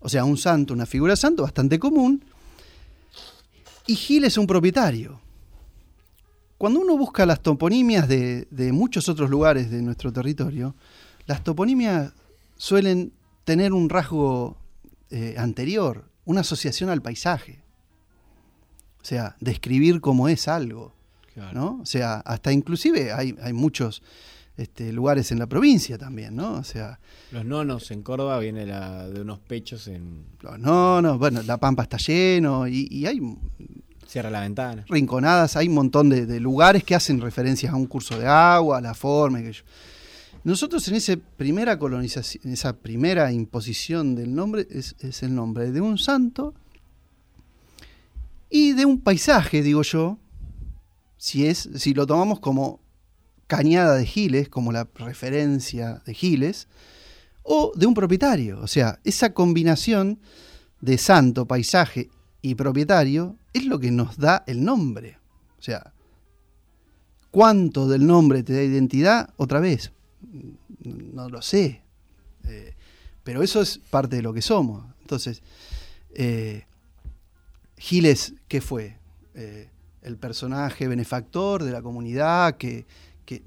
O 0.01 0.09
sea, 0.09 0.25
un 0.25 0.37
santo, 0.37 0.75
una 0.75 0.87
figura 0.87 1.17
santo 1.17 1.43
bastante 1.43 1.79
común. 1.79 2.25
Y 3.87 3.97
Gil 3.97 4.25
es 4.25 4.39
un 4.39 4.47
propietario. 4.47 5.21
Cuando 6.59 6.81
uno 6.81 6.97
busca 6.97 7.27
las 7.27 7.41
toponimias 7.41 8.09
de, 8.09 8.47
de 8.51 8.73
muchos 8.73 9.09
otros 9.09 9.29
lugares 9.29 9.71
de 9.71 9.83
nuestro 9.83 10.13
territorio, 10.13 10.75
las 11.27 11.43
toponimias 11.45 12.13
suelen 12.57 13.13
tener 13.45 13.73
un 13.73 13.89
rasgo 13.89 14.57
eh, 15.11 15.35
anterior, 15.39 16.09
una 16.25 16.41
asociación 16.41 16.91
al 16.91 17.03
paisaje. 17.03 17.61
O 19.03 19.05
sea, 19.05 19.37
describir 19.41 20.01
cómo 20.01 20.29
es 20.29 20.49
algo. 20.49 20.95
¿no? 21.53 21.81
O 21.83 21.87
sea, 21.87 22.17
hasta 22.21 22.53
inclusive 22.53 23.13
hay, 23.13 23.37
hay 23.43 23.53
muchos 23.53 24.03
este, 24.57 24.93
lugares 24.93 25.33
en 25.33 25.41
la 25.41 25.47
provincia 25.47 25.99
también, 25.99 26.37
¿no? 26.37 26.55
O 26.55 26.65
sea. 26.65 27.01
Los 27.33 27.45
nonos 27.45 27.91
en 27.91 28.03
Córdoba 28.03 28.39
viene 28.39 28.67
de 28.67 29.21
unos 29.21 29.41
pechos 29.41 29.89
en. 29.89 30.27
Los 30.41 30.59
nonos, 30.59 31.19
bueno, 31.19 31.43
la 31.43 31.59
pampa 31.59 31.83
está 31.83 31.97
lleno 31.97 32.69
y, 32.69 33.07
hay. 33.07 33.21
Cierra 34.07 34.31
la 34.31 34.41
ventana. 34.41 34.85
Rinconadas, 34.89 35.57
hay 35.57 35.67
un 35.67 35.75
montón 35.75 36.09
de, 36.09 36.39
lugares 36.39 36.85
que 36.85 36.95
hacen 36.95 37.21
referencias 37.21 37.73
a 37.73 37.77
un 37.77 37.87
curso 37.87 38.17
de 38.17 38.27
agua, 38.27 38.79
a 38.79 38.81
la 38.81 38.95
forma. 38.95 39.41
Que 39.41 39.53
nosotros 40.45 40.87
en 40.87 40.95
esa 40.95 41.17
primera 41.17 41.79
colonización, 41.79 42.43
en 42.47 42.53
esa 42.53 42.77
primera 42.77 43.33
imposición 43.33 44.15
del 44.15 44.35
nombre, 44.35 44.69
es, 44.71 44.95
el 45.23 45.35
nombre 45.35 45.73
de 45.73 45.81
un 45.81 45.99
santo 45.99 46.55
y 48.51 48.73
de 48.73 48.85
un 48.85 49.01
paisaje, 49.01 49.63
digo 49.63 49.83
yo, 49.83 50.19
si, 51.17 51.47
es, 51.47 51.69
si 51.75 51.93
lo 51.93 52.07
tomamos 52.07 52.39
como 52.39 52.84
cañada 53.57 53.97
de 53.97 54.07
Giles, 54.07 54.49
como 54.49 54.73
la 54.73 54.89
referencia 54.95 56.03
de 56.05 56.15
Giles, 56.15 56.69
o 57.43 57.73
de 57.77 57.87
un 57.87 57.95
propietario. 57.95 58.61
O 58.61 58.67
sea, 58.67 58.99
esa 59.05 59.33
combinación 59.33 60.19
de 60.81 60.99
santo, 60.99 61.47
paisaje 61.47 62.11
y 62.43 62.55
propietario 62.55 63.37
es 63.53 63.65
lo 63.67 63.79
que 63.79 63.91
nos 63.91 64.19
da 64.19 64.45
el 64.47 64.65
nombre. 64.65 65.19
O 65.59 65.63
sea, 65.63 65.93
¿cuánto 67.31 67.89
del 67.89 68.07
nombre 68.07 68.43
te 68.43 68.55
da 68.55 68.63
identidad? 68.63 69.31
Otra 69.37 69.61
vez, 69.61 69.93
no 70.83 71.29
lo 71.29 71.41
sé. 71.41 71.83
Eh, 72.47 72.75
pero 73.23 73.43
eso 73.43 73.63
es 73.63 73.79
parte 73.79 74.17
de 74.17 74.23
lo 74.23 74.33
que 74.35 74.43
somos. 74.43 74.85
Entonces, 75.01 75.43
eh, 76.15 76.65
Giles, 77.79 78.35
¿qué 78.49 78.61
fue? 78.61 78.99
Eh, 79.35 79.69
el 80.03 80.17
personaje 80.19 80.87
benefactor 80.87 81.65
de 81.65 81.73
la 81.73 81.83
comunidad 81.83 82.57
que, 82.57 82.85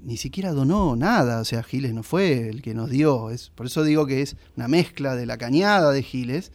ni 0.02 0.16
siquiera 0.16 0.52
donó 0.52 0.96
nada. 0.96 1.40
O 1.40 1.44
sea, 1.44 1.62
Giles 1.62 1.94
no 1.94 2.02
fue 2.02 2.48
el 2.48 2.62
que 2.62 2.74
nos 2.74 2.90
dio. 2.90 3.30
Es, 3.30 3.50
por 3.50 3.66
eso 3.66 3.82
digo 3.84 4.06
que 4.06 4.22
es 4.22 4.36
una 4.56 4.68
mezcla 4.68 5.16
de 5.16 5.26
la 5.26 5.38
cañada 5.38 5.92
de 5.92 6.02
Giles, 6.02 6.52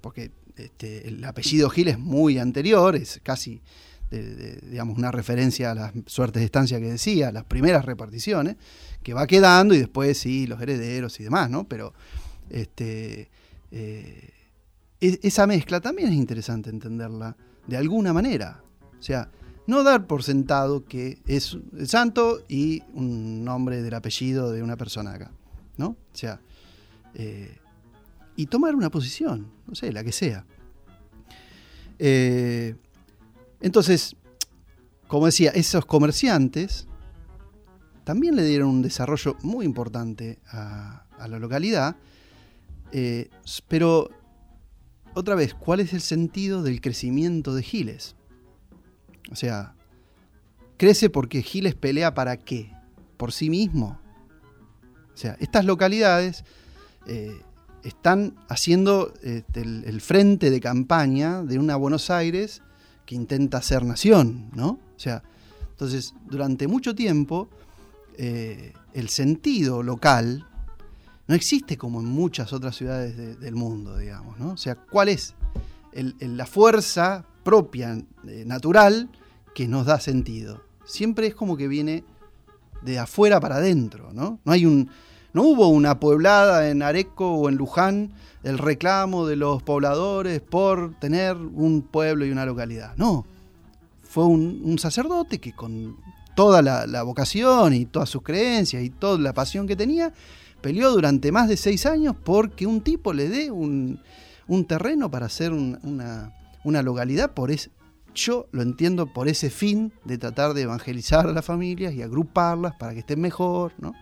porque 0.00 0.30
este, 0.56 1.08
el 1.08 1.24
apellido 1.24 1.70
Giles 1.70 1.94
es 1.94 2.00
muy 2.00 2.38
anterior, 2.38 2.96
es 2.96 3.20
casi 3.22 3.60
digamos, 4.10 4.96
una 4.96 5.10
referencia 5.10 5.72
a 5.72 5.74
las 5.74 5.92
suertes 6.06 6.40
de 6.40 6.46
estancia 6.46 6.80
que 6.80 6.90
decía, 6.90 7.30
las 7.30 7.44
primeras 7.44 7.84
reparticiones 7.84 8.56
que 9.02 9.12
va 9.14 9.26
quedando 9.26 9.74
y 9.74 9.78
después 9.78 10.18
sí, 10.18 10.46
los 10.46 10.60
herederos 10.60 11.20
y 11.20 11.24
demás, 11.24 11.50
¿no? 11.50 11.68
Pero 11.68 11.92
este, 12.48 13.28
eh, 13.70 14.30
esa 15.00 15.46
mezcla 15.46 15.80
también 15.80 16.08
es 16.08 16.14
interesante 16.14 16.70
entenderla 16.70 17.36
de 17.66 17.76
alguna 17.76 18.12
manera. 18.12 18.62
O 18.98 19.02
sea, 19.02 19.30
no 19.68 19.84
dar 19.84 20.06
por 20.06 20.22
sentado 20.22 20.86
que 20.86 21.18
es 21.26 21.58
el 21.76 21.86
santo 21.88 22.42
y 22.48 22.82
un 22.94 23.44
nombre 23.44 23.82
del 23.82 23.92
apellido 23.92 24.50
de 24.50 24.62
una 24.62 24.78
persona 24.78 25.12
acá, 25.12 25.30
¿no? 25.76 25.88
O 25.88 26.14
sea, 26.16 26.40
eh, 27.14 27.54
y 28.34 28.46
tomar 28.46 28.74
una 28.74 28.88
posición, 28.88 29.52
no 29.66 29.74
sé, 29.74 29.92
la 29.92 30.02
que 30.02 30.10
sea. 30.10 30.46
Eh, 31.98 32.76
entonces, 33.60 34.16
como 35.06 35.26
decía, 35.26 35.50
esos 35.50 35.84
comerciantes 35.84 36.86
también 38.04 38.36
le 38.36 38.44
dieron 38.44 38.70
un 38.70 38.80
desarrollo 38.80 39.36
muy 39.42 39.66
importante 39.66 40.38
a, 40.50 41.04
la 41.28 41.38
localidad, 41.38 41.96
eh, 42.90 43.28
pero 43.68 44.08
otra 45.12 45.34
vez, 45.34 45.52
¿cuál 45.52 45.80
es 45.80 45.92
el 45.92 46.00
sentido 46.00 46.62
del 46.62 46.80
crecimiento 46.80 47.54
de 47.54 47.62
Giles? 47.62 48.14
O 49.30 49.36
sea, 49.36 49.74
crece 50.76 51.10
porque 51.10 51.42
Giles 51.42 51.74
pelea 51.74 52.14
para 52.14 52.36
qué? 52.36 52.72
¿Por 53.16 53.32
sí 53.32 53.50
mismo? 53.50 53.98
O 55.14 55.16
sea, 55.16 55.36
estas 55.40 55.64
localidades 55.64 56.44
eh, 57.06 57.40
están 57.82 58.36
haciendo 58.48 59.12
este, 59.22 59.62
el, 59.62 60.00
frente 60.00 60.50
de 60.50 60.60
campaña 60.60 61.42
de 61.42 61.58
una 61.58 61.76
Buenos 61.76 62.10
Aires 62.10 62.62
que 63.04 63.14
intenta 63.14 63.62
ser 63.62 63.84
nación, 63.84 64.50
¿no? 64.54 64.68
O 64.68 64.98
sea, 64.98 65.22
entonces, 65.70 66.14
durante 66.28 66.68
mucho 66.68 66.94
tiempo, 66.94 67.48
eh, 68.16 68.72
el 68.94 69.08
sentido 69.08 69.82
local 69.82 70.46
no 71.26 71.34
existe 71.34 71.76
como 71.76 72.00
en 72.00 72.06
muchas 72.06 72.52
otras 72.52 72.74
ciudades 72.76 73.38
del 73.38 73.54
mundo, 73.54 73.96
digamos, 73.98 74.38
¿no? 74.38 74.52
O 74.52 74.56
sea, 74.56 74.74
¿cuál 74.74 75.08
es 75.08 75.34
la 75.92 76.46
fuerza 76.46 77.24
propia, 77.42 77.98
eh, 78.26 78.44
natural, 78.46 79.08
que 79.54 79.68
nos 79.68 79.86
da 79.86 80.00
sentido? 80.00 80.62
Siempre 80.84 81.26
es 81.26 81.34
como 81.34 81.56
que 81.56 81.68
viene 81.68 82.04
de 82.82 82.98
afuera 82.98 83.40
para 83.40 83.56
adentro, 83.56 84.12
¿no? 84.12 84.38
No 84.44 84.52
hay 84.52 84.66
un, 84.66 84.90
no 85.32 85.42
hubo 85.42 85.68
una 85.68 86.00
poblada 86.00 86.68
en 86.70 86.82
Areco 86.82 87.32
o 87.32 87.48
en 87.48 87.56
Luján 87.56 88.12
el 88.42 88.58
reclamo 88.58 89.26
de 89.26 89.36
los 89.36 89.62
pobladores 89.62 90.40
por 90.40 90.94
tener 90.94 91.36
un 91.36 91.82
pueblo 91.82 92.24
y 92.24 92.30
una 92.30 92.46
localidad. 92.46 92.96
No, 92.96 93.26
fue 94.02 94.24
un, 94.24 94.78
sacerdote 94.78 95.38
que 95.38 95.52
con 95.52 95.96
toda 96.34 96.62
la, 96.62 97.02
vocación 97.02 97.74
y 97.74 97.84
todas 97.84 98.08
sus 98.08 98.22
creencias 98.22 98.82
y 98.82 98.90
toda 98.90 99.18
la 99.18 99.34
pasión 99.34 99.66
que 99.66 99.76
tenía, 99.76 100.12
peleó 100.60 100.90
durante 100.90 101.30
más 101.30 101.48
de 101.48 101.56
seis 101.56 101.84
años 101.84 102.16
porque 102.24 102.66
un 102.66 102.80
tipo 102.80 103.12
le 103.12 103.28
dé 103.28 103.50
un, 103.50 104.00
terreno 104.66 105.10
para 105.10 105.26
hacer 105.26 105.52
una, 105.52 106.32
una, 106.68 106.82
localidad 106.82 107.32
por 107.32 107.50
ese, 107.50 107.70
yo 108.14 108.48
lo 108.52 108.62
entiendo 108.62 109.12
por 109.12 109.28
ese 109.28 109.50
fin 109.50 109.92
de 110.04 110.18
tratar 110.18 110.54
de 110.54 110.62
evangelizar 110.62 111.26
a 111.26 111.32
las 111.32 111.44
familias 111.44 111.94
y 111.94 112.02
agruparlas 112.02 112.74
para 112.76 112.92
que 112.92 113.00
estén 113.00 113.20
mejor, 113.20 113.72
¿no? 113.78 113.94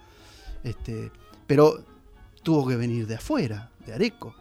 Este, 0.64 1.11
pero 1.47 1.85
tuvo 2.43 2.67
que 2.67 2.77
venir 2.77 3.07
de 3.07 3.17
afuera, 3.17 3.71
de 3.85 3.95
Areco. 3.95 4.35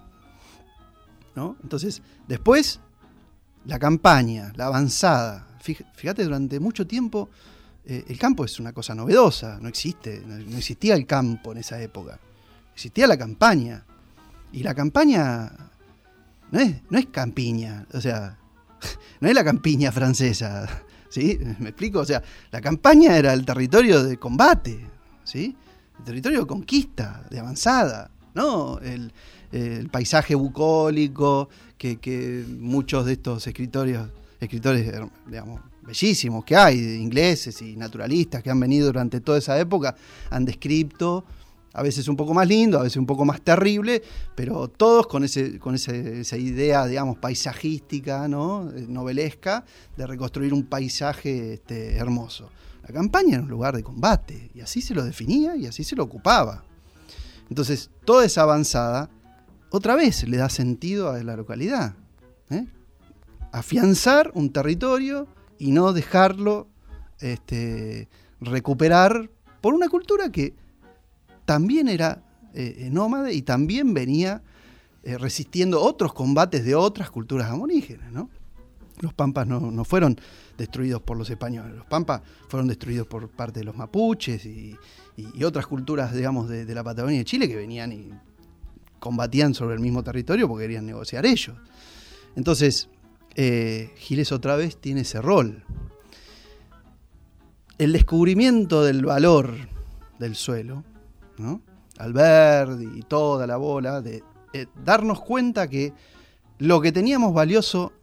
¿no? 1.35 1.57
Entonces, 1.61 2.01
después, 2.27 2.79
la 3.65 3.79
campaña, 3.79 4.53
la 4.55 4.67
avanzada. 4.67 5.47
Fíjate, 5.59 6.23
durante 6.23 6.59
mucho 6.59 6.85
tiempo 6.85 7.29
eh, 7.85 8.05
el 8.07 8.17
campo 8.17 8.45
es 8.45 8.59
una 8.59 8.73
cosa 8.73 8.95
novedosa, 8.95 9.59
no 9.61 9.67
existe, 9.67 10.23
no, 10.25 10.57
existía 10.57 10.95
el 10.95 11.05
campo 11.05 11.51
en 11.51 11.59
esa 11.59 11.81
época. 11.81 12.19
Existía 12.73 13.07
la 13.07 13.17
campaña. 13.17 13.85
Y 14.51 14.63
la 14.63 14.73
campaña 14.73 15.51
no 16.55 16.61
es, 16.61 16.75
no 16.89 16.97
es 16.97 17.07
campiña, 17.07 17.85
o 17.91 17.99
sea, 17.99 18.37
no 19.19 19.27
es 19.27 19.35
la 19.35 19.43
campiña 19.43 19.91
francesa, 19.91 20.65
¿sí? 21.09 21.37
¿Me 21.59 21.69
explico? 21.69 21.99
O 21.99 22.05
sea, 22.05 22.23
la 22.49 22.61
campaña 22.61 23.17
era 23.17 23.33
el 23.33 23.45
territorio 23.45 24.01
de 24.01 24.15
combate, 24.15 24.79
¿sí? 25.25 25.53
el 25.99 26.05
territorio 26.05 26.39
de 26.39 26.47
conquista, 26.47 27.25
de 27.29 27.39
avanzada, 27.39 28.09
¿no? 28.33 28.79
El, 28.79 29.11
paisaje 29.89 30.35
bucólico 30.35 31.47
que, 31.77 32.45
muchos 32.59 33.05
de 33.05 33.13
estos 33.13 33.47
escritores, 33.47 33.97
escritores, 34.41 34.91
digamos, 35.27 35.61
bellísimos 35.81 36.43
que 36.43 36.57
hay, 36.57 36.77
ingleses 36.77 37.61
y 37.61 37.77
naturalistas 37.77 38.43
que 38.43 38.49
han 38.49 38.59
venido 38.59 38.87
durante 38.87 39.21
toda 39.21 39.37
esa 39.37 39.57
época, 39.57 39.95
han 40.29 40.43
descrito, 40.43 41.23
a 41.75 41.83
veces 41.83 42.07
un 42.07 42.15
poco 42.15 42.33
más 42.33 42.47
lindo, 42.47 42.79
a 42.79 42.83
veces 42.83 42.97
un 42.97 43.05
poco 43.05 43.25
más 43.25 43.41
terrible, 43.41 44.01
pero 44.33 44.69
todos 44.69 45.07
con, 45.07 45.25
ese, 45.25 45.59
con 45.59 45.75
esa 45.75 46.37
idea, 46.37 46.85
digamos, 46.85 47.17
paisajística. 47.17 48.25
Eh, 48.25 48.85
novelesca, 48.87 49.65
de 49.97 50.07
reconstruir 50.07 50.53
un 50.53 50.63
paisaje 50.63 51.55
este, 51.55 51.97
hermoso. 51.97 52.49
La 52.87 52.93
campaña 52.93 53.35
era 53.35 53.43
un 53.43 53.49
lugar 53.49 53.75
de 53.75 53.83
combate, 53.83 54.51
y 54.53 54.61
así 54.61 54.81
se 54.81 54.93
lo 54.93 55.03
definía 55.03 55.55
y 55.57 55.65
así 55.65 55.83
se 55.83 55.97
lo 55.97 56.03
ocupaba. 56.03 56.63
Entonces, 57.49 57.89
toda 58.05 58.25
esa 58.25 58.43
avanzada, 58.43 59.09
otra 59.69 59.95
vez 59.95 60.27
le 60.27 60.37
da 60.37 60.49
sentido 60.49 61.09
a 61.09 61.21
la 61.23 61.35
localidad. 61.35 61.95
¿eh? 62.49 62.65
Afianzar 63.51 64.31
un 64.33 64.51
territorio 64.53 65.27
y 65.57 65.71
no 65.71 65.91
dejarlo 65.91 66.67
este, 67.19 68.07
recuperar 68.39 69.29
por 69.61 69.73
una 69.73 69.89
cultura 69.89 70.31
que 70.31 70.53
también 71.45 71.87
era 71.87 72.23
eh, 72.53 72.89
nómade 72.91 73.33
y 73.33 73.41
también 73.41 73.93
venía 73.93 74.41
eh, 75.03 75.19
resistiendo 75.19 75.83
otros 75.83 76.13
combates 76.13 76.65
de 76.65 76.73
otras 76.73 77.11
culturas 77.11 77.49
aborígenes. 77.49 78.11
¿no? 78.11 78.29
Los 79.01 79.13
pampas 79.13 79.45
no, 79.45 79.85
fueron 79.85 80.19
destruidos 80.57 81.01
por 81.01 81.15
los 81.17 81.29
españoles, 81.29 81.75
los 81.75 81.85
pampas 81.85 82.21
fueron 82.47 82.67
destruidos 82.67 83.05
por 83.05 83.29
parte 83.29 83.59
de 83.59 83.65
los 83.65 83.75
mapuches 83.75 84.45
y, 84.45 84.75
otras 85.43 85.67
culturas, 85.67 86.13
digamos, 86.13 86.49
de, 86.49 86.65
la 86.73 86.83
Patagonia 86.83 87.19
de 87.19 87.25
Chile 87.25 87.47
que 87.47 87.55
venían 87.55 87.91
y 87.93 88.09
combatían 88.99 89.53
sobre 89.53 89.75
el 89.75 89.79
mismo 89.79 90.03
territorio 90.03 90.47
porque 90.47 90.63
querían 90.63 90.85
negociar 90.85 91.25
ellos. 91.25 91.55
Entonces, 92.35 92.89
eh, 93.35 93.91
Giles 93.97 94.31
otra 94.31 94.55
vez 94.55 94.77
tiene 94.77 95.01
ese 95.01 95.21
rol. 95.21 95.63
El 97.77 97.93
descubrimiento 97.93 98.83
del 98.83 99.05
valor 99.05 99.53
del 100.19 100.35
suelo, 100.35 100.83
¿no? 101.37 101.61
y 102.95 103.01
toda 103.03 103.47
la 103.47 103.57
bola, 103.57 104.01
de 104.01 104.23
eh, 104.53 104.67
darnos 104.83 105.21
cuenta 105.21 105.67
que 105.69 105.93
lo 106.57 106.81
que 106.81 106.91
teníamos 106.91 107.33
valioso 107.33 107.93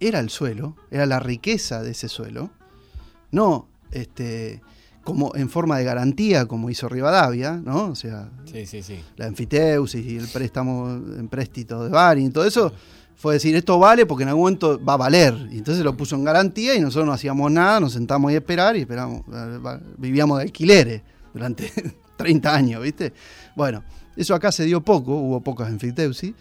era 0.00 0.20
el 0.20 0.30
suelo, 0.30 0.76
era 0.90 1.06
la 1.06 1.18
riqueza 1.18 1.82
de 1.82 1.90
ese 1.92 2.08
suelo, 2.08 2.50
no 3.30 3.68
este, 3.90 4.60
como 5.04 5.34
en 5.36 5.48
forma 5.48 5.78
de 5.78 5.84
garantía, 5.84 6.46
como 6.46 6.68
hizo 6.70 6.88
Rivadavia, 6.88 7.52
¿no? 7.52 7.86
O 7.86 7.94
sea, 7.94 8.30
la 9.16 9.26
enfiteusis 9.26 10.04
y 10.04 10.16
el 10.16 10.26
préstamo 10.26 10.88
en 10.88 11.28
préstito 11.28 11.84
de 11.84 11.90
Bari 11.90 12.24
y 12.24 12.30
todo 12.30 12.44
eso, 12.44 12.72
fue 13.14 13.34
decir, 13.34 13.56
esto 13.56 13.78
vale 13.78 14.04
porque 14.04 14.24
en 14.24 14.28
algún 14.28 14.42
momento 14.42 14.82
va 14.84 14.94
a 14.94 14.98
valer. 14.98 15.48
Y 15.50 15.58
entonces 15.58 15.82
lo 15.84 15.96
puso 15.96 16.16
en 16.16 16.24
garantía 16.24 16.74
y 16.74 16.80
nosotros 16.80 17.06
no 17.06 17.12
hacíamos 17.12 17.50
nada, 17.50 17.80
nos 17.80 17.92
sentamos 17.92 18.28
ahí 18.28 18.34
a 18.34 18.38
esperar 18.38 18.76
y 18.76 18.80
esperamos, 18.80 19.22
eh, 19.32 19.78
vivíamos 19.96 20.38
de 20.38 20.44
alquileres 20.44 21.02
durante 21.32 21.72
30 22.16 22.54
años, 22.54 22.82
¿viste? 22.82 23.12
Bueno, 23.54 23.84
eso 24.16 24.34
acá 24.34 24.52
se 24.52 24.64
dio 24.64 24.82
poco, 24.82 25.14
hubo 25.14 25.40
pocas 25.40 25.68
enfiteusis 25.68 26.34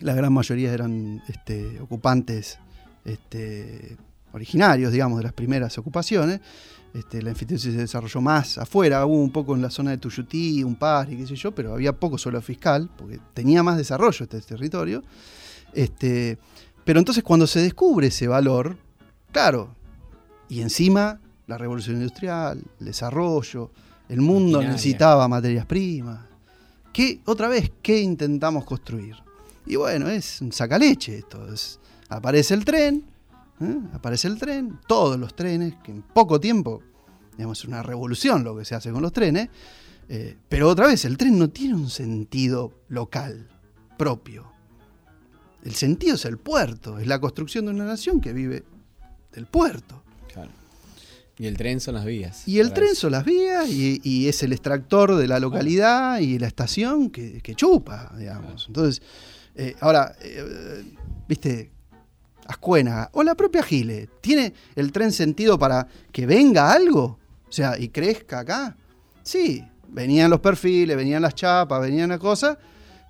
la 0.00 0.14
gran 0.14 0.32
mayoría 0.32 0.72
eran 0.72 1.22
este, 1.28 1.80
ocupantes 1.80 2.58
este, 3.04 3.96
originarios, 4.32 4.92
digamos, 4.92 5.18
de 5.18 5.24
las 5.24 5.32
primeras 5.32 5.76
ocupaciones. 5.78 6.40
Este, 6.94 7.20
la 7.20 7.30
anfitrión 7.30 7.60
se 7.60 7.70
desarrolló 7.72 8.20
más 8.20 8.58
afuera, 8.58 9.04
hubo 9.04 9.20
un 9.20 9.30
poco 9.30 9.54
en 9.54 9.62
la 9.62 9.70
zona 9.70 9.90
de 9.90 9.98
Tuyutí, 9.98 10.62
un 10.62 10.76
par 10.76 11.12
y 11.12 11.16
qué 11.16 11.26
sé 11.26 11.36
yo, 11.36 11.52
pero 11.52 11.74
había 11.74 11.92
poco 11.92 12.16
suelo 12.16 12.40
fiscal, 12.40 12.88
porque 12.96 13.18
tenía 13.34 13.62
más 13.62 13.76
desarrollo 13.76 14.24
este 14.24 14.40
territorio. 14.40 15.02
Este, 15.74 16.38
pero 16.84 16.98
entonces 16.98 17.22
cuando 17.22 17.46
se 17.46 17.60
descubre 17.60 18.06
ese 18.06 18.26
valor, 18.26 18.76
claro, 19.32 19.74
y 20.48 20.62
encima 20.62 21.20
la 21.46 21.58
revolución 21.58 21.96
industrial, 21.96 22.62
el 22.80 22.86
desarrollo, 22.86 23.70
el 24.08 24.20
mundo 24.20 24.62
necesitaba 24.62 25.28
materias 25.28 25.66
primas. 25.66 26.20
¿Qué, 26.92 27.20
otra 27.26 27.48
vez, 27.48 27.70
qué 27.82 28.00
intentamos 28.00 28.64
construir? 28.64 29.16
Y 29.66 29.76
bueno, 29.76 30.08
es 30.08 30.40
un 30.40 30.50
sacaleche 30.50 31.18
esto. 31.18 31.46
aparece 32.08 32.54
el 32.54 32.64
tren, 32.64 33.04
¿eh? 33.60 33.78
aparece 33.92 34.28
el 34.28 34.38
tren, 34.38 34.80
todos 34.86 35.18
los 35.18 35.34
trenes, 35.36 35.74
que 35.84 35.92
en 35.92 36.02
poco 36.02 36.40
tiempo, 36.40 36.82
digamos, 37.36 37.58
es 37.58 37.64
una 37.66 37.82
revolución 37.82 38.44
lo 38.44 38.56
que 38.56 38.64
se 38.64 38.74
hace 38.74 38.90
con 38.90 39.02
los 39.02 39.12
trenes, 39.12 39.50
eh, 40.08 40.36
pero 40.48 40.68
otra 40.68 40.86
vez, 40.86 41.04
el 41.04 41.18
tren 41.18 41.38
no 41.38 41.50
tiene 41.50 41.74
un 41.74 41.90
sentido 41.90 42.72
local, 42.88 43.46
propio. 43.98 44.50
El 45.62 45.74
sentido 45.74 46.14
es 46.14 46.24
el 46.24 46.38
puerto, 46.38 46.98
es 46.98 47.06
la 47.06 47.20
construcción 47.20 47.66
de 47.66 47.72
una 47.72 47.84
nación 47.84 48.22
que 48.22 48.32
vive 48.32 48.64
del 49.32 49.46
puerto. 49.46 50.02
Y 51.38 51.46
el 51.46 51.56
tren 51.56 51.80
son 51.80 51.94
las 51.94 52.04
vías. 52.04 52.46
Y 52.46 52.58
el 52.58 52.72
tren 52.72 52.94
son 52.94 53.12
las 53.12 53.24
vías 53.24 53.68
y, 53.68 54.28
es 54.28 54.42
el 54.42 54.52
extractor 54.52 55.14
de 55.14 55.28
la 55.28 55.38
localidad 55.38 56.18
y 56.18 56.38
la 56.38 56.48
estación 56.48 57.10
que, 57.10 57.54
chupa, 57.54 58.12
digamos. 58.18 58.66
Entonces, 58.66 59.02
eh, 59.54 59.76
ahora, 59.80 60.16
eh, 60.20 60.84
viste, 61.28 61.70
Ascuena 62.48 63.10
o 63.12 63.22
la 63.22 63.34
propia 63.34 63.62
Gile, 63.62 64.08
¿tiene 64.22 64.54
el 64.74 64.90
tren 64.90 65.12
sentido 65.12 65.58
para 65.58 65.86
que 66.10 66.24
venga 66.24 66.72
algo? 66.72 67.18
O 67.46 67.52
sea, 67.52 67.78
y 67.78 67.90
crezca 67.90 68.38
acá. 68.38 68.74
Sí, 69.22 69.62
venían 69.88 70.30
los 70.30 70.40
perfiles, 70.40 70.96
venían 70.96 71.20
las 71.20 71.34
chapas, 71.34 71.78
venían 71.82 72.08
las 72.08 72.18
cosas, 72.18 72.56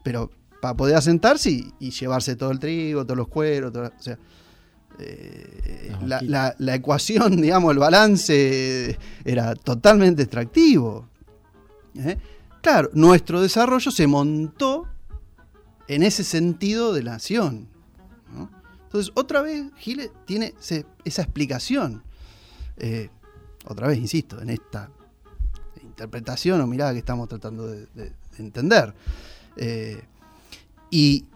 pero 0.03 0.29
para 0.61 0.75
poder 0.75 0.97
asentarse 0.97 1.51
y, 1.79 1.91
llevarse 1.91 2.35
todo 2.35 2.51
el 2.51 2.59
trigo, 2.59 3.05
todos 3.05 3.17
los 3.17 3.29
cueros, 3.29 3.73
o 3.77 4.03
sea, 4.03 4.19
eh, 4.99 5.93
la, 6.05 6.55
la, 6.59 6.75
ecuación, 6.75 7.37
digamos, 7.41 7.73
el 7.73 7.79
balance 7.79 8.99
era 9.25 9.55
totalmente 9.55 10.23
extractivo. 10.23 11.09
Claro, 12.61 12.91
nuestro 12.93 13.41
desarrollo 13.41 13.91
se 13.91 14.07
montó 14.07 14.87
en 15.89 16.03
ese 16.03 16.23
sentido 16.25 16.93
de 16.93 17.03
la 17.03 17.13
nación. 17.13 17.69
Entonces, 18.85 19.13
otra 19.15 19.43
vez, 19.43 19.67
Giles 19.77 20.11
tiene 20.25 20.55
esa 21.05 21.23
explicación. 21.23 22.03
Eh, 22.79 23.11
otra 23.67 23.89
vez, 23.89 23.99
insisto, 23.99 24.41
en 24.41 24.51
esta 24.51 24.91
interpretación 25.83 26.61
o 26.61 26.67
mirada 26.67 26.93
que 26.93 27.01
estamos 27.01 27.29
tratando 27.29 27.67
de, 27.67 28.13
entender. 28.39 28.95
Eh, 29.57 30.03
y, 30.91 31.27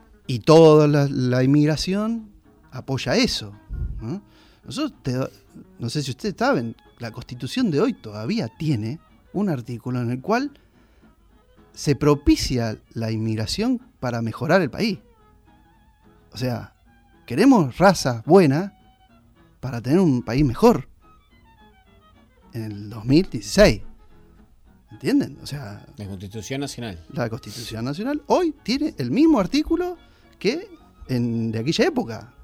toda 0.47 0.89
la, 0.89 1.45
inmigración 1.45 2.32
apoya 2.73 3.15
eso. 3.17 3.55
¿no? 4.01 4.23
Nosotros, 4.65 5.31
no 5.79 5.89
sé 5.89 6.03
si 6.03 6.11
ustedes 6.11 6.35
saben, 6.37 6.75
la 6.99 7.11
constitución 7.11 7.71
de 7.71 7.81
hoy 7.81 7.95
todavía 7.95 8.49
tiene 8.49 8.99
un 9.33 9.49
artículo 9.49 10.01
en 10.01 10.11
el 10.11 10.21
cual 10.21 10.53
se 11.73 11.97
propicia 11.97 12.79
la 12.93 13.11
inmigración 13.11 13.81
para 14.01 14.23
mejorar 14.23 14.63
el 14.63 14.71
país. 14.71 14.99
O 16.33 16.37
sea, 16.37 16.75
queremos 17.27 17.79
raza 17.79 18.23
buena 18.27 18.75
para 19.61 19.81
tener 19.81 20.01
un 20.01 20.23
país 20.23 20.45
mejor. 20.45 20.89
En 22.53 22.65
el 22.65 22.91
2016. 22.91 23.83
¿Entienden? 24.91 25.39
O 25.43 25.47
sea. 25.47 25.87
La 25.97 26.07
Constitución 26.07 26.61
Nacional. 26.61 27.03
La 27.13 27.31
Constitución 27.31 27.85
Nacional 27.85 28.23
hoy 28.27 28.55
tiene 28.63 28.95
el 28.99 29.11
mismo 29.11 29.41
artículo 29.41 29.97
que 30.39 30.69
en, 31.09 31.51
de 31.51 31.59
aquella 31.61 31.87
época. 31.87 32.35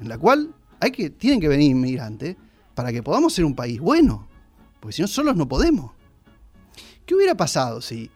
En 0.00 0.08
la 0.08 0.18
cual 0.18 0.54
hay 0.80 0.90
que, 0.90 1.10
tienen 1.10 1.40
que 1.40 1.48
venir 1.48 1.70
inmigrantes 1.70 2.36
para 2.74 2.92
que 2.92 3.02
podamos 3.02 3.32
ser 3.32 3.44
un 3.44 3.54
país 3.54 3.80
bueno. 3.80 4.28
Porque 4.80 4.94
si 4.94 5.02
no, 5.02 5.08
solos 5.08 5.36
no 5.36 5.48
podemos. 5.48 5.92
¿Qué 7.04 7.14
hubiera 7.14 7.34
pasado 7.34 7.80
si 7.80 8.10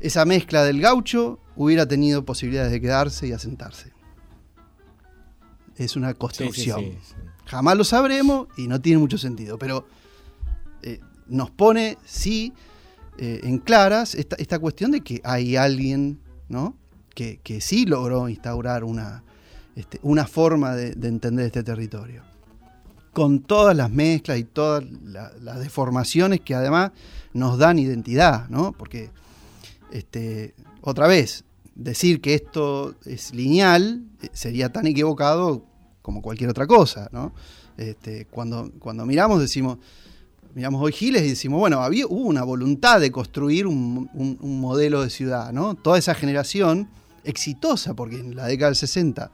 esa 0.00 0.24
mezcla 0.24 0.64
del 0.64 0.80
gaucho 0.80 1.40
hubiera 1.56 1.86
tenido 1.86 2.24
posibilidades 2.24 2.72
de 2.72 2.80
quedarse 2.80 3.26
y 3.26 3.32
asentarse? 3.32 3.92
Es 5.76 5.96
una 5.96 6.14
construcción. 6.14 6.96
Jamás 7.44 7.76
lo 7.76 7.84
sabremos 7.84 8.48
y 8.56 8.68
no 8.68 8.80
tiene 8.80 8.98
mucho 8.98 9.18
sentido, 9.18 9.58
pero 9.58 9.86
eh, 10.82 11.00
nos 11.26 11.50
pone, 11.50 11.98
sí, 12.04 12.52
eh, 13.18 13.40
en 13.42 13.58
claras 13.58 14.14
esta, 14.14 14.58
cuestión 14.58 14.92
de 14.92 15.00
que 15.00 15.20
hay 15.24 15.56
alguien 15.56 16.20
¿no? 16.48 16.76
que, 17.14 17.60
sí 17.60 17.84
logró 17.84 18.28
instaurar 18.28 18.84
una, 18.84 19.24
este, 19.78 20.00
una 20.02 20.26
forma 20.26 20.74
de, 20.74 20.88
entender 21.06 21.46
este 21.46 21.62
territorio 21.62 22.24
con 23.12 23.38
todas 23.38 23.76
las 23.76 23.88
mezclas 23.88 24.36
y 24.38 24.42
todas 24.42 24.82
las 25.40 25.60
deformaciones 25.60 26.40
que 26.40 26.56
además 26.56 26.90
nos 27.32 27.58
dan 27.58 27.78
identidad, 27.78 28.48
¿no? 28.48 28.72
Porque, 28.72 29.10
este, 29.92 30.54
otra 30.80 31.06
vez, 31.06 31.44
decir 31.76 32.20
que 32.20 32.34
esto 32.34 32.96
es 33.04 33.32
lineal 33.32 34.02
eh, 34.20 34.28
sería 34.32 34.72
tan 34.72 34.88
equivocado 34.88 35.64
como 36.02 36.22
cualquier 36.22 36.50
otra 36.50 36.66
cosa, 36.66 37.08
¿no? 37.12 37.32
Este, 37.76 38.26
cuando, 38.26 38.72
cuando 38.80 39.06
miramos 39.06 39.40
decimos, 39.40 39.78
miramos 40.56 40.82
hoy 40.82 40.90
Giles 40.90 41.22
y 41.22 41.28
decimos, 41.28 41.60
bueno, 41.60 41.82
había, 41.82 42.04
hubo 42.08 42.26
una 42.26 42.42
voluntad 42.42 42.98
de 42.98 43.12
construir 43.12 43.68
un, 43.68 44.10
modelo 44.42 45.02
de 45.02 45.10
ciudad, 45.10 45.52
¿no? 45.52 45.76
Toda 45.76 45.98
esa 45.98 46.16
generación 46.16 46.88
exitosa, 47.22 47.94
porque 47.94 48.18
en 48.18 48.34
la 48.34 48.46
década 48.46 48.70
del 48.70 48.76
60, 48.76 49.30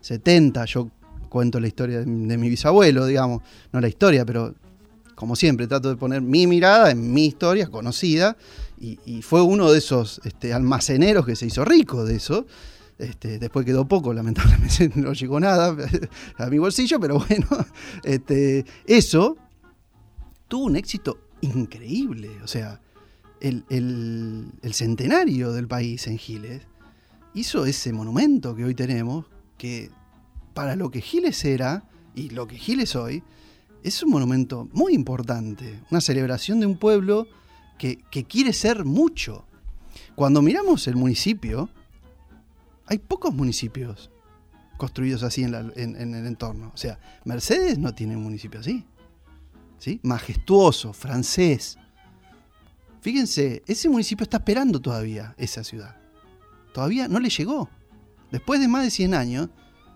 70, 0.00 0.64
yo 0.66 0.90
cuento 1.28 1.60
la 1.60 1.68
historia 1.68 2.00
de, 2.00 2.06
mi 2.06 2.48
bisabuelo, 2.48 3.06
digamos, 3.06 3.42
no 3.72 3.80
la 3.80 3.88
historia, 3.88 4.24
pero 4.24 4.54
como 5.14 5.36
siempre, 5.36 5.66
trato 5.66 5.90
de 5.90 5.96
poner 5.96 6.22
mi 6.22 6.46
mirada 6.46 6.90
en 6.90 7.12
mi 7.12 7.26
historia 7.26 7.66
conocida, 7.68 8.36
y, 8.80 9.20
fue 9.20 9.42
uno 9.42 9.70
de 9.70 9.78
esos 9.78 10.22
este, 10.24 10.54
almaceneros 10.54 11.26
que 11.26 11.36
se 11.36 11.44
hizo 11.44 11.66
rico 11.66 12.06
de 12.06 12.16
eso. 12.16 12.46
Este, 12.98 13.38
después 13.38 13.66
quedó 13.66 13.86
poco, 13.86 14.14
lamentablemente 14.14 14.90
no 14.94 15.12
llegó 15.12 15.38
nada 15.38 15.76
a 16.38 16.46
mi 16.46 16.58
bolsillo, 16.58 16.98
pero 16.98 17.18
bueno, 17.18 17.46
este, 18.02 18.64
eso 18.86 19.36
tuvo 20.48 20.64
un 20.64 20.76
éxito 20.76 21.18
increíble. 21.42 22.30
O 22.42 22.46
sea, 22.46 22.80
el, 23.40 23.64
el, 23.68 24.74
centenario 24.74 25.52
del 25.52 25.66
país 25.66 26.06
en 26.06 26.18
Giles 26.18 26.62
hizo 27.34 27.66
ese 27.66 27.92
monumento 27.92 28.54
que 28.54 28.64
hoy 28.64 28.74
tenemos, 28.74 29.26
que 29.60 29.90
para 30.54 30.74
lo 30.74 30.90
que 30.90 31.02
Giles 31.02 31.44
era 31.44 31.84
y 32.14 32.30
lo 32.30 32.46
que 32.46 32.56
Giles 32.56 32.96
hoy, 32.96 33.22
es 33.82 34.02
un 34.02 34.10
monumento 34.10 34.70
muy 34.72 34.94
importante, 34.94 35.82
una 35.90 36.00
celebración 36.00 36.60
de 36.60 36.66
un 36.66 36.78
pueblo 36.78 37.28
que, 37.76 37.98
quiere 38.26 38.54
ser 38.54 38.86
mucho. 38.86 39.44
Cuando 40.14 40.40
miramos 40.40 40.88
el 40.88 40.96
municipio, 40.96 41.68
hay 42.86 42.96
pocos 42.96 43.34
municipios 43.34 44.10
construidos 44.78 45.22
así 45.24 45.42
en, 45.42 45.54
el 45.54 46.26
entorno. 46.26 46.72
O 46.74 46.78
sea, 46.78 46.98
Mercedes 47.26 47.78
no 47.78 47.94
tiene 47.94 48.16
un 48.16 48.22
municipio 48.22 48.60
así. 48.60 48.86
¿Sí? 49.76 50.00
Majestuoso, 50.02 50.94
francés. 50.94 51.76
Fíjense, 53.02 53.62
ese 53.66 53.90
municipio 53.90 54.24
está 54.24 54.38
esperando 54.38 54.80
todavía 54.80 55.34
esa 55.36 55.64
ciudad. 55.64 55.96
Todavía 56.72 57.08
no 57.08 57.20
le 57.20 57.28
llegó. 57.28 57.68
Después 58.30 58.60
de 58.60 58.68
más 58.68 58.84
de 58.84 58.90
100 58.90 59.14
años, 59.14 59.48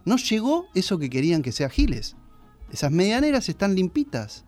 no 0.05 0.17
llegó 0.17 0.67
eso 0.75 0.99
que 0.99 1.09
querían 1.09 1.43
que 1.43 1.53
sea 1.53 1.69
Giles. 1.69 2.17
Esas 2.71 2.91
medianeras 2.91 3.49
están 3.49 3.75
limpitas. 3.75 4.45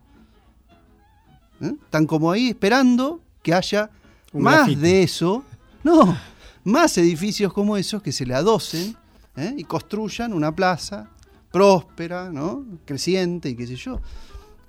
¿Eh? 1.61 1.73
Están 1.83 2.05
como 2.05 2.31
ahí 2.31 2.49
esperando 2.49 3.21
que 3.41 3.53
haya 3.53 3.89
más 4.33 4.79
de 4.79 5.03
eso. 5.03 5.43
No, 5.83 6.17
más 6.63 6.97
edificios 6.97 7.53
como 7.53 7.77
esos 7.77 8.01
que 8.01 8.11
se 8.11 8.25
le 8.25 8.33
adosen 8.33 8.95
¿eh? 9.37 9.53
y 9.57 9.63
construyan 9.63 10.33
una 10.33 10.53
plaza 10.53 11.09
próspera, 11.51 12.31
¿no? 12.31 12.65
creciente 12.85 13.49
y 13.49 13.55
qué 13.55 13.65
sé 13.65 13.75
yo. 13.75 14.01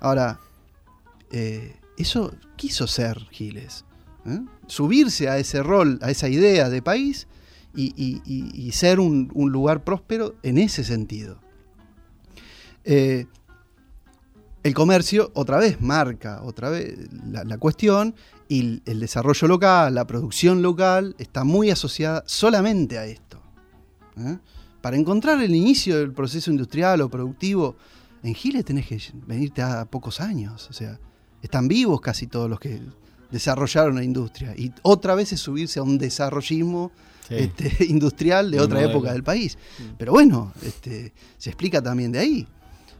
Ahora, 0.01 0.39
eh, 1.31 1.77
eso 1.97 2.33
quiso 2.57 2.87
ser 2.87 3.19
Giles. 3.31 3.85
Subirse 4.67 5.29
a 5.31 5.39
ese 5.39 5.63
rol, 5.63 5.99
a 6.03 6.11
esa 6.11 6.29
idea 6.29 6.69
de 6.69 6.83
país 6.83 7.27
y, 7.75 8.71
ser 8.73 9.01
un, 9.01 9.31
lugar 9.35 9.85
próspero 9.85 10.35
en 10.43 10.59
ese 10.59 10.85
sentido. 10.85 11.41
Eh, 12.85 13.27
el 14.63 14.75
comercio 14.75 15.31
otra 15.35 15.59
vez 15.59 15.81
marca 15.81 16.43
otra 16.43 16.71
vez 16.71 16.95
la, 17.27 17.59
cuestión 17.59 18.15
y 18.49 18.83
el 18.87 19.01
desarrollo 19.01 19.47
local, 19.47 19.95
la 19.95 20.07
producción 20.07 20.63
local 20.63 21.15
está 21.19 21.45
muy 21.45 21.71
asociada 21.71 22.25
solamente 22.27 22.99
a 22.99 23.07
esto. 23.07 23.41
¿eh? 24.19 24.39
Para 24.81 24.97
encontrar 24.97 25.41
el 25.43 25.55
inicio 25.55 25.99
del 25.99 26.13
proceso 26.13 26.51
industrial 26.51 27.01
o 27.03 27.09
productivo, 27.09 27.77
en 28.23 28.35
Giles 28.35 28.65
tenés 28.65 28.87
que 28.87 29.01
venirte 29.27 29.63
a 29.63 29.85
pocos 29.85 30.21
años. 30.21 30.69
O 30.71 30.73
sea, 30.73 30.99
están 31.43 31.69
vivos 31.69 32.01
casi 32.01 32.27
todos 32.27 32.49
los 32.49 32.59
que 32.59 32.81
desarrollaron 33.31 33.97
la 33.97 34.05
industria. 34.05 34.55
Y 34.57 34.73
otra 34.83 35.15
vez 35.15 35.33
es 35.33 35.41
subirse 35.41 35.79
a 35.79 35.83
un 35.83 35.99
desarrollismo 35.99 36.91
este, 37.31 37.85
industrial 37.89 38.51
de 38.51 38.61
otra 38.61 38.83
época 38.83 39.13
del 39.13 39.23
país. 39.23 39.59
Mm. 39.79 39.83
Pero 39.99 40.13
bueno, 40.13 40.53
este, 40.63 41.13
se 41.37 41.51
explica 41.51 41.83
también 41.83 42.13
de 42.13 42.19
ahí. 42.19 42.47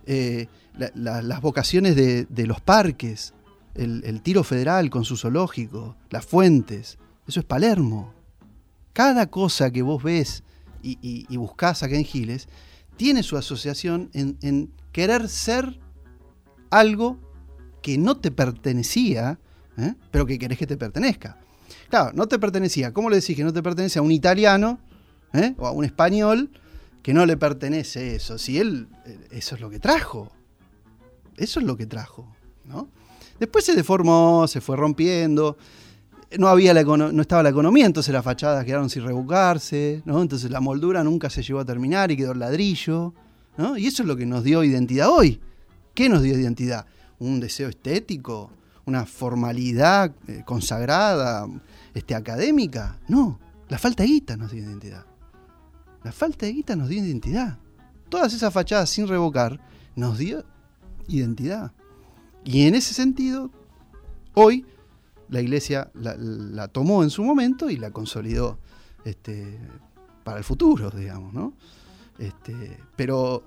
Eh, 0.07 0.47
las 0.95 1.41
vocaciones 1.41 1.97
de, 1.97 2.47
los 2.47 2.61
parques, 2.61 3.35
el, 3.75 4.21
tiro 4.23 4.45
federal 4.45 4.91
con 4.91 5.05
su 5.05 5.17
zoológico, 5.17 5.97
las 6.11 6.25
fuentes, 6.25 6.99
eso 7.27 7.41
es 7.41 7.47
Palermo. 7.47 8.15
Cada 8.93 9.27
cosa 9.27 9.71
que 9.71 9.83
vos 9.83 10.03
ves 10.03 10.45
y, 10.83 11.37
buscás 11.37 11.83
acá 11.83 11.97
en 11.97 12.05
Giles 12.05 12.49
tiene 12.97 13.23
su 13.23 13.37
asociación 13.37 14.11
en, 14.13 14.39
en 14.43 14.71
querer 14.93 15.29
ser 15.29 15.79
algo 16.71 17.19
que 17.83 17.99
no 17.99 18.17
te 18.17 18.31
pertenecía, 18.31 19.39
¿eh? 19.77 19.95
pero 20.11 20.27
que 20.27 20.39
querés 20.39 20.59
que 20.59 20.67
te 20.67 20.77
pertenezca. 20.77 21.39
Claro, 21.89 22.13
no 22.15 22.27
te 22.27 22.39
pertenecía. 22.39 22.93
¿Cómo 22.93 23.11
le 23.11 23.17
decís 23.17 23.37
que 23.37 23.45
no 23.45 23.53
te 23.53 23.63
pertenece 23.63 23.99
a 23.99 24.03
un 24.03 24.13
italiano 24.13 24.79
¿eh? 25.33 25.55
o 25.59 25.67
a 25.67 25.73
un 25.73 25.85
español 25.85 26.51
que 27.03 27.15
no 27.15 27.27
le 27.27 27.37
pertenece 27.37 28.15
eso? 28.15 28.39
Si 28.39 28.59
él, 28.59 28.89
eh, 29.07 29.19
eso 29.31 29.55
es 29.55 29.61
lo 29.61 29.71
que 29.71 29.79
trajo. 29.79 30.31
Eso 31.37 31.61
es 31.61 31.67
lo 31.67 31.77
que 31.77 31.87
trajo. 31.87 32.27
¿no? 32.65 32.89
Después 33.39 33.65
se 33.65 33.75
deformó, 33.75 34.47
se 34.49 34.61
fue 34.61 34.77
rompiendo. 34.77 35.57
No, 36.37 36.49
había 36.49 36.75
la 36.75 36.83
no 36.83 37.23
estaba 37.23 37.43
la 37.43 37.49
economía, 37.49 37.87
entonces 37.87 38.13
las 38.13 38.23
fachadas 38.23 38.63
quedaron 38.65 38.91
sin 38.91 39.03
rebucarse, 39.03 40.03
¿no? 40.05 40.21
entonces 40.21 40.51
la 40.51 40.61
moldura 40.61 41.03
nunca 41.03 41.31
se 41.31 41.43
llegó 41.43 41.61
a 41.61 41.65
terminar 41.65 42.11
y 42.11 42.19
quedó 42.19 42.33
el 42.33 42.41
ladrillo. 42.41 43.15
¿no? 43.57 43.79
Y 43.79 43.87
eso 43.87 44.03
es 44.03 44.09
lo 44.09 44.17
que 44.17 44.27
nos 44.27 44.45
dio 44.45 44.63
identidad 44.63 45.09
hoy. 45.09 45.41
¿Qué 45.95 46.09
nos 46.09 46.23
dio 46.23 46.39
identidad? 46.39 46.87
Un 47.19 47.41
deseo 47.41 47.69
estético, 47.69 48.51
una 48.89 49.05
formalidad 49.05 50.15
eh, 50.27 50.43
consagrada, 50.47 51.47
este, 51.93 52.15
académica. 52.15 52.99
No, 53.07 53.39
la 53.69 53.79
falta 53.79 54.03
de 54.03 54.09
guita 54.09 54.37
nos 54.37 54.51
dio 54.51 54.65
identidad. 54.65 55.05
La 56.03 56.11
falta 56.11 56.47
de 56.47 56.53
guita 56.55 56.75
nos 56.75 56.89
dio 56.89 57.05
identidad. 57.05 57.59
Todas 58.09 58.33
esas 58.33 58.53
fachadas 58.53 58.89
sin 58.89 59.07
revocar 59.07 59.61
nos 59.95 60.17
dio 60.17 60.43
identidad. 61.07 61.73
Y 62.45 62.67
en 62.67 62.75
ese 62.75 62.95
sentido, 62.95 63.51
hoy 64.33 64.65
la 65.29 65.43
iglesia 65.43 65.91
la, 65.93 66.69
tomó 66.69 67.03
en 67.03 67.11
su 67.11 67.23
momento 67.23 67.69
y 67.69 67.77
la 67.77 67.91
consolidó 67.91 68.59
este, 69.05 69.59
para 70.25 70.39
el 70.39 70.45
futuro, 70.45 70.91
digamos, 70.91 71.35
¿no? 71.35 71.53
Este, 72.19 72.81
pero 72.97 73.45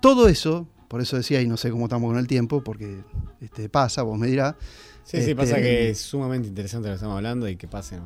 todo 0.00 0.28
eso, 0.28 0.68
por 0.88 1.00
eso 1.00 1.16
decía, 1.16 1.40
y 1.42 1.48
no 1.48 1.56
sé 1.56 1.70
cómo 1.70 1.86
estamos 1.86 2.10
con 2.10 2.18
el 2.18 2.26
tiempo, 2.26 2.62
porque 2.62 3.02
este, 3.40 3.68
pasa, 3.68 4.02
vos 4.02 4.18
me 4.18 4.26
dirás. 4.28 4.54
Sí, 5.04 5.22
sí, 5.22 5.34
pasa 5.34 5.56
que 5.56 5.90
es 5.90 5.98
sumamente 5.98 6.48
interesante 6.48 6.88
lo 6.88 6.92
que 6.92 6.96
estamos 6.96 7.16
hablando 7.16 7.48
y 7.48 7.56
que 7.56 7.68
pase. 7.68 7.98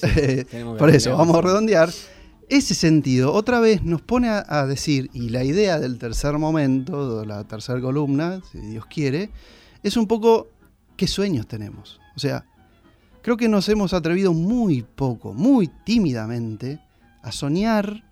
por 0.78 0.90
eso, 0.90 1.16
vamos 1.16 1.36
a 1.36 1.40
redondear. 1.40 1.90
Ese 2.48 2.74
sentido, 2.74 3.34
otra 3.34 3.60
vez 3.60 3.82
nos 3.82 4.00
pone 4.00 4.28
a, 4.28 4.66
decir, 4.66 5.10
y 5.12 5.28
la 5.28 5.44
idea 5.44 5.78
del 5.78 5.98
tercer 5.98 6.38
momento, 6.38 7.20
de 7.20 7.26
la 7.26 7.44
tercera 7.44 7.78
columna, 7.80 8.40
si 8.50 8.58
Dios 8.58 8.86
quiere, 8.86 9.30
es 9.82 9.96
un 9.98 10.06
poco 10.06 10.48
qué 10.96 11.06
sueños 11.06 11.46
tenemos. 11.46 12.00
O 12.16 12.18
sea, 12.18 12.46
creo 13.20 13.36
que 13.36 13.48
nos 13.48 13.68
hemos 13.68 13.92
atrevido 13.92 14.32
muy 14.32 14.82
poco, 14.82 15.34
muy 15.34 15.68
tímidamente, 15.84 16.80
a 17.22 17.32
soñar 17.32 18.07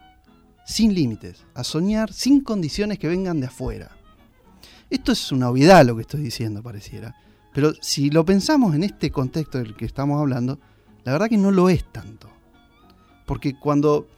sin 0.66 0.92
límites, 0.94 1.44
a 1.54 1.62
soñar 1.62 2.12
sin 2.12 2.40
condiciones 2.40 2.98
que 2.98 3.08
vengan 3.08 3.40
de 3.40 3.46
afuera. 3.46 3.96
Esto 4.90 5.12
es 5.12 5.30
una 5.32 5.48
obviedad 5.48 5.86
lo 5.86 5.94
que 5.94 6.02
estoy 6.02 6.20
diciendo, 6.20 6.62
pareciera. 6.62 7.14
Pero 7.54 7.72
si 7.80 8.10
lo 8.10 8.24
pensamos 8.24 8.74
en 8.74 8.82
este 8.82 9.10
contexto 9.10 9.58
del 9.58 9.76
que 9.76 9.84
estamos 9.84 10.20
hablando, 10.20 10.58
la 11.04 11.12
verdad 11.12 11.28
que 11.28 11.38
no 11.38 11.52
lo 11.52 11.68
es 11.68 11.90
tanto. 11.92 12.28
Porque 13.26 13.58
cuando 13.58 14.08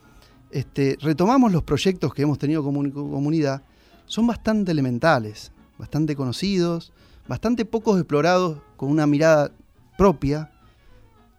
este, 0.51 0.97
retomamos 1.01 1.53
los 1.53 1.63
proyectos 1.63 2.15
que 2.15 2.23
hemos 2.23 2.39
tenido 2.39 2.65
como 2.65 2.91
comunidad, 2.93 3.63
son 4.07 4.27
bastante 4.27 4.73
elementales, 4.73 5.53
bastante 5.79 6.17
conocidos, 6.17 6.93
bastante 7.29 7.67
pocos 7.67 7.99
explorados 7.99 8.63
con 8.77 8.91
una 8.91 9.07
mirada 9.07 9.53
propia, 9.99 10.51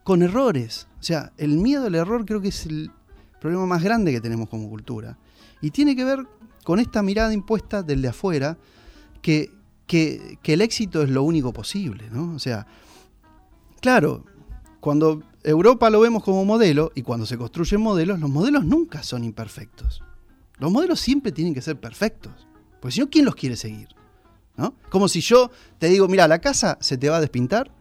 con 0.04 0.22
errores. 0.22 0.88
O 1.00 1.04
sea, 1.04 1.34
el 1.38 1.58
miedo 1.58 1.88
al 1.88 1.96
error 1.96 2.26
creo 2.26 2.42
que 2.42 2.50
es 2.50 2.68
el, 2.68 2.92
problema 3.40 3.66
más 3.66 3.84
grande 3.84 4.12
que 4.12 4.22
tenemos 4.22 4.50
como 4.50 4.70
cultura. 4.70 5.18
Y 5.62 5.72
tiene 5.72 5.96
que 5.96 6.04
ver 6.04 6.26
con 6.64 6.80
esta 6.80 7.02
mirada 7.02 7.34
impuesta 7.34 7.84
del 7.84 8.02
de 8.02 8.10
afuera, 8.10 8.58
que, 9.22 9.52
que, 9.88 10.38
el 10.44 10.62
éxito 10.62 11.02
es 11.02 11.10
lo 11.10 11.24
único 11.24 11.52
posible, 11.52 12.10
¿no? 12.12 12.34
O 12.34 12.40
sea, 12.40 12.68
claro, 13.82 14.24
cuando 14.80 15.24
Europa 15.44 15.90
lo 15.90 16.00
vemos 16.00 16.24
como 16.24 16.46
modelo 16.46 16.92
y 16.96 17.02
cuando 17.02 17.26
se 17.26 17.38
construyen 17.38 17.82
modelos, 17.82 18.20
los 18.20 18.30
modelos 18.30 18.66
nunca 18.66 19.04
son 19.04 19.24
imperfectos. 19.24 20.04
Los 20.58 20.72
modelos 20.72 21.00
siempre 21.00 21.32
tienen 21.32 21.54
que 21.54 21.62
ser 21.62 21.80
perfectos. 21.80 22.48
Porque 22.80 22.94
si 22.94 23.00
no, 23.00 23.10
¿quién 23.10 23.26
los 23.26 23.36
quiere 23.36 23.56
seguir? 23.56 23.90
¿No? 24.58 24.76
Como 24.90 25.08
si 25.08 25.22
yo 25.22 25.52
te 25.78 25.88
digo, 25.88 26.08
mira, 26.08 26.28
la 26.28 26.40
casa 26.40 26.78
se 26.82 26.98
te 26.98 27.10
va 27.10 27.18
a 27.18 27.22
despintar 27.22 27.72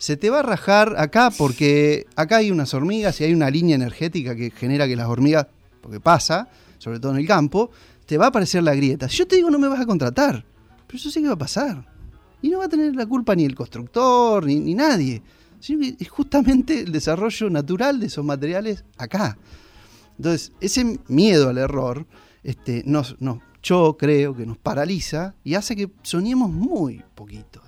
se 0.00 0.16
te 0.16 0.30
va 0.30 0.38
a 0.38 0.42
rajar 0.42 0.94
acá 0.96 1.30
porque 1.30 2.06
acá 2.16 2.38
hay 2.38 2.50
unas 2.50 2.72
hormigas 2.72 3.20
y 3.20 3.24
hay 3.24 3.34
una 3.34 3.50
línea 3.50 3.76
energética 3.76 4.34
que 4.34 4.50
genera 4.50 4.88
que 4.88 4.96
las 4.96 5.06
hormigas, 5.08 5.46
porque 5.82 6.00
pasa, 6.00 6.48
sobre 6.78 6.98
todo 6.98 7.12
en 7.12 7.18
el 7.18 7.26
campo, 7.26 7.70
te 8.06 8.16
va 8.16 8.24
a 8.24 8.28
aparecer 8.28 8.62
la 8.62 8.74
grieta. 8.74 9.10
Si 9.10 9.18
yo 9.18 9.26
te 9.26 9.36
digo 9.36 9.50
no 9.50 9.58
me 9.58 9.68
vas 9.68 9.78
a 9.78 9.84
contratar, 9.84 10.42
pero 10.86 10.96
eso 10.96 11.10
sí 11.10 11.20
que 11.20 11.26
va 11.26 11.34
a 11.34 11.38
pasar. 11.38 11.86
Y 12.40 12.48
no 12.48 12.60
va 12.60 12.64
a 12.64 12.68
tener 12.70 12.96
la 12.96 13.04
culpa 13.04 13.34
ni 13.34 13.44
el 13.44 13.54
constructor, 13.54 14.46
ni, 14.46 14.74
nadie. 14.74 15.22
Sino 15.60 15.80
que 15.80 15.96
es 16.02 16.08
justamente 16.08 16.80
el 16.80 16.92
desarrollo 16.92 17.50
natural 17.50 18.00
de 18.00 18.06
esos 18.06 18.24
materiales 18.24 18.84
acá. 18.96 19.36
Entonces, 20.16 20.52
ese 20.62 20.98
miedo 21.08 21.50
al 21.50 21.58
error 21.58 22.06
este, 22.42 22.82
nos, 22.86 23.16
yo 23.62 23.98
creo 23.98 24.34
que 24.34 24.46
nos 24.46 24.56
paraliza 24.56 25.34
y 25.44 25.56
hace 25.56 25.76
que 25.76 25.90
soñemos 26.02 26.50
muy 26.50 27.04
poquito. 27.14 27.60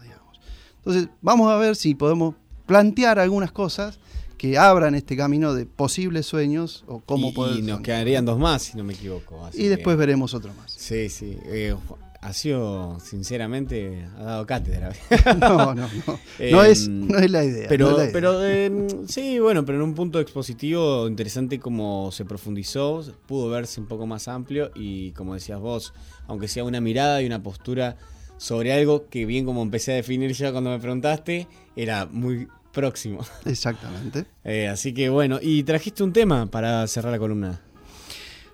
Entonces, 0.84 1.08
vamos 1.20 1.50
a 1.50 1.56
ver 1.56 1.76
si 1.76 1.94
podemos 1.94 2.34
plantear 2.66 3.18
algunas 3.18 3.52
cosas 3.52 4.00
que 4.36 4.58
abran 4.58 4.96
este 4.96 5.16
camino 5.16 5.54
de 5.54 5.66
posibles 5.66 6.26
sueños 6.26 6.84
o 6.88 7.00
cómo 7.00 7.32
poder. 7.32 7.60
Y 7.60 7.62
nos 7.62 7.80
quedarían 7.80 8.24
dos 8.24 8.40
más, 8.40 8.62
si 8.62 8.76
no 8.76 8.82
me 8.82 8.94
equivoco. 8.94 9.48
y 9.54 9.68
después 9.68 9.96
veremos 9.96 10.34
otro 10.34 10.52
más. 10.54 10.72
Sí, 10.72 11.08
sí. 11.08 11.38
Eh, 11.44 11.76
ha 12.20 12.32
sido, 12.32 12.98
sinceramente, 12.98 14.04
ha 14.16 14.22
dado 14.22 14.46
cátedra. 14.46 14.92
no, 15.40 15.74
no, 15.74 15.88
no. 16.06 16.18
no, 16.50 16.62
es, 16.64 16.86
em, 16.86 17.06
no 17.06 17.18
es 17.18 17.30
la 17.30 17.44
idea. 17.44 17.68
Pero, 17.68 17.96
pero 18.12 18.44
em, 18.44 19.06
sí, 19.06 19.38
bueno, 19.38 19.64
pero 19.64 19.78
en 19.78 19.84
un 19.84 19.94
punto 19.94 20.18
expositivo 20.18 21.06
interesante 21.06 21.60
como 21.60 22.10
se 22.10 22.24
profundizó, 22.24 23.04
pudo 23.26 23.48
verse 23.48 23.80
un 23.80 23.86
poco 23.86 24.06
más 24.06 24.26
amplio 24.26 24.72
y 24.74 25.12
como 25.12 25.34
decías 25.34 25.60
vos, 25.60 25.94
aunque 26.26 26.48
sea 26.48 26.64
una 26.64 26.80
mirada 26.80 27.22
y 27.22 27.26
una 27.26 27.42
postura 27.42 27.96
sobre 28.42 28.72
algo 28.72 29.08
que 29.08 29.24
bien 29.24 29.44
como 29.44 29.62
empecé 29.62 29.92
a 29.92 29.94
definir 29.94 30.32
ya 30.32 30.50
cuando 30.50 30.70
me 30.70 30.80
preguntaste, 30.80 31.46
era 31.76 32.06
muy 32.06 32.48
próximo. 32.72 33.20
Exactamente. 33.44 34.26
Eh, 34.42 34.66
así 34.66 34.92
que 34.92 35.08
bueno, 35.10 35.38
y 35.40 35.62
trajiste 35.62 36.02
un 36.02 36.12
tema 36.12 36.46
para 36.46 36.84
cerrar 36.88 37.12
la 37.12 37.20
columna. 37.20 37.60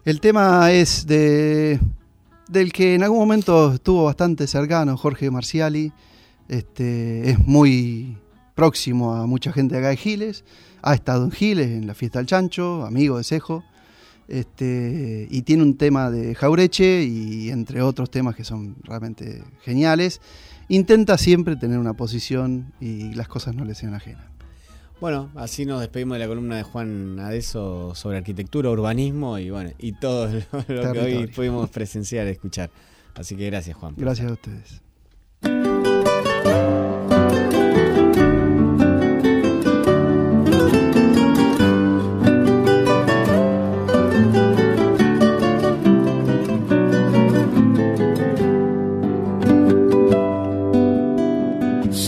El 0.05 0.21
tema 0.21 0.71
es 0.73 1.07
de 1.07 1.81
del 2.51 2.71
que 2.71 2.97
en 2.97 3.03
algún 3.03 3.19
momento 3.19 3.73
estuvo 3.73 4.05
bastante 4.05 4.47
cercano, 4.47 4.95
Jorge 4.99 5.31
Marciali. 5.31 5.91
Este, 6.49 7.31
es 7.31 7.39
muy 7.39 8.19
próximo 8.55 9.15
a 9.15 9.27
mucha 9.27 9.53
gente 9.53 9.79
acá 9.79 9.89
de 9.89 9.97
Giles. 9.97 10.45
Ha 10.83 10.93
estado 10.93 11.25
en 11.25 11.31
Giles, 11.31 11.69
en 11.69 11.87
la 11.87 11.95
fiesta 11.95 12.19
del 12.19 12.27
chancho, 12.27 12.85
amigo 12.85 13.17
de 13.17 13.25
Cejo. 13.25 13.65
Este, 14.29 15.27
y 15.31 15.43
tiene 15.43 15.63
un 15.63 15.79
tema 15.79 16.11
de 16.11 16.35
Jaureche 16.35 17.03
y 17.03 17.49
entre 17.49 17.81
otros 17.81 18.11
temas 18.11 18.37
que 18.37 18.45
son 18.45 18.77
realmente 18.85 19.43
geniales. 19.63 20.21
Intenta 20.69 21.17
siempre 21.17 21.57
tener 21.57 21.79
una 21.79 21.95
posición 21.95 22.75
y 22.79 23.15
las 23.15 23.27
cosas 23.27 23.55
no 23.55 23.65
le 23.65 23.75
sean 23.75 23.95
ajenas. 23.95 24.27
Bueno, 25.01 25.31
así 25.37 25.65
nos 25.65 25.81
despedimos 25.81 26.17
de 26.17 26.19
la 26.19 26.29
columna 26.29 26.57
de 26.57 26.65
Juan 26.65 27.21
Adeso 27.21 27.95
sobre 27.95 28.19
arquitectura, 28.19 28.69
urbanismo 28.69 29.39
y 29.39 29.49
bueno, 29.49 29.71
y 29.79 29.93
todo 29.93 30.27
lo, 30.27 30.93
que 30.93 31.01
hoy 31.01 31.27
pudimos 31.29 31.71
presenciar, 31.71 32.27
escuchar. 32.27 32.71
Así 33.15 33.37
que 33.37 33.47
gracias, 33.47 33.77
Juan. 33.77 33.95
Gracias 33.97 34.29
a 34.29 34.33
ustedes. 34.33 34.83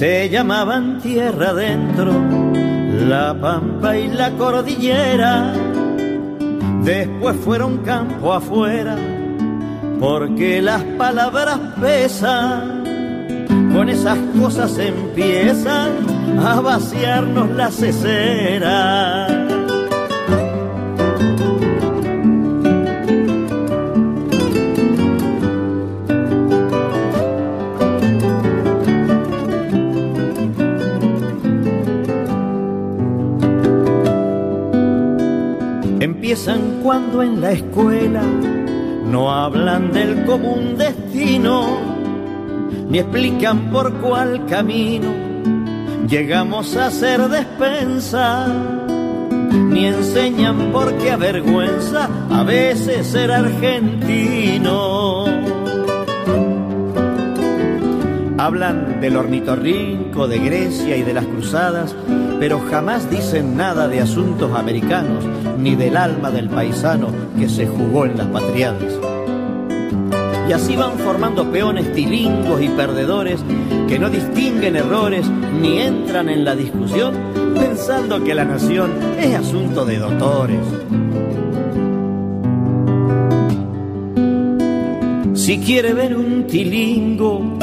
Se 0.01 0.30
llamaban 0.30 0.98
tierra 0.98 1.51
adentro, 1.51 2.11
la 3.07 3.38
pampa 3.38 3.98
y 3.98 4.09
la 4.09 4.30
cordillera. 4.30 5.53
Después 6.82 7.36
fueron 7.36 7.76
campo 7.84 8.32
afuera, 8.32 8.96
porque 10.01 10.62
las 10.62 10.82
palabras 10.96 11.59
pesan. 11.78 13.44
Con 13.74 13.90
esas 13.90 14.16
cosas 14.40 14.78
empiezan 14.78 15.90
a 16.46 16.62
vaciarnos 16.62 17.51
la 17.51 17.70
cesera. 17.70 19.26
Empiezan 36.30 36.80
cuando 36.84 37.24
en 37.24 37.40
la 37.40 37.50
escuela 37.50 38.22
no 38.22 39.32
hablan 39.32 39.90
del 39.90 40.24
común 40.26 40.76
destino, 40.78 41.76
ni 42.88 43.00
explican 43.00 43.68
por 43.72 43.92
cuál 43.94 44.46
camino 44.46 45.08
llegamos 46.06 46.76
a 46.76 46.92
ser 46.92 47.28
despensa, 47.28 48.46
ni 49.50 49.86
enseñan 49.86 50.70
por 50.70 50.94
qué 50.98 51.10
avergüenza 51.10 52.08
a 52.30 52.44
veces 52.44 53.08
ser 53.08 53.32
argentino. 53.32 55.24
Hablan 58.38 59.00
del 59.00 59.16
ornitorrinco, 59.16 60.28
de 60.28 60.38
Grecia 60.38 60.96
y 60.96 61.02
de 61.02 61.12
las 61.12 61.26
cruzadas, 61.26 61.96
pero 62.41 62.59
jamás 62.59 63.09
dicen 63.11 63.55
nada 63.55 63.86
de 63.86 64.01
asuntos 64.01 64.51
americanos 64.59 65.22
ni 65.59 65.76
del 65.76 65.95
alma 65.95 66.30
del 66.30 66.49
paisano 66.49 67.09
que 67.38 67.51
se 67.51 67.66
jugó 67.66 68.07
en 68.07 68.16
las 68.16 68.28
patriadas. 68.28 68.95
Y 70.49 70.53
así 70.53 70.74
van 70.74 70.99
formando 70.99 71.49
peones 71.53 71.93
tilingos 71.93 72.62
y 72.62 72.68
perdedores 72.70 73.41
que 73.86 73.99
no 73.99 74.09
distinguen 74.09 74.74
errores 74.74 75.26
ni 75.61 75.80
entran 75.80 76.30
en 76.30 76.45
la 76.47 76.57
discusión 76.57 77.14
pensando 77.55 78.24
que 78.24 78.34
la 78.34 78.47
nación 78.47 78.91
es 79.18 79.36
asunto 79.36 79.84
de 79.84 79.99
doctores. 79.99 80.61
Si 85.34 85.59
quiere 85.59 85.93
ver 85.93 86.16
un 86.16 86.47
tilingo, 86.47 87.59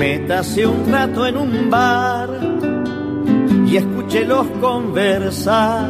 Métase 0.00 0.66
un 0.66 0.90
rato 0.90 1.26
en 1.26 1.36
un 1.36 1.70
bar 1.70 2.09
y 4.10 4.16
escúchelos 4.16 4.46
conversar. 4.60 5.88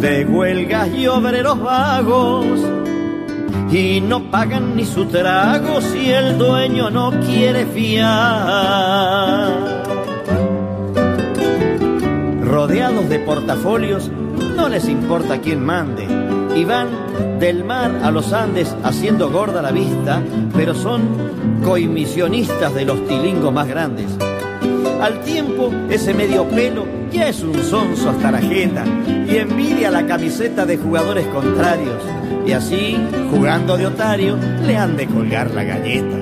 de 0.00 0.24
huelgas 0.24 0.88
y 0.96 1.06
obreros 1.06 1.60
vagos 1.60 2.46
y 3.70 4.00
no 4.00 4.30
pagan 4.30 4.74
ni 4.74 4.84
su 4.84 5.04
trago 5.04 5.80
si 5.80 6.10
el 6.10 6.38
dueño 6.38 6.90
no 6.90 7.10
quiere 7.20 7.66
fiar. 7.66 9.50
Rodeados 12.42 13.08
de 13.08 13.18
portafolios, 13.20 14.10
no 14.56 14.68
les 14.68 14.88
importa 14.88 15.40
quién 15.40 15.64
mande, 15.64 16.06
y 16.56 16.64
van 16.64 16.88
del 17.38 17.62
mar 17.62 18.00
a 18.02 18.10
los 18.10 18.32
Andes 18.32 18.74
haciendo 18.82 19.30
gorda 19.30 19.62
la 19.62 19.70
vista, 19.70 20.22
pero 20.56 20.74
son 20.74 21.02
coimisionistas 21.62 22.74
de 22.74 22.86
los 22.86 23.06
tilingos 23.06 23.52
más 23.52 23.68
grandes. 23.68 24.29
Al 25.00 25.20
tiempo, 25.22 25.72
ese 25.88 26.12
medio 26.12 26.44
pelo 26.44 26.86
ya 27.10 27.28
es 27.28 27.42
un 27.42 27.54
sonso 27.54 28.10
hasta 28.10 28.30
la 28.30 28.38
jeta 28.38 28.84
y 29.26 29.36
envidia 29.36 29.90
la 29.90 30.06
camiseta 30.06 30.66
de 30.66 30.76
jugadores 30.76 31.26
contrarios. 31.28 32.02
Y 32.46 32.52
así, 32.52 32.98
jugando 33.30 33.78
de 33.78 33.86
otario, 33.86 34.36
le 34.66 34.76
han 34.76 34.98
de 34.98 35.06
colgar 35.06 35.50
la 35.52 35.64
galleta. 35.64 36.18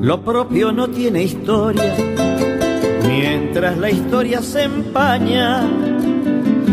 Lo 0.00 0.20
propio 0.22 0.72
no 0.72 0.88
tiene 0.88 1.22
historia, 1.22 1.94
mientras 3.06 3.78
la 3.78 3.90
historia 3.90 4.42
se 4.42 4.64
empaña. 4.64 5.62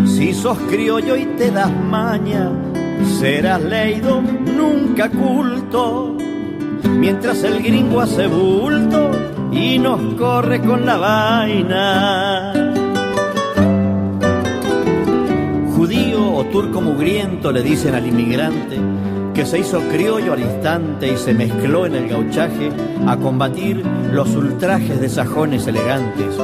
Si 0.06 0.34
sos 0.34 0.58
criollo 0.70 1.16
y 1.16 1.26
te 1.38 1.52
das 1.52 1.72
maña, 1.72 2.52
serás 3.20 3.62
leído, 3.62 4.22
nunca 4.22 5.10
culto. 5.10 6.23
Mientras 7.04 7.44
el 7.44 7.62
gringo 7.62 8.00
hace 8.00 8.28
bulto 8.28 9.12
y 9.52 9.78
nos 9.78 10.00
corre 10.14 10.62
con 10.62 10.86
la 10.86 10.96
vaina. 10.96 12.54
Judío 15.76 16.34
o 16.34 16.46
turco 16.46 16.80
mugriento 16.80 17.52
le 17.52 17.62
dicen 17.62 17.94
al 17.94 18.08
inmigrante 18.08 18.80
que 19.34 19.46
se 19.46 19.60
hizo 19.60 19.82
criollo 19.90 20.32
al 20.32 20.40
instante 20.40 21.12
y 21.12 21.18
se 21.18 21.34
mezcló 21.34 21.86
en 21.86 21.96
el 21.96 22.08
gauchaje 22.08 22.72
a 23.06 23.18
combatir 23.18 23.84
los 24.14 24.34
ultrajes 24.34 25.02
de 25.02 25.10
sajones 25.10 25.68
elegantes. 25.68 26.40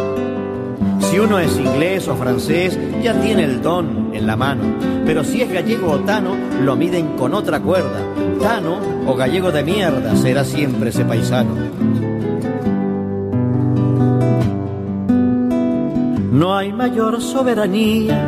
Si 1.09 1.17
uno 1.17 1.39
es 1.39 1.57
inglés 1.57 2.07
o 2.07 2.15
francés, 2.15 2.77
ya 3.01 3.19
tiene 3.19 3.43
el 3.43 3.63
don 3.63 4.11
en 4.13 4.27
la 4.27 4.35
mano, 4.35 4.61
pero 5.07 5.23
si 5.23 5.41
es 5.41 5.51
gallego 5.51 5.93
o 5.93 5.99
tano, 6.01 6.35
lo 6.63 6.75
miden 6.75 7.17
con 7.17 7.33
otra 7.33 7.59
cuerda. 7.59 7.99
Tano 8.39 8.77
o 9.07 9.15
gallego 9.15 9.51
de 9.51 9.63
mierda 9.63 10.15
será 10.15 10.43
siempre 10.43 10.91
ese 10.91 11.05
paisano. 11.05 11.55
No 16.31 16.55
hay 16.55 16.71
mayor 16.73 17.19
soberanía 17.23 18.27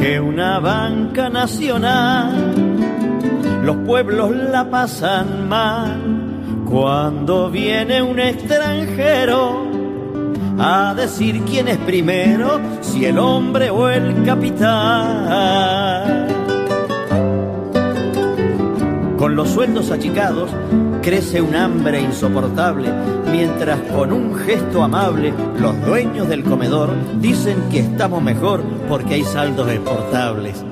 que 0.00 0.18
una 0.20 0.58
banca 0.58 1.28
nacional. 1.28 2.54
Los 3.62 3.76
pueblos 3.86 4.34
la 4.34 4.70
pasan 4.70 5.50
mal 5.50 6.00
cuando 6.64 7.50
viene 7.50 8.00
un 8.00 8.18
extranjero 8.18 9.71
a 10.64 10.94
decir 10.94 11.42
quién 11.42 11.66
es 11.66 11.78
primero, 11.78 12.60
si 12.82 13.04
el 13.04 13.18
hombre 13.18 13.68
o 13.70 13.88
el 13.88 14.24
capital. 14.24 16.28
Con 19.18 19.34
los 19.34 19.48
sueldos 19.48 19.90
achicados 19.90 20.50
crece 21.02 21.42
un 21.42 21.56
hambre 21.56 22.00
insoportable, 22.00 22.90
mientras 23.32 23.80
con 23.92 24.12
un 24.12 24.36
gesto 24.36 24.84
amable 24.84 25.34
los 25.58 25.84
dueños 25.84 26.28
del 26.28 26.44
comedor 26.44 26.90
dicen 27.20 27.58
que 27.72 27.80
estamos 27.80 28.22
mejor 28.22 28.62
porque 28.88 29.14
hay 29.14 29.24
saldos 29.24 29.68
exportables. 29.68 30.64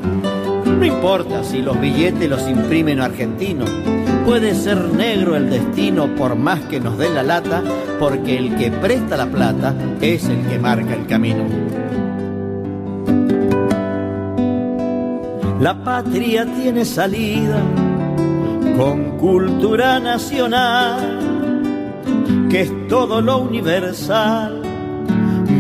No 0.67 0.85
importa 0.85 1.43
si 1.43 1.63
los 1.63 1.81
billetes 1.81 2.31
los 2.31 2.49
imprimen 2.49 3.01
argentinos, 3.01 3.69
puede 4.25 4.55
ser 4.55 4.85
negro 4.85 5.35
el 5.35 5.51
destino 5.51 6.15
por 6.15 6.37
más 6.37 6.61
que 6.61 6.79
nos 6.79 6.97
den 6.97 7.17
la 7.17 7.25
lata, 7.25 7.65
porque 8.01 8.39
el 8.39 8.57
que 8.57 8.71
presta 8.71 9.17
la 9.19 9.27
plata 9.27 9.75
es 10.01 10.25
el 10.25 10.47
que 10.47 10.59
marca 10.59 10.95
el 10.95 11.07
camino. 11.07 11.45
La 15.61 15.85
patria 15.85 16.47
tiene 16.47 16.87
salida 16.87 17.61
con 18.79 19.19
cultura 19.19 20.01
nacional, 20.01 21.19
que 22.49 22.63
es 22.63 22.89
todo 22.89 23.21
lo 23.21 23.41
universal, 23.41 24.63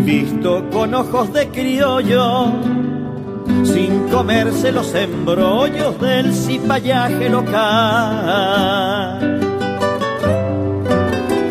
visto 0.06 0.70
con 0.70 0.94
ojos 0.94 1.30
de 1.34 1.46
criollo, 1.48 2.54
sin 3.64 4.08
comerse 4.08 4.72
los 4.72 4.94
embrollos 4.94 6.00
del 6.00 6.32
cipallaje 6.32 7.28
local. 7.28 8.70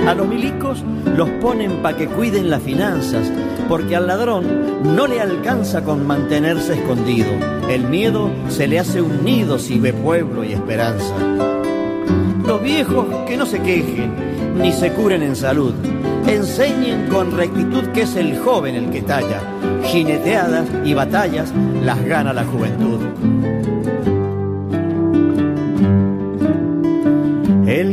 A 0.10 0.16
los 0.16 0.28
milicos 0.28 0.84
los 1.16 1.30
ponen 1.40 1.84
para 1.84 1.96
que 1.96 2.08
cuiden 2.08 2.50
las 2.50 2.64
finanzas, 2.64 3.32
porque 3.68 3.96
al 3.96 4.08
ladrón 4.08 4.44
no 4.96 5.06
le 5.06 5.22
alcanza 5.22 5.84
con 5.84 6.08
mantenerse 6.08 6.74
escondido. 6.74 7.30
El 7.70 7.84
miedo 7.84 8.32
se 8.48 8.68
le 8.68 8.80
hace 8.80 9.04
un 9.04 9.24
nido 9.24 9.60
si 9.60 9.78
ve 9.78 9.94
pueblo 9.94 10.44
y 10.44 10.54
esperanza. 10.54 11.14
Los 12.44 12.60
viejos 12.64 13.06
que 13.28 13.38
no 13.38 13.46
se 13.46 13.60
quejen 13.60 14.12
ni 14.58 14.72
se 14.72 14.92
curen 14.94 15.22
en 15.22 15.36
salud, 15.36 15.76
enseñen 16.26 17.08
con 17.10 17.38
rectitud 17.38 17.84
que 17.94 18.02
es 18.02 18.16
el 18.16 18.40
joven 18.40 18.74
el 18.74 18.90
que 18.90 19.04
talla. 19.04 19.42
Jineteadas 19.84 20.66
y 20.86 20.96
batallas 20.96 21.54
las 21.84 22.04
gana 22.04 22.34
la 22.34 22.46
juventud. 22.46 23.39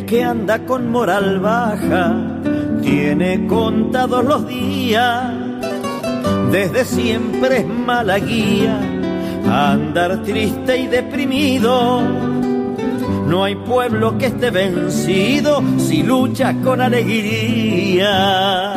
Que 0.07 0.23
anda 0.23 0.61
con 0.61 0.91
moral 0.91 1.41
baja 1.41 2.15
tiene 2.81 3.47
contados 3.49 4.25
los 4.25 4.47
días, 4.47 5.33
desde 6.53 6.85
siempre 6.85 7.59
es 7.59 7.67
mala 7.67 8.19
guía, 8.19 8.79
andar 9.45 10.23
triste 10.23 10.79
y 10.79 10.87
deprimido. 10.87 12.03
No 13.27 13.43
hay 13.43 13.57
pueblo 13.57 14.17
que 14.17 14.27
esté 14.27 14.51
vencido 14.51 15.61
si 15.79 16.05
lucha 16.05 16.55
con 16.63 16.81
alegría. 16.81 18.77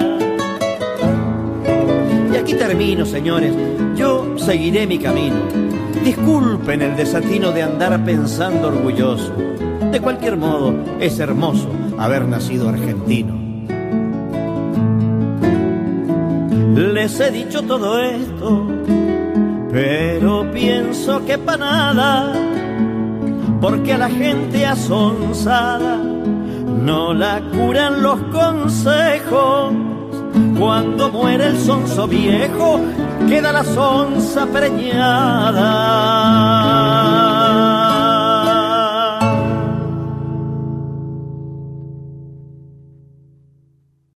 Y 2.33 2.35
aquí 2.35 2.55
termino, 2.55 3.05
señores, 3.05 3.53
yo 3.95 4.35
seguiré 4.39 4.87
mi 4.87 4.97
camino. 4.97 5.35
Disculpen 6.03 6.81
el 6.81 6.95
desatino 6.95 7.51
de 7.51 7.61
andar 7.61 8.03
pensando 8.03 8.69
orgulloso. 8.69 9.31
De 9.91 9.99
cualquier 9.99 10.37
modo, 10.37 10.73
es 10.99 11.19
hermoso 11.19 11.69
haber 11.97 12.27
nacido 12.27 12.69
argentino. 12.69 13.37
Les 16.75 17.19
he 17.19 17.31
dicho 17.31 17.61
todo 17.63 17.99
esto, 17.99 18.67
pero 19.71 20.49
pienso 20.51 21.25
que 21.25 21.37
para 21.37 21.93
nada, 21.93 22.33
porque 23.61 23.93
a 23.93 23.97
la 23.97 24.09
gente 24.09 24.65
asonsada 24.65 25.97
no 25.97 27.13
la 27.13 27.41
curan 27.51 28.01
los 28.01 28.19
consejos. 28.31 29.73
Cuando 30.57 31.09
muere 31.09 31.47
el 31.47 31.57
sonso 31.57 32.07
viejo, 32.07 32.79
queda 33.27 33.51
la 33.51 33.63
sonza 33.63 34.45
preñada. 34.45 36.18